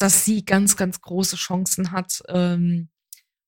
dass 0.00 0.24
sie 0.24 0.44
ganz, 0.44 0.76
ganz 0.76 1.00
große 1.00 1.36
Chancen 1.36 1.92
hat 1.92 2.22
ähm, 2.28 2.88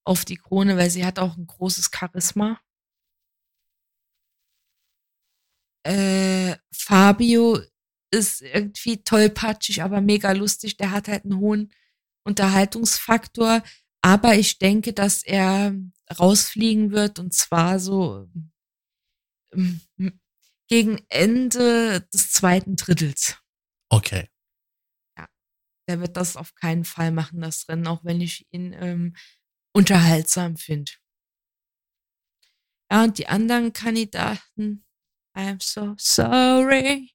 auf 0.04 0.24
die 0.24 0.36
Krone, 0.36 0.76
weil 0.76 0.90
sie 0.90 1.04
hat 1.04 1.18
auch 1.18 1.36
ein 1.36 1.46
großes 1.46 1.90
Charisma. 1.94 2.60
Äh, 5.84 6.56
Fabio 6.72 7.58
ist 8.12 8.42
irgendwie 8.42 9.02
tollpatschig, 9.02 9.82
aber 9.82 10.00
mega 10.00 10.32
lustig. 10.32 10.76
Der 10.76 10.90
hat 10.90 11.08
halt 11.08 11.24
einen 11.24 11.38
hohen 11.38 11.72
Unterhaltungsfaktor. 12.24 13.62
Aber 14.02 14.34
ich 14.34 14.58
denke, 14.58 14.92
dass 14.92 15.22
er 15.22 15.74
rausfliegen 16.18 16.90
wird 16.90 17.18
und 17.18 17.32
zwar 17.32 17.78
so 17.78 18.28
ähm, 19.54 19.80
gegen 20.68 21.04
Ende 21.08 22.06
des 22.12 22.32
zweiten 22.32 22.76
Drittels. 22.76 23.38
Okay. 23.88 24.31
Der 25.92 26.00
wird 26.00 26.16
das 26.16 26.38
auf 26.38 26.54
keinen 26.54 26.86
Fall 26.86 27.10
machen, 27.10 27.42
das 27.42 27.68
Rennen, 27.68 27.86
auch 27.86 28.02
wenn 28.02 28.22
ich 28.22 28.46
ihn 28.50 28.72
ähm, 28.72 29.14
unterhaltsam 29.74 30.56
finde. 30.56 30.90
Ja, 32.90 33.04
und 33.04 33.18
die 33.18 33.28
anderen 33.28 33.74
Kandidaten, 33.74 34.86
I'm 35.36 35.62
so 35.62 35.94
sorry, 35.98 37.12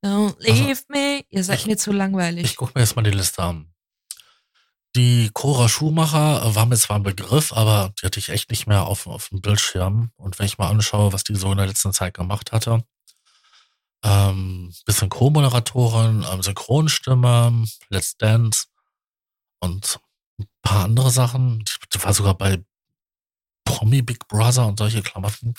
don't 0.00 0.36
also, 0.36 0.38
leave 0.38 0.68
also, 0.68 0.84
me. 0.90 1.24
Ihr 1.28 1.42
seid 1.42 1.58
ich, 1.58 1.66
mir 1.66 1.76
zu 1.76 1.90
langweilig. 1.90 2.44
Ich 2.44 2.56
gucke 2.56 2.70
mir 2.76 2.82
jetzt 2.82 2.94
mal 2.94 3.02
die 3.02 3.10
Liste 3.10 3.42
an. 3.42 3.74
Die 4.94 5.30
Cora 5.34 5.68
Schumacher 5.68 6.54
war 6.54 6.66
mir 6.66 6.76
zwar 6.76 7.00
ein 7.00 7.02
Begriff, 7.02 7.52
aber 7.52 7.92
die 8.00 8.06
hatte 8.06 8.20
ich 8.20 8.28
echt 8.28 8.48
nicht 8.50 8.68
mehr 8.68 8.86
auf, 8.86 9.08
auf 9.08 9.30
dem 9.30 9.40
Bildschirm. 9.40 10.12
Und 10.14 10.38
wenn 10.38 10.46
ich 10.46 10.56
mal 10.56 10.70
anschaue, 10.70 11.12
was 11.12 11.24
die 11.24 11.34
so 11.34 11.50
in 11.50 11.58
der 11.58 11.66
letzten 11.66 11.92
Zeit 11.92 12.14
gemacht 12.14 12.52
hatte, 12.52 12.84
ähm, 14.02 14.72
bisschen 14.86 15.08
Co-Moderatorin, 15.08 16.24
ähm, 16.30 16.42
Synchronstimme, 16.42 17.64
Let's 17.88 18.16
Dance 18.16 18.66
und 19.60 20.00
ein 20.38 20.48
paar 20.62 20.84
andere 20.84 21.10
Sachen. 21.10 21.64
Die 21.94 22.02
war 22.02 22.14
sogar 22.14 22.34
bei 22.34 22.64
Promi 23.64 24.02
Big 24.02 24.26
Brother 24.28 24.66
und 24.66 24.78
solche 24.78 25.02
Klamotten. 25.02 25.54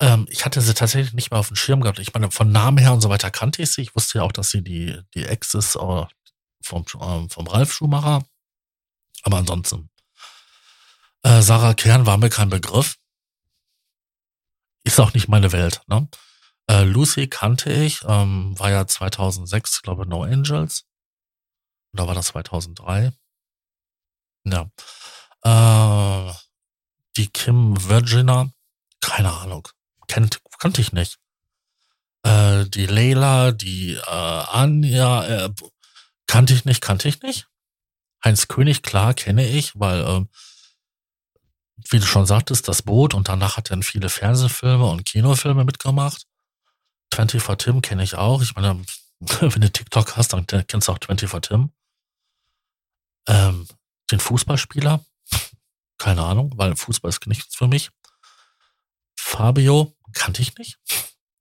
Ähm, 0.00 0.26
ich 0.30 0.44
hatte 0.44 0.60
sie 0.60 0.74
tatsächlich 0.74 1.14
nicht 1.14 1.30
mehr 1.30 1.40
auf 1.40 1.48
dem 1.48 1.56
Schirm 1.56 1.80
gehabt. 1.80 1.98
Ich 1.98 2.12
meine, 2.12 2.30
von 2.30 2.52
Namen 2.52 2.78
her 2.78 2.92
und 2.92 3.00
so 3.00 3.08
weiter 3.08 3.30
kannte 3.30 3.62
ich 3.62 3.70
sie. 3.70 3.82
Ich 3.82 3.94
wusste 3.94 4.18
ja 4.18 4.24
auch, 4.24 4.32
dass 4.32 4.50
sie 4.50 4.62
die, 4.62 4.98
die 5.14 5.24
Ex 5.24 5.54
ist, 5.54 5.72
vom, 5.72 6.06
äh, 6.62 7.28
vom 7.28 7.46
Ralf 7.46 7.72
Schumacher. 7.72 8.24
Aber 9.22 9.38
ansonsten. 9.38 9.90
Äh, 11.22 11.42
Sarah 11.42 11.74
Kern 11.74 12.06
war 12.06 12.16
mir 12.16 12.30
kein 12.30 12.48
Begriff. 12.48 12.96
Ist 14.84 14.98
auch 15.00 15.12
nicht 15.12 15.28
meine 15.28 15.52
Welt. 15.52 15.82
Ne? 15.86 16.08
Äh, 16.68 16.84
Lucy 16.84 17.28
kannte 17.28 17.72
ich, 17.72 18.02
ähm, 18.06 18.58
war 18.58 18.70
ja 18.70 18.86
2006, 18.86 19.82
glaube 19.82 20.06
No 20.06 20.22
Angels. 20.22 20.84
Oder 21.92 22.06
war 22.06 22.14
das 22.14 22.28
2003? 22.28 23.12
Ja. 24.44 24.70
Äh, 25.42 26.32
die 27.16 27.28
Kim 27.28 27.88
Virginia, 27.88 28.50
keine 29.00 29.32
Ahnung. 29.32 29.68
Kennt, 30.08 30.40
kannte 30.58 30.80
ich 30.80 30.92
nicht. 30.92 31.18
Äh, 32.22 32.66
die 32.66 32.86
Leila, 32.86 33.52
die 33.52 33.94
äh, 33.94 34.00
Anja, 34.06 35.24
äh, 35.46 35.50
Kannte 36.30 36.54
ich 36.54 36.64
nicht, 36.64 36.80
kannte 36.80 37.08
ich 37.08 37.22
nicht. 37.22 37.48
Heinz 38.24 38.46
König, 38.46 38.84
klar, 38.84 39.14
kenne 39.14 39.48
ich, 39.48 39.72
weil, 39.74 40.04
ähm, 40.06 40.28
wie 41.88 41.98
du 41.98 42.06
schon 42.06 42.24
sagtest, 42.24 42.68
das 42.68 42.82
Boot 42.82 43.14
und 43.14 43.26
danach 43.26 43.56
hat 43.56 43.72
er 43.72 43.82
viele 43.82 44.08
Fernsehfilme 44.08 44.86
und 44.86 45.04
Kinofilme 45.04 45.64
mitgemacht. 45.64 46.28
24 47.14 47.64
Tim 47.64 47.82
kenne 47.82 48.02
ich 48.02 48.14
auch. 48.14 48.42
Ich 48.42 48.54
meine, 48.54 48.84
wenn 49.20 49.60
du 49.60 49.70
TikTok 49.70 50.16
hast, 50.16 50.32
dann 50.32 50.46
kennst 50.46 50.88
du 50.88 50.92
auch 50.92 50.98
24 51.04 51.48
Tim. 51.48 51.72
Ähm, 53.28 53.68
den 54.10 54.20
Fußballspieler, 54.20 55.04
keine 55.98 56.24
Ahnung, 56.24 56.52
weil 56.56 56.74
Fußball 56.74 57.10
ist 57.10 57.26
nichts 57.26 57.54
für 57.54 57.68
mich. 57.68 57.90
Fabio 59.18 59.94
kannte 60.14 60.42
ich 60.42 60.56
nicht. 60.56 60.78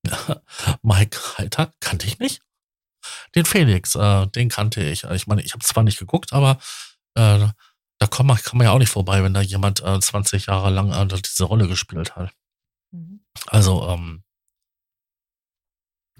Mike 0.82 1.18
Heiter 1.38 1.74
kannte 1.80 2.06
ich 2.06 2.20
nicht. 2.20 2.42
Den 3.36 3.46
Felix, 3.46 3.96
äh, 3.96 4.28
den 4.28 4.50
kannte 4.50 4.84
ich. 4.84 5.04
Ich 5.06 5.28
meine, 5.28 5.42
ich 5.42 5.54
habe 5.54 5.64
zwar 5.64 5.84
nicht 5.84 6.00
geguckt, 6.00 6.34
aber 6.34 6.60
äh, 7.16 7.48
da 8.00 8.08
kann 8.08 8.26
man, 8.26 8.38
kann 8.38 8.58
man 8.58 8.66
ja 8.66 8.72
auch 8.72 8.80
nicht 8.80 8.92
vorbei, 8.92 9.24
wenn 9.24 9.34
da 9.34 9.42
jemand 9.42 9.82
äh, 9.82 10.00
20 10.00 10.48
Jahre 10.48 10.70
lang 10.70 10.92
äh, 10.92 11.22
diese 11.22 11.44
Rolle 11.46 11.68
gespielt 11.68 12.16
hat. 12.16 12.32
Mhm. 12.92 13.26
Also, 13.48 13.88
ähm, 13.90 14.24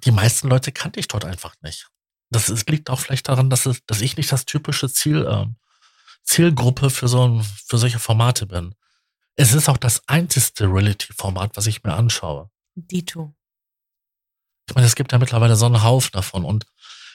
die 0.06 0.12
meisten 0.12 0.48
Leute 0.48 0.72
kannte 0.72 1.00
ich 1.00 1.08
dort 1.08 1.26
einfach 1.26 1.56
nicht. 1.62 1.90
Das 2.30 2.50
ist, 2.50 2.70
liegt 2.70 2.90
auch 2.90 3.00
vielleicht 3.00 3.28
daran, 3.28 3.50
dass, 3.50 3.66
es, 3.66 3.84
dass 3.86 4.02
ich 4.02 4.18
nicht 4.18 4.32
das 4.32 4.46
typische 4.46 4.90
Ziel, 4.90 5.28
ähm, 5.30 5.56
Zielgruppe 6.24 6.90
für, 6.90 7.08
so 7.08 7.28
ein, 7.28 7.44
für 7.44 7.78
solche 7.78 8.00
Formate 8.00 8.46
bin. 8.46 8.76
Es 9.36 9.54
ist 9.54 9.70
auch 9.70 9.78
das 9.78 10.08
einzigste 10.08 10.66
Reality-Format, 10.66 11.56
was 11.56 11.66
ich 11.66 11.84
mir 11.84 11.94
anschaue. 11.94 12.50
Dito. 12.76 13.36
Ich 14.68 14.76
meine, 14.76 14.86
es 14.86 14.96
gibt 14.96 15.12
ja 15.12 15.18
mittlerweile 15.18 15.56
so 15.56 15.66
einen 15.66 15.82
Haufen 15.84 16.12
davon 16.14 16.46
und 16.46 16.66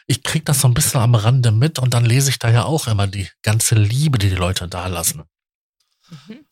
ich 0.06 0.22
krieg 0.22 0.44
das 0.44 0.60
so 0.60 0.68
ein 0.68 0.74
bisschen 0.74 1.00
am 1.00 1.14
Rande 1.14 1.52
mit 1.52 1.78
und 1.78 1.94
dann 1.94 2.04
lese 2.04 2.30
ich 2.30 2.38
da 2.38 2.50
ja 2.50 2.64
auch 2.64 2.88
immer 2.88 3.06
die 3.06 3.28
ganze 3.42 3.74
Liebe, 3.74 4.18
die 4.18 4.30
die 4.30 4.34
Leute 4.34 4.68
da 4.68 4.86
lassen. 4.88 5.22
Mhm. 6.10 6.46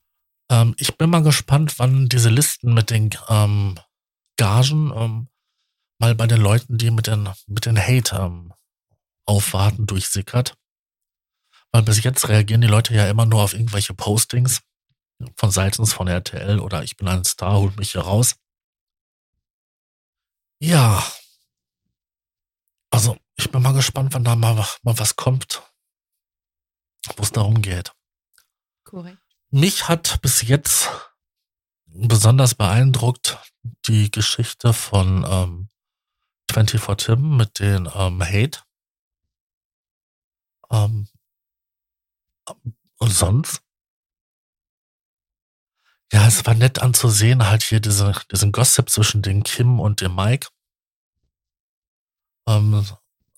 Ähm, 0.51 0.75
ich 0.79 0.97
bin 0.97 1.11
mal 1.11 1.23
gespannt, 1.23 1.79
wann 1.79 2.09
diese 2.09 2.31
Listen 2.31 2.73
mit 2.73 2.91
den 2.91 3.11
ähm, 3.29 3.79
Gagen 4.37 4.93
ähm, 4.95 5.29
mal 6.03 6.17
bei 6.17 6.27
den 6.27 6.41
Leuten, 6.41 6.79
die 6.79 6.91
mit 6.91 7.07
den, 7.07 7.29
mit 7.47 7.65
den 7.65 7.79
Hate 7.79 8.17
ähm, 8.17 8.53
aufwarten, 9.25 9.87
durchsickert. 9.87 10.57
Weil 11.71 11.85
bis 11.85 12.03
jetzt 12.03 12.29
reagieren 12.29 12.61
die 12.61 12.67
Leute 12.67 12.93
ja 12.93 13.09
immer 13.09 13.25
nur 13.25 13.41
auf 13.41 13.55
irgendwelche 13.55 13.95
Postings 13.95 14.63
von 15.37 15.53
seitens 15.53 15.93
von 15.93 16.09
RTL 16.09 16.59
oder 16.59 16.83
ich 16.83 16.97
bin 16.97 17.07
ein 17.07 17.25
Star, 17.25 17.61
holt 17.61 17.77
mich 17.77 17.93
hier 17.93 18.01
raus. 18.01 18.35
Ja. 20.59 21.07
Also, 22.91 23.17
ich 23.37 23.53
bin 23.53 23.63
mal 23.63 23.73
gespannt, 23.73 24.13
wann 24.13 24.25
da 24.25 24.35
mal, 24.35 24.57
mal 24.83 24.99
was 24.99 25.15
kommt, 25.15 25.63
wo 27.17 27.23
es 27.23 27.31
darum 27.31 27.63
geht. 27.63 27.93
Korrekt. 28.83 29.23
Mich 29.51 29.87
hat 29.89 30.21
bis 30.21 30.43
jetzt 30.43 30.91
besonders 31.87 32.57
beeindruckt 32.57 33.39
die 33.87 34.11
Geschichte 34.11 34.73
von 34.73 35.25
ähm, 35.29 35.69
24 36.53 37.07
Tim 37.07 37.37
mit 37.37 37.59
den 37.59 37.89
ähm, 37.95 38.23
Hate. 38.23 38.61
Ähm, 40.71 41.09
und 42.99 43.11
sonst 43.11 43.63
ja, 46.13 46.27
es 46.27 46.45
war 46.45 46.55
nett 46.55 46.79
anzusehen, 46.79 47.47
halt 47.49 47.63
hier 47.63 47.81
diese, 47.81 48.13
diesen 48.31 48.53
Gossip 48.53 48.91
zwischen 48.91 49.23
den 49.23 49.43
Kim 49.43 49.81
und 49.81 50.03
dem 50.03 50.15
Mike. 50.15 50.49
ähm, 52.47 52.87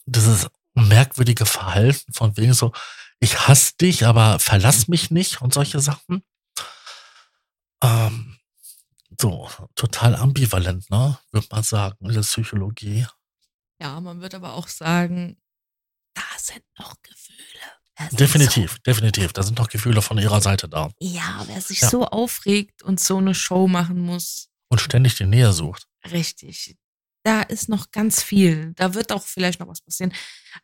dieses 0.07 0.49
merkwürdige 0.75 1.47
Verhalten 1.47 2.13
von 2.13 2.37
wegen 2.37 2.53
so, 2.53 2.73
ich 3.21 3.47
hasse 3.47 3.77
dich, 3.81 4.07
aber 4.07 4.41
verlass 4.41 4.89
mich 4.89 5.11
nicht 5.11 5.41
und 5.41 5.55
solche 5.55 5.81
Sachen. 5.81 6.25
Ähm, 7.83 8.34
so, 9.21 9.51
total 9.75 10.15
ambivalent, 10.17 10.91
ne? 10.91 11.19
Würde 11.31 11.47
man 11.51 11.63
sagen, 11.63 12.07
in 12.07 12.13
der 12.13 12.21
Psychologie. 12.23 13.07
Ja, 13.81 14.01
man 14.01 14.21
wird 14.21 14.35
aber 14.35 14.55
auch 14.55 14.69
sagen, 14.69 15.37
da 16.15 16.23
sind 16.39 16.65
noch 16.79 16.95
Gefühle. 17.03 17.39
Definitiv, 18.13 18.73
so, 18.73 18.79
definitiv. 18.87 19.33
Da 19.33 19.43
sind 19.43 19.59
noch 19.59 19.69
Gefühle 19.69 20.03
von 20.03 20.19
ihrer 20.19 20.41
Seite 20.41 20.69
da. 20.69 20.91
Ja, 20.99 21.45
wer 21.47 21.61
sich 21.61 21.81
ja. 21.81 21.89
so 21.89 22.07
aufregt 22.07 22.83
und 22.83 22.99
so 22.99 23.19
eine 23.19 23.35
Show 23.35 23.69
machen 23.69 24.01
muss. 24.01 24.49
Und 24.69 24.81
ständig 24.81 25.15
die 25.17 25.27
Nähe 25.27 25.53
sucht. 25.53 25.87
Richtig. 26.11 26.77
Da 27.23 27.43
ist 27.43 27.69
noch 27.69 27.91
ganz 27.91 28.23
viel. 28.23 28.75
Da 28.75 28.95
wird 28.95 29.13
auch 29.13 29.23
vielleicht 29.23 29.61
noch 29.61 29.69
was 29.69 29.81
passieren. 29.81 30.13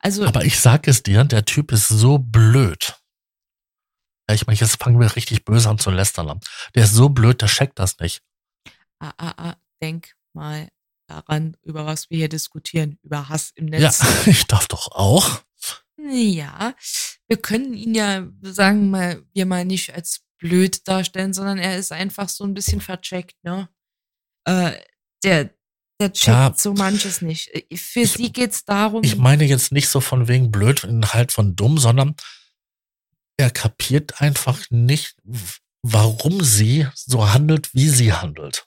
Also. 0.01 0.26
Aber 0.26 0.44
ich 0.44 0.59
sag 0.61 0.88
es 0.88 1.03
dir, 1.03 1.24
der 1.24 1.44
Typ 1.44 1.72
ist 1.72 1.88
so 1.88 2.18
blöd. 2.18 2.96
Ja, 4.28 4.34
ich 4.34 4.46
meine, 4.46 4.59
jetzt 4.59 4.80
fangen 4.80 5.01
wir 5.01 5.16
richtig 5.16 5.44
böse 5.44 5.68
an 5.68 5.78
zu 5.78 5.90
lästern. 5.90 6.40
Der 6.74 6.84
ist 6.84 6.94
so 6.94 7.09
blöd, 7.09 7.40
der 7.40 7.48
checkt 7.48 7.78
das 7.78 7.98
nicht. 7.98 8.22
Ah, 9.01 9.14
ah, 9.16 9.34
ah, 9.36 9.57
denk 9.82 10.14
mal 10.34 10.68
daran, 11.09 11.57
über 11.62 11.86
was 11.86 12.11
wir 12.11 12.18
hier 12.18 12.28
diskutieren, 12.28 12.98
über 13.03 13.28
Hass 13.28 13.51
im 13.55 13.66
Netz. 13.66 14.01
Ja, 14.01 14.07
ich 14.26 14.46
darf 14.46 14.68
doch 14.68 14.92
auch. 14.92 15.42
Ja, 15.96 16.74
wir 17.28 17.36
können 17.36 17.74
ihn 17.74 17.94
ja, 17.94 18.26
sagen 18.42 18.90
mal, 18.90 19.22
wir 19.32 19.46
mal 19.46 19.64
nicht 19.64 19.94
als 19.94 20.22
blöd 20.38 20.88
darstellen, 20.88 21.34
sondern 21.34 21.59
er 21.59 21.76
ist 21.76 21.92
einfach 21.92 22.28
so 22.28 22.44
ein 22.44 22.55
bisschen 22.55 22.80
vercheckt, 22.80 23.36
ne? 23.42 23.68
Äh, 24.44 24.72
der, 25.22 25.51
der 26.01 26.12
checkt 26.12 26.26
ja, 26.26 26.55
so 26.57 26.72
manches 26.72 27.20
nicht. 27.20 27.48
Äh, 27.48 27.76
für 27.76 28.01
ich, 28.01 28.12
sie 28.12 28.32
geht's 28.32 28.64
darum. 28.64 29.05
Ich 29.05 29.16
meine 29.16 29.44
jetzt 29.44 29.72
nicht 29.72 29.88
so 29.88 30.01
von 30.01 30.28
wegen 30.28 30.51
blöd, 30.51 30.82
halt 31.12 31.32
von 31.32 31.57
dumm, 31.57 31.76
sondern 31.76 32.16
er 33.36 33.51
kapiert 33.51 34.20
einfach 34.20 34.64
nicht, 34.70 35.16
warum 35.82 36.42
sie 36.42 36.86
so 36.94 37.30
handelt, 37.30 37.74
wie 37.74 37.88
sie 37.88 38.12
handelt. 38.12 38.66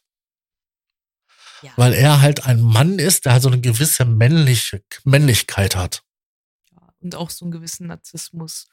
Ja. 1.63 1.71
Weil 1.77 1.93
er 1.93 2.21
halt 2.21 2.45
ein 2.45 2.61
Mann 2.61 2.99
ist, 2.99 3.25
der 3.25 3.33
halt 3.33 3.43
so 3.43 3.49
eine 3.49 3.61
gewisse 3.61 4.05
männliche 4.05 4.83
Männlichkeit 5.05 5.75
hat. 5.75 6.03
Ja, 6.71 6.93
und 6.99 7.15
auch 7.15 7.29
so 7.29 7.45
einen 7.45 7.51
gewissen 7.51 7.87
Narzissmus, 7.87 8.67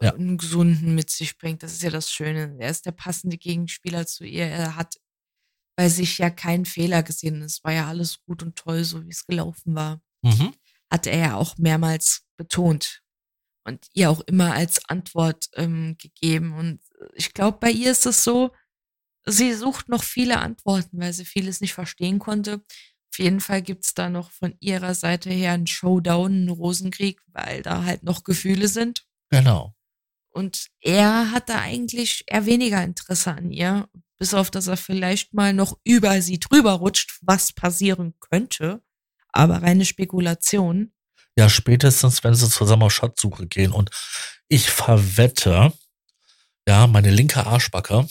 äh, 0.00 0.06
ja. 0.06 0.14
einen 0.14 0.38
gesunden 0.38 0.94
mit 0.94 1.10
sich 1.10 1.36
bringt. 1.38 1.62
Das 1.62 1.72
ist 1.72 1.82
ja 1.82 1.90
das 1.90 2.10
Schöne. 2.10 2.56
Er 2.58 2.70
ist 2.70 2.86
der 2.86 2.92
passende 2.92 3.36
Gegenspieler 3.36 4.06
zu 4.06 4.24
ihr. 4.24 4.46
Er 4.46 4.76
hat 4.76 4.96
bei 5.76 5.88
sich 5.88 6.18
ja 6.18 6.30
keinen 6.30 6.64
Fehler 6.64 7.02
gesehen. 7.02 7.42
Es 7.42 7.62
war 7.62 7.72
ja 7.72 7.88
alles 7.88 8.22
gut 8.24 8.42
und 8.42 8.56
toll, 8.56 8.84
so 8.84 9.04
wie 9.04 9.10
es 9.10 9.26
gelaufen 9.26 9.74
war. 9.74 10.00
Mhm. 10.22 10.54
Hat 10.90 11.06
er 11.06 11.18
ja 11.18 11.34
auch 11.34 11.58
mehrmals 11.58 12.24
betont 12.36 13.02
und 13.64 13.86
ihr 13.92 14.10
auch 14.10 14.20
immer 14.22 14.54
als 14.54 14.88
Antwort 14.88 15.48
ähm, 15.54 15.96
gegeben. 15.98 16.54
Und 16.54 16.80
ich 17.14 17.34
glaube, 17.34 17.58
bei 17.58 17.70
ihr 17.70 17.90
ist 17.90 18.06
es 18.06 18.22
so, 18.22 18.52
sie 19.26 19.54
sucht 19.54 19.88
noch 19.88 20.02
viele 20.02 20.38
Antworten, 20.38 20.98
weil 20.98 21.12
sie 21.12 21.24
vieles 21.24 21.60
nicht 21.60 21.74
verstehen 21.74 22.18
konnte. 22.18 22.62
Auf 23.12 23.18
jeden 23.18 23.40
Fall 23.40 23.62
gibt's 23.62 23.94
da 23.94 24.08
noch 24.08 24.30
von 24.30 24.54
ihrer 24.60 24.94
Seite 24.94 25.30
her 25.30 25.52
einen 25.52 25.66
Showdown, 25.66 26.32
einen 26.32 26.48
Rosenkrieg, 26.48 27.20
weil 27.32 27.62
da 27.62 27.84
halt 27.84 28.02
noch 28.02 28.24
Gefühle 28.24 28.68
sind. 28.68 29.04
Genau. 29.30 29.74
Und 30.30 30.66
er 30.80 31.30
hat 31.30 31.48
da 31.48 31.60
eigentlich 31.60 32.24
eher 32.26 32.44
weniger 32.44 32.82
Interesse 32.84 33.32
an 33.32 33.50
ihr, 33.50 33.88
bis 34.18 34.34
auf, 34.34 34.50
dass 34.50 34.66
er 34.66 34.76
vielleicht 34.76 35.32
mal 35.32 35.54
noch 35.54 35.78
über 35.82 36.20
sie 36.20 36.38
drüber 36.38 36.72
rutscht, 36.72 37.18
was 37.22 37.52
passieren 37.52 38.14
könnte. 38.20 38.82
Aber 39.28 39.62
reine 39.62 39.84
Spekulation. 39.84 40.92
Ja, 41.38 41.48
spätestens, 41.48 42.22
wenn 42.22 42.34
sie 42.34 42.50
zusammen 42.50 42.82
auf 42.82 42.92
Schatzsuche 42.92 43.46
gehen. 43.46 43.72
Und 43.72 43.90
ich 44.48 44.70
verwette, 44.70 45.72
ja, 46.68 46.86
meine 46.86 47.10
linke 47.10 47.46
Arschbacke, 47.46 48.06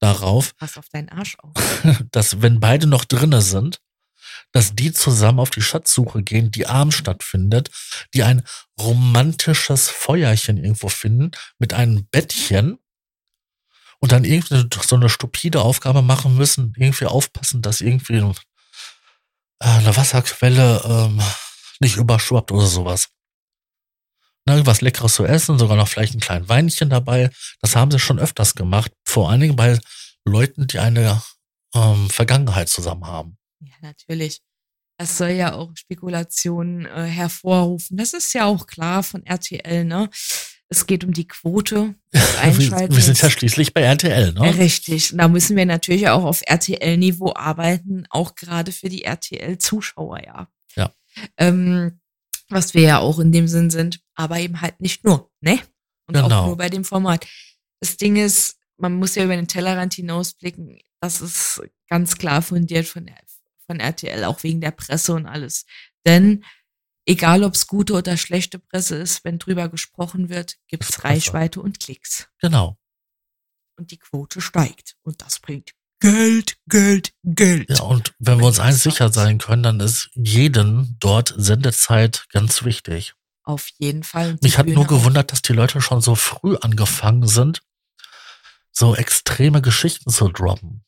darauf, 0.00 0.56
Pass 0.56 0.76
auf 0.76 0.88
deinen 0.88 1.08
Arsch 1.08 1.36
auf. 1.38 1.52
dass 2.10 2.42
wenn 2.42 2.60
beide 2.60 2.86
noch 2.86 3.04
drinne 3.04 3.42
sind, 3.42 3.80
dass 4.52 4.74
die 4.74 4.92
zusammen 4.92 5.40
auf 5.40 5.50
die 5.50 5.62
Schatzsuche 5.62 6.22
gehen, 6.22 6.50
die 6.50 6.66
abends 6.66 6.96
stattfindet, 6.96 7.70
die 8.14 8.22
ein 8.22 8.42
romantisches 8.80 9.88
Feuerchen 9.88 10.56
irgendwo 10.56 10.88
finden 10.88 11.32
mit 11.58 11.74
einem 11.74 12.06
Bettchen 12.10 12.78
und 14.00 14.12
dann 14.12 14.24
irgendwie 14.24 14.68
so 14.82 14.96
eine 14.96 15.08
stupide 15.08 15.62
Aufgabe 15.62 16.02
machen 16.02 16.36
müssen, 16.36 16.72
irgendwie 16.76 17.06
aufpassen, 17.06 17.62
dass 17.62 17.80
irgendwie 17.80 18.16
äh, 18.16 18.34
eine 19.60 19.96
Wasserquelle 19.96 20.82
ähm, 20.84 21.20
nicht 21.80 21.96
überschwappt 21.96 22.52
oder 22.52 22.66
sowas. 22.66 23.08
Ne, 24.48 24.64
was 24.64 24.80
Leckeres 24.80 25.12
zu 25.12 25.26
essen, 25.26 25.58
sogar 25.58 25.76
noch 25.76 25.88
vielleicht 25.88 26.14
ein 26.14 26.20
kleines 26.20 26.48
Weinchen 26.48 26.88
dabei. 26.88 27.30
Das 27.60 27.76
haben 27.76 27.90
sie 27.90 27.98
schon 27.98 28.18
öfters 28.18 28.54
gemacht. 28.54 28.90
Vor 29.04 29.30
allen 29.30 29.40
Dingen 29.40 29.56
bei 29.56 29.78
Leuten, 30.24 30.66
die 30.66 30.78
eine 30.78 31.22
ähm, 31.74 32.08
Vergangenheit 32.08 32.70
zusammen 32.70 33.06
haben. 33.06 33.36
Ja, 33.60 33.74
natürlich. 33.82 34.40
Das 34.96 35.18
soll 35.18 35.30
ja 35.30 35.52
auch 35.52 35.70
Spekulationen 35.74 36.86
äh, 36.86 37.04
hervorrufen. 37.04 37.98
Das 37.98 38.14
ist 38.14 38.32
ja 38.32 38.46
auch 38.46 38.66
klar 38.66 39.02
von 39.02 39.24
RTL, 39.26 39.84
ne? 39.84 40.08
Es 40.70 40.86
geht 40.86 41.04
um 41.04 41.12
die 41.12 41.28
Quote. 41.28 41.94
wir, 42.12 42.90
wir 42.90 43.02
sind 43.02 43.20
ja 43.20 43.28
schließlich 43.28 43.74
bei 43.74 43.82
RTL, 43.82 44.32
ne? 44.32 44.56
Richtig. 44.56 45.12
Und 45.12 45.18
da 45.18 45.28
müssen 45.28 45.58
wir 45.58 45.66
natürlich 45.66 46.08
auch 46.08 46.24
auf 46.24 46.40
RTL-Niveau 46.46 47.34
arbeiten, 47.34 48.06
auch 48.08 48.34
gerade 48.34 48.72
für 48.72 48.88
die 48.88 49.04
RTL-Zuschauer, 49.04 50.24
ja. 50.24 50.48
Ja. 50.74 50.94
Ähm, 51.36 52.00
was 52.48 52.74
wir 52.74 52.82
ja 52.82 52.98
auch 52.98 53.18
in 53.18 53.32
dem 53.32 53.48
Sinn 53.48 53.70
sind, 53.70 54.00
aber 54.14 54.38
eben 54.38 54.60
halt 54.60 54.80
nicht 54.80 55.04
nur, 55.04 55.30
ne? 55.40 55.60
Und 56.06 56.14
genau. 56.14 56.42
auch 56.42 56.46
nur 56.46 56.56
bei 56.56 56.68
dem 56.68 56.84
Format. 56.84 57.26
Das 57.80 57.96
Ding 57.96 58.16
ist, 58.16 58.58
man 58.78 58.94
muss 58.94 59.14
ja 59.14 59.24
über 59.24 59.36
den 59.36 59.48
Tellerrand 59.48 59.94
hinausblicken. 59.94 60.80
Das 61.00 61.20
ist 61.20 61.62
ganz 61.88 62.16
klar 62.16 62.42
fundiert 62.42 62.86
von, 62.86 63.10
von 63.66 63.80
RTL, 63.80 64.24
auch 64.24 64.42
wegen 64.42 64.60
der 64.60 64.70
Presse 64.70 65.12
und 65.12 65.26
alles. 65.26 65.66
Denn 66.06 66.44
egal 67.06 67.44
ob 67.44 67.54
es 67.54 67.66
gute 67.66 67.94
oder 67.94 68.16
schlechte 68.16 68.58
Presse 68.58 68.96
ist, 68.96 69.24
wenn 69.24 69.38
drüber 69.38 69.68
gesprochen 69.68 70.28
wird, 70.28 70.56
gibt 70.66 70.84
es 70.84 71.04
Reichweite 71.04 71.60
und 71.60 71.80
Klicks. 71.80 72.28
Genau. 72.40 72.78
Und 73.76 73.90
die 73.90 73.98
Quote 73.98 74.40
steigt. 74.40 74.96
Und 75.02 75.20
das 75.20 75.38
bringt 75.38 75.72
Geld, 76.00 76.56
Geld, 76.68 77.12
Geld. 77.24 77.70
Ja, 77.70 77.82
und 77.82 78.14
wenn 78.18 78.38
wir 78.38 78.46
uns 78.46 78.60
eins 78.60 78.82
sicher 78.82 79.12
sein 79.12 79.38
können, 79.38 79.62
dann 79.62 79.80
ist 79.80 80.10
jeden 80.14 80.96
dort 81.00 81.34
Sendezeit 81.36 82.26
ganz 82.30 82.64
wichtig. 82.64 83.14
Auf 83.42 83.68
jeden 83.78 84.04
Fall. 84.04 84.38
Mich 84.42 84.58
hat 84.58 84.66
Bühne 84.66 84.76
nur 84.76 84.86
gewundert, 84.86 85.32
dass 85.32 85.42
die 85.42 85.54
Leute 85.54 85.80
schon 85.80 86.00
so 86.00 86.14
früh 86.14 86.56
angefangen 86.56 87.26
sind, 87.26 87.62
so 88.70 88.94
extreme 88.94 89.60
Geschichten 89.62 90.10
zu 90.10 90.28
droppen. 90.28 90.84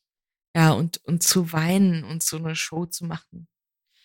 Ja, 0.54 0.72
und, 0.72 0.98
und 1.04 1.22
zu 1.22 1.52
weinen 1.52 2.04
und 2.04 2.22
so 2.22 2.36
eine 2.36 2.54
Show 2.54 2.86
zu 2.86 3.04
machen. 3.04 3.48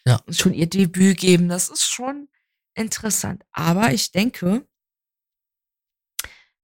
Ja. 0.06 0.18
Und 0.26 0.36
schon 0.36 0.54
ihr 0.54 0.68
Debüt 0.68 1.18
geben, 1.18 1.50
das 1.50 1.70
ist 1.70 1.86
schon 1.86 2.30
interessant. 2.76 3.44
Aber 3.52 3.92
ich 3.94 4.12
denke, 4.12 4.68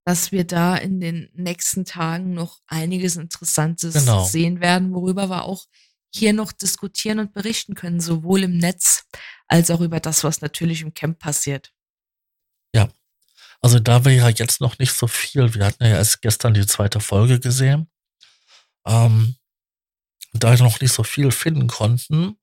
dass 0.04 0.32
wir 0.32 0.46
da 0.46 0.76
in 0.76 1.00
den 1.00 1.30
nächsten 1.34 1.86
Tagen 1.86 2.34
noch 2.34 2.60
einiges 2.68 3.16
Interessantes 3.16 3.94
genau. 3.94 4.24
sehen 4.24 4.60
werden, 4.60 4.94
worüber 4.94 5.30
wir 5.30 5.44
auch 5.44 5.66
hier 6.14 6.34
noch 6.34 6.52
diskutieren 6.52 7.20
und 7.20 7.34
berichten 7.34 7.76
können, 7.76 8.02
sowohl 8.02 8.44
im 8.44 8.58
Netz 8.58 9.06
als 9.48 9.72
auch 9.72 9.82
über 9.82 10.00
das, 10.00 10.24
was 10.24 10.42
natürlich 10.42 10.82
im 10.82 10.94
Camp 10.94 11.20
passiert. 11.20 11.72
Ja, 12.74 12.90
also 13.62 13.80
da 13.80 14.04
wir 14.04 14.14
ja 14.14 14.30
jetzt 14.30 14.60
noch 14.60 14.80
nicht 14.80 14.94
so 14.94 15.08
viel, 15.08 15.54
wir 15.54 15.66
hatten 15.66 15.84
ja 15.84 15.92
erst 15.92 16.22
gestern 16.22 16.54
die 16.54 16.66
zweite 16.66 17.00
Folge 17.00 17.40
gesehen, 17.40 17.90
ähm, 18.86 19.36
da 20.34 20.58
wir 20.58 20.64
noch 20.64 20.82
nicht 20.82 20.94
so 20.94 21.04
viel 21.04 21.32
finden 21.32 21.68
konnten, 21.68 22.38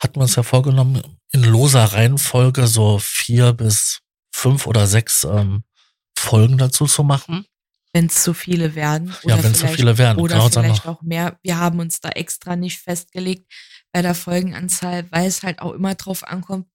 hatten 0.00 0.16
wir 0.16 0.22
uns 0.22 0.36
ja 0.36 0.42
vorgenommen, 0.42 1.02
in 1.32 1.44
loser 1.44 1.84
Reihenfolge 1.84 2.66
so 2.66 2.98
vier 2.98 3.52
bis 3.52 4.00
fünf 4.32 4.66
oder 4.66 4.86
sechs 4.86 5.24
ähm, 5.24 5.64
Folgen 6.18 6.58
dazu 6.58 6.86
zu 6.86 7.02
machen. 7.02 7.44
Wenn 7.92 8.06
es 8.06 8.22
zu 8.22 8.34
viele 8.34 8.74
werden. 8.74 9.14
ja, 9.24 9.42
wenn 9.42 9.52
es 9.52 9.60
zu 9.60 9.68
viele 9.68 9.96
werden. 9.96 10.18
Oder 10.18 10.36
genau, 10.36 10.48
vielleicht 10.50 10.86
auch 10.86 11.02
mehr. 11.02 11.38
Wir 11.42 11.58
haben 11.58 11.80
uns 11.80 12.00
da 12.00 12.10
extra 12.10 12.54
nicht 12.54 12.80
festgelegt 12.80 13.50
bei 13.92 14.02
der 14.02 14.14
Folgenanzahl, 14.14 15.10
weil 15.10 15.26
es 15.26 15.42
halt 15.42 15.60
auch 15.60 15.72
immer 15.72 15.94
drauf 15.94 16.22
ankommt, 16.24 16.66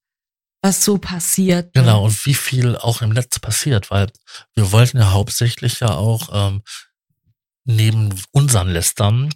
was 0.60 0.84
so 0.84 0.98
passiert. 0.98 1.74
Ne? 1.74 1.82
Genau, 1.82 2.04
und 2.04 2.26
wie 2.26 2.34
viel 2.34 2.76
auch 2.76 3.02
im 3.02 3.10
Netz 3.10 3.38
passiert, 3.38 3.90
weil 3.90 4.10
wir 4.54 4.72
wollten 4.72 4.98
ja 4.98 5.12
hauptsächlich 5.12 5.80
ja 5.80 5.90
auch 5.90 6.30
ähm, 6.32 6.62
neben 7.64 8.20
unseren 8.32 8.68
Lästern 8.68 9.32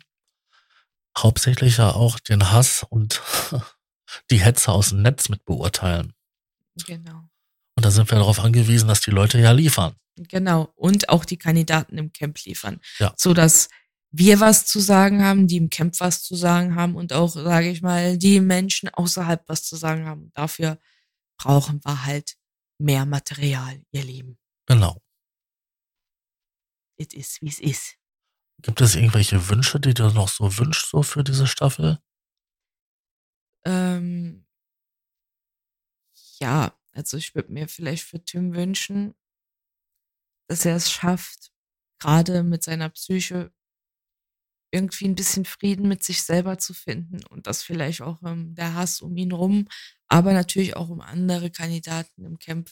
hauptsächlich 1.17 1.79
ja 1.79 1.93
auch 1.93 2.19
den 2.19 2.51
Hass 2.51 2.85
und 2.89 3.23
die 4.31 4.41
Hetze 4.41 4.73
aus 4.73 4.91
dem 4.91 5.03
Netz 5.03 5.29
mit 5.29 5.45
beurteilen. 5.45 6.13
Genau. 6.87 7.29
Und 7.79 7.85
da 7.85 7.93
sind 7.93 8.11
wir 8.11 8.19
darauf 8.19 8.41
angewiesen, 8.41 8.89
dass 8.89 9.03
die 9.03 9.13
Leute 9.13 9.39
ja 9.39 9.53
liefern. 9.53 9.95
Genau. 10.17 10.73
Und 10.75 11.11
auch 11.11 11.25
die 11.25 11.37
Kandidaten 11.37 11.97
im 11.97 12.13
Camp 12.13 12.37
liefern. 12.45 12.81
Ja. 12.99 13.15
So 13.17 13.35
dass 13.35 13.69
wir 14.11 14.41
was 14.41 14.67
zu 14.67 14.81
sagen 14.81 15.23
haben, 15.23 15.47
die 15.47 15.59
im 15.59 15.71
Camp 15.71 15.95
was 16.01 16.25
zu 16.25 16.35
sagen 16.35 16.75
haben 16.75 16.97
und 16.97 17.13
auch, 17.13 17.29
sage 17.29 17.71
ich 17.71 17.81
mal, 17.81 18.19
die 18.19 18.41
Menschen 18.41 18.89
außerhalb 18.89 19.49
was 19.49 19.63
zu 19.63 19.77
sagen 19.77 20.07
haben. 20.07 20.33
Dafür 20.35 20.81
brauchen 21.37 21.81
wir 21.85 22.05
halt 22.05 22.35
mehr 22.79 23.07
Material, 23.07 23.81
ihr 23.93 24.03
Lieben. 24.03 24.41
Genau. 24.67 25.01
Es 26.97 27.15
ist, 27.15 27.43
wie 27.43 27.49
es 27.49 27.61
ist. 27.61 27.95
Gibt 28.61 28.81
es 28.81 28.97
irgendwelche 28.97 29.49
Wünsche, 29.49 29.79
die 29.79 29.95
du 29.95 30.11
noch 30.11 30.31
so 30.31 30.59
wünschst, 30.59 30.91
so 30.91 31.05
für 31.05 31.23
diese 31.23 31.47
Staffel? 31.47 32.01
Ähm, 33.65 34.49
ja, 36.41 36.78
also 36.99 37.17
ich 37.17 37.35
würde 37.35 37.53
mir 37.53 37.69
vielleicht 37.69 38.03
für 38.05 38.23
Tim 38.23 38.55
wünschen, 38.55 39.15
dass 40.49 40.65
er 40.65 40.75
es 40.77 40.91
schafft, 40.91 41.53
gerade 42.01 42.43
mit 42.43 42.65
seiner 42.65 42.89
Psyche 42.89 43.53
irgendwie 44.73 45.07
ein 45.07 45.15
bisschen 45.15 45.45
Frieden 45.45 45.89
mit 45.89 46.03
sich 46.03 46.23
selber 46.23 46.59
zu 46.59 46.75
finden 46.75 47.25
und 47.31 47.47
dass 47.47 47.63
vielleicht 47.63 48.03
auch 48.03 48.23
ähm, 48.25 48.55
der 48.55 48.75
Hass 48.75 49.01
um 49.01 49.17
ihn 49.17 49.33
rum, 49.33 49.69
aber 50.09 50.33
natürlich 50.33 50.77
auch 50.77 50.89
um 50.91 51.01
andere 51.01 51.51
Kandidaten 51.51 52.25
im 52.25 52.39
Camp 52.39 52.71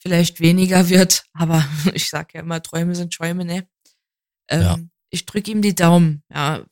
vielleicht 0.00 0.40
weniger 0.40 0.88
wird. 0.88 1.24
Aber 1.32 1.64
ich 1.94 2.08
sage 2.08 2.34
ja 2.34 2.40
immer, 2.40 2.62
Träume 2.62 2.94
sind 2.94 3.12
Schäume, 3.12 3.44
ne? 3.44 3.68
Ähm, 4.48 4.62
ja. 4.62 4.78
Ich 5.10 5.26
drücke 5.26 5.50
ihm 5.50 5.60
die 5.60 5.74
Daumen, 5.74 6.22
ja, 6.32 6.64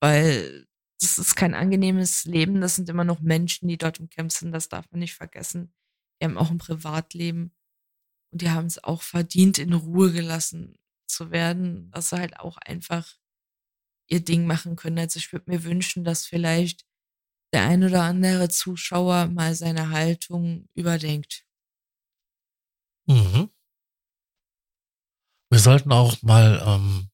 weil 0.00 0.66
das 1.00 1.18
ist 1.18 1.34
kein 1.34 1.54
angenehmes 1.54 2.24
Leben. 2.24 2.60
Das 2.60 2.76
sind 2.76 2.88
immer 2.88 3.04
noch 3.04 3.20
Menschen, 3.20 3.68
die 3.68 3.78
dort 3.78 3.98
im 4.00 4.08
Camp 4.08 4.32
sind. 4.32 4.52
Das 4.52 4.68
darf 4.68 4.86
man 4.90 5.00
nicht 5.00 5.14
vergessen. 5.14 5.72
Die 6.20 6.26
haben 6.26 6.38
auch 6.38 6.50
ein 6.50 6.58
Privatleben 6.58 7.52
und 8.32 8.42
die 8.42 8.50
haben 8.50 8.66
es 8.66 8.82
auch 8.82 9.02
verdient, 9.02 9.58
in 9.58 9.72
Ruhe 9.72 10.12
gelassen 10.12 10.78
zu 11.06 11.30
werden, 11.30 11.90
dass 11.90 12.10
sie 12.10 12.18
halt 12.18 12.38
auch 12.38 12.56
einfach 12.58 13.16
ihr 14.08 14.20
Ding 14.24 14.46
machen 14.46 14.76
können. 14.76 14.98
Also 14.98 15.18
ich 15.18 15.32
würde 15.32 15.50
mir 15.50 15.64
wünschen, 15.64 16.04
dass 16.04 16.26
vielleicht 16.26 16.86
der 17.52 17.64
ein 17.64 17.82
oder 17.84 18.02
andere 18.02 18.48
Zuschauer 18.48 19.26
mal 19.26 19.54
seine 19.54 19.90
Haltung 19.90 20.68
überdenkt. 20.74 21.44
Mhm. 23.06 23.50
Wir 25.50 25.58
sollten 25.58 25.90
auch 25.90 26.22
mal 26.22 26.62
ähm, 26.64 27.10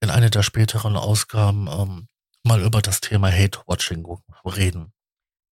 in 0.00 0.10
einer 0.10 0.30
der 0.30 0.42
späteren 0.42 0.96
Ausgaben 0.96 1.68
ähm, 1.68 2.08
mal 2.42 2.62
über 2.62 2.82
das 2.82 3.00
Thema 3.00 3.30
Hate-Watching 3.30 4.04
reden. 4.44 4.92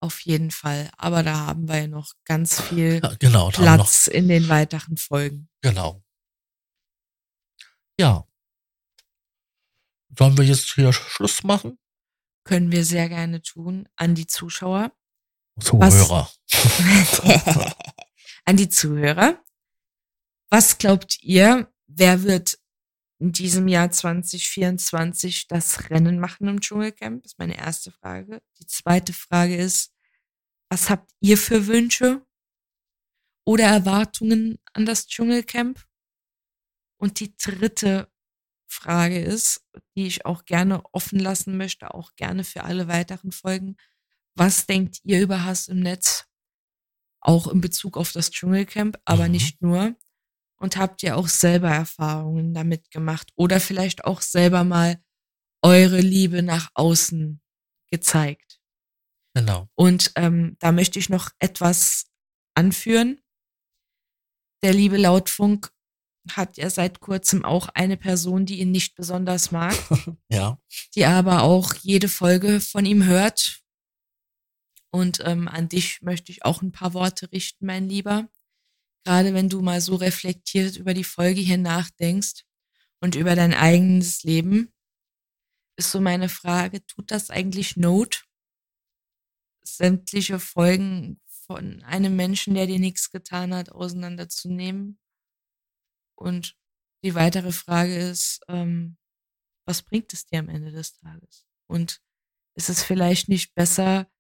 Auf 0.05 0.21
jeden 0.21 0.51
Fall. 0.51 0.91
Aber 0.99 1.23
da 1.23 1.47
haben 1.47 1.67
wir 1.67 1.79
ja 1.79 1.87
noch 1.87 2.13
ganz 2.27 2.61
viel 2.61 3.01
ja, 3.03 3.15
genau, 3.19 3.49
Platz 3.49 4.07
in 4.07 4.29
den 4.29 4.51
weiteren 4.51 4.99
Folgen. 4.99 5.49
Genau. 5.63 6.05
Ja. 7.99 8.29
Sollen 10.19 10.37
wir 10.37 10.45
jetzt 10.45 10.75
hier 10.75 10.93
Schluss 10.93 11.43
machen? 11.43 11.79
Können 12.45 12.71
wir 12.71 12.85
sehr 12.85 13.09
gerne 13.09 13.41
tun. 13.41 13.89
An 13.97 14.15
die 14.15 14.27
Zuschauer. 14.27 14.93
Zuhörer. 15.59 16.31
an 18.45 18.59
die 18.59 18.69
Zuhörer. 18.69 19.43
Was 20.51 20.77
glaubt 20.77 21.17
ihr, 21.23 21.73
wer 21.87 22.25
wird 22.25 22.59
in 23.19 23.33
diesem 23.33 23.69
Jahr 23.69 23.91
2024 23.91 25.49
das 25.49 25.89
Rennen 25.89 26.21
machen 26.21 26.47
im 26.47 26.61
Dschungelcamp? 26.61 27.23
Das 27.23 27.33
ist 27.33 27.39
meine 27.39 27.57
erste 27.57 27.91
Frage. 27.91 28.43
Die 28.61 28.67
zweite 28.67 29.15
Frage 29.15 29.57
ist, 29.57 29.94
was 30.75 30.91
habt 30.91 31.13
ihr 31.21 31.39
für 31.39 31.69
Wünsche 31.69 32.27
oder 33.47 33.67
Erwartungen 33.67 34.59
an 34.73 34.85
das 34.85 35.07
Dschungelcamp? 35.07 35.81
Und 37.01 37.21
die 37.21 37.37
dritte 37.37 38.11
Frage 38.67 39.21
ist, 39.21 39.65
die 39.95 40.09
ich 40.09 40.27
auch 40.27 40.45
gerne 40.47 40.83
offen 40.93 41.21
lassen 41.21 41.57
möchte, 41.57 41.95
auch 41.95 42.17
gerne 42.17 42.43
für 42.43 42.65
alle 42.65 42.89
weiteren 42.89 43.31
Folgen. 43.31 43.77
Was 44.35 44.67
denkt 44.67 44.99
ihr 45.05 45.23
über 45.23 45.45
Hass 45.45 45.69
im 45.69 45.79
Netz? 45.79 46.27
Auch 47.21 47.47
in 47.47 47.61
Bezug 47.61 47.97
auf 47.97 48.11
das 48.11 48.33
Dschungelcamp, 48.33 48.99
aber 49.05 49.27
mhm. 49.27 49.31
nicht 49.31 49.63
nur. 49.63 49.95
Und 50.57 50.77
habt 50.77 51.05
ihr 51.05 51.17
auch 51.17 51.29
selber 51.29 51.71
Erfahrungen 51.71 52.53
damit 52.53 52.91
gemacht 52.91 53.31
oder 53.37 53.61
vielleicht 53.61 54.07
auch 54.07 54.23
selber 54.23 54.65
mal 54.65 55.01
eure 55.63 56.01
Liebe 56.01 56.43
nach 56.43 56.71
außen 56.75 57.41
gezeigt? 57.93 58.64
Genau. 59.35 59.69
Und 59.75 60.13
ähm, 60.15 60.57
da 60.61 60.73
möchte 60.73 60.99
ich 60.99 61.09
noch 61.09 61.31
etwas 61.39 62.07
anführen. 62.55 63.21
Der 64.63 64.73
liebe 64.73 64.97
Lautfunk 64.97 65.71
hat 66.31 66.57
ja 66.57 66.71
seit 66.71 67.01
kurzem 67.01 67.45
auch 67.45 67.69
eine 67.75 67.97
Person, 67.97 68.47
die 68.47 68.61
ihn 68.61 68.71
nicht 68.71 68.95
besonders 68.95 69.51
mag. 69.51 69.75
ja. 70.31 70.59
Die 70.95 71.05
aber 71.05 71.43
auch 71.43 71.75
jede 71.75 72.09
Folge 72.09 72.61
von 72.61 72.87
ihm 72.87 73.05
hört. 73.05 73.61
Und 74.91 75.21
ähm, 75.25 75.49
an 75.49 75.69
dich 75.69 76.01
möchte 76.03 76.31
ich 76.31 76.45
auch 76.45 76.63
ein 76.63 76.73
paar 76.73 76.95
Worte 76.95 77.31
richten, 77.33 77.67
mein 77.67 77.89
Lieber. 77.89 78.29
Gerade 79.05 79.35
wenn 79.35 79.49
du 79.49 79.61
mal 79.61 79.81
so 79.81 79.97
reflektiert 79.97 80.77
über 80.77 80.95
die 80.95 81.05
Folge 81.05 81.41
hier 81.41 81.59
nachdenkst 81.59 82.45
und 83.01 83.17
über 83.17 83.35
dein 83.35 83.53
eigenes 83.53 84.23
Leben, 84.23 84.73
ist 85.77 85.91
so 85.91 86.01
meine 86.01 86.29
Frage, 86.29 86.87
tut 86.87 87.11
das 87.11 87.29
eigentlich 87.29 87.77
Not? 87.77 88.25
Sämtliche 89.67 90.39
Folgen 90.39 91.21
von 91.47 91.83
einem 91.83 92.17
Menschen, 92.17 92.55
der 92.55 92.67
dir 92.67 92.79
nichts 92.79 93.11
getan 93.11 93.55
hat, 93.55 93.71
auseinanderzunehmen? 93.71 94.99
Und 96.17 96.57
die 97.03 97.15
weitere 97.15 97.53
Frage 97.53 97.97
ist, 97.97 98.41
ähm, 98.49 98.97
was 99.67 99.83
bringt 99.83 100.13
es 100.13 100.27
dir 100.27 100.39
am 100.39 100.49
Ende 100.49 100.71
des 100.71 100.95
Tages? 100.95 101.47
Und 101.67 102.01
ist 102.55 102.69
es 102.69 102.83
vielleicht 102.83 103.29
nicht 103.29 103.55
besser, 103.55 104.11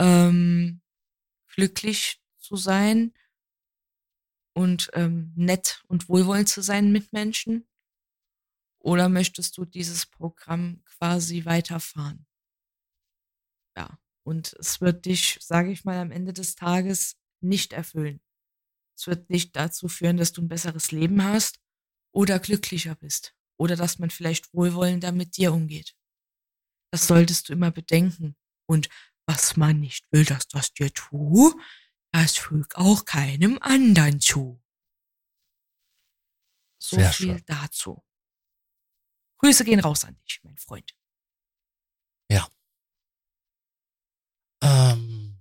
ähm, 0.00 0.82
glücklich 1.48 2.20
zu 2.38 2.56
sein 2.56 3.12
und 4.54 4.90
ähm, 4.94 5.32
nett 5.36 5.82
und 5.88 6.08
wohlwollend 6.08 6.48
zu 6.48 6.62
sein 6.62 6.92
mit 6.92 7.12
Menschen? 7.12 7.68
Oder 8.78 9.08
möchtest 9.08 9.58
du 9.58 9.64
dieses 9.64 10.06
Programm 10.06 10.82
quasi 10.84 11.44
weiterfahren? 11.44 12.26
Und 14.26 14.54
es 14.54 14.80
wird 14.80 15.04
dich, 15.04 15.38
sage 15.40 15.70
ich 15.70 15.84
mal, 15.84 15.98
am 15.98 16.10
Ende 16.10 16.32
des 16.32 16.56
Tages 16.56 17.16
nicht 17.40 17.72
erfüllen. 17.72 18.20
Es 18.98 19.06
wird 19.06 19.30
nicht 19.30 19.54
dazu 19.54 19.86
führen, 19.86 20.16
dass 20.16 20.32
du 20.32 20.42
ein 20.42 20.48
besseres 20.48 20.90
Leben 20.90 21.22
hast 21.22 21.60
oder 22.12 22.40
glücklicher 22.40 22.96
bist 22.96 23.36
oder 23.56 23.76
dass 23.76 24.00
man 24.00 24.10
vielleicht 24.10 24.52
wohlwollender 24.52 25.12
mit 25.12 25.36
dir 25.36 25.52
umgeht. 25.52 25.94
Das 26.90 27.06
solltest 27.06 27.48
du 27.48 27.52
immer 27.52 27.70
bedenken. 27.70 28.36
Und 28.68 28.88
was 29.26 29.56
man 29.56 29.78
nicht 29.78 30.10
will, 30.10 30.24
dass 30.24 30.48
das 30.48 30.72
dir 30.72 30.92
tu, 30.92 31.54
das 32.12 32.36
fügt 32.36 32.76
auch 32.76 33.04
keinem 33.04 33.58
anderen 33.60 34.20
zu. 34.20 34.60
So 36.82 36.96
Sehr 36.96 37.12
viel 37.12 37.34
schön. 37.36 37.44
dazu. 37.46 38.02
Grüße 39.38 39.64
gehen 39.64 39.78
raus 39.78 40.04
an 40.04 40.16
dich, 40.24 40.40
mein 40.42 40.58
Freund. 40.58 40.96
Ja. 42.28 42.48
Ähm, 44.62 45.38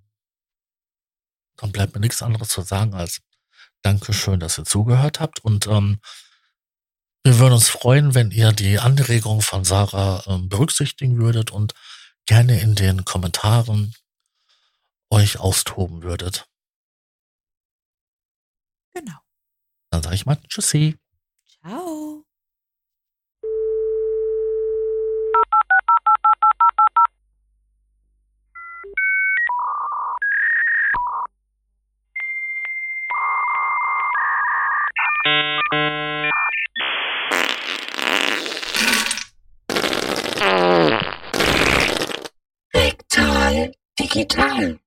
dann 1.57 1.71
bleibt 1.71 1.93
mir 1.93 2.01
nichts 2.01 2.21
anderes 2.21 2.49
zu 2.49 2.61
sagen 2.61 2.93
als 2.93 3.21
Dankeschön, 3.81 4.39
dass 4.39 4.57
ihr 4.57 4.65
zugehört 4.65 5.19
habt 5.19 5.39
und 5.39 5.67
ähm, 5.67 5.99
wir 7.23 7.39
würden 7.39 7.53
uns 7.53 7.69
freuen, 7.69 8.13
wenn 8.13 8.29
ihr 8.29 8.51
die 8.51 8.77
Anregung 8.77 9.41
von 9.41 9.65
Sarah 9.65 10.23
ähm, 10.27 10.47
berücksichtigen 10.47 11.17
würdet 11.17 11.49
und 11.49 11.73
gerne 12.27 12.61
in 12.61 12.75
den 12.75 13.03
Kommentaren 13.03 13.95
euch 15.09 15.39
austoben 15.39 16.03
würdet. 16.03 16.47
Genau. 18.93 19.17
Dann 19.89 20.03
sage 20.03 20.15
ich 20.15 20.25
mal 20.25 20.37
Tschüssi. 20.47 20.99
Rektal 44.15 44.23
digital. 44.23 44.79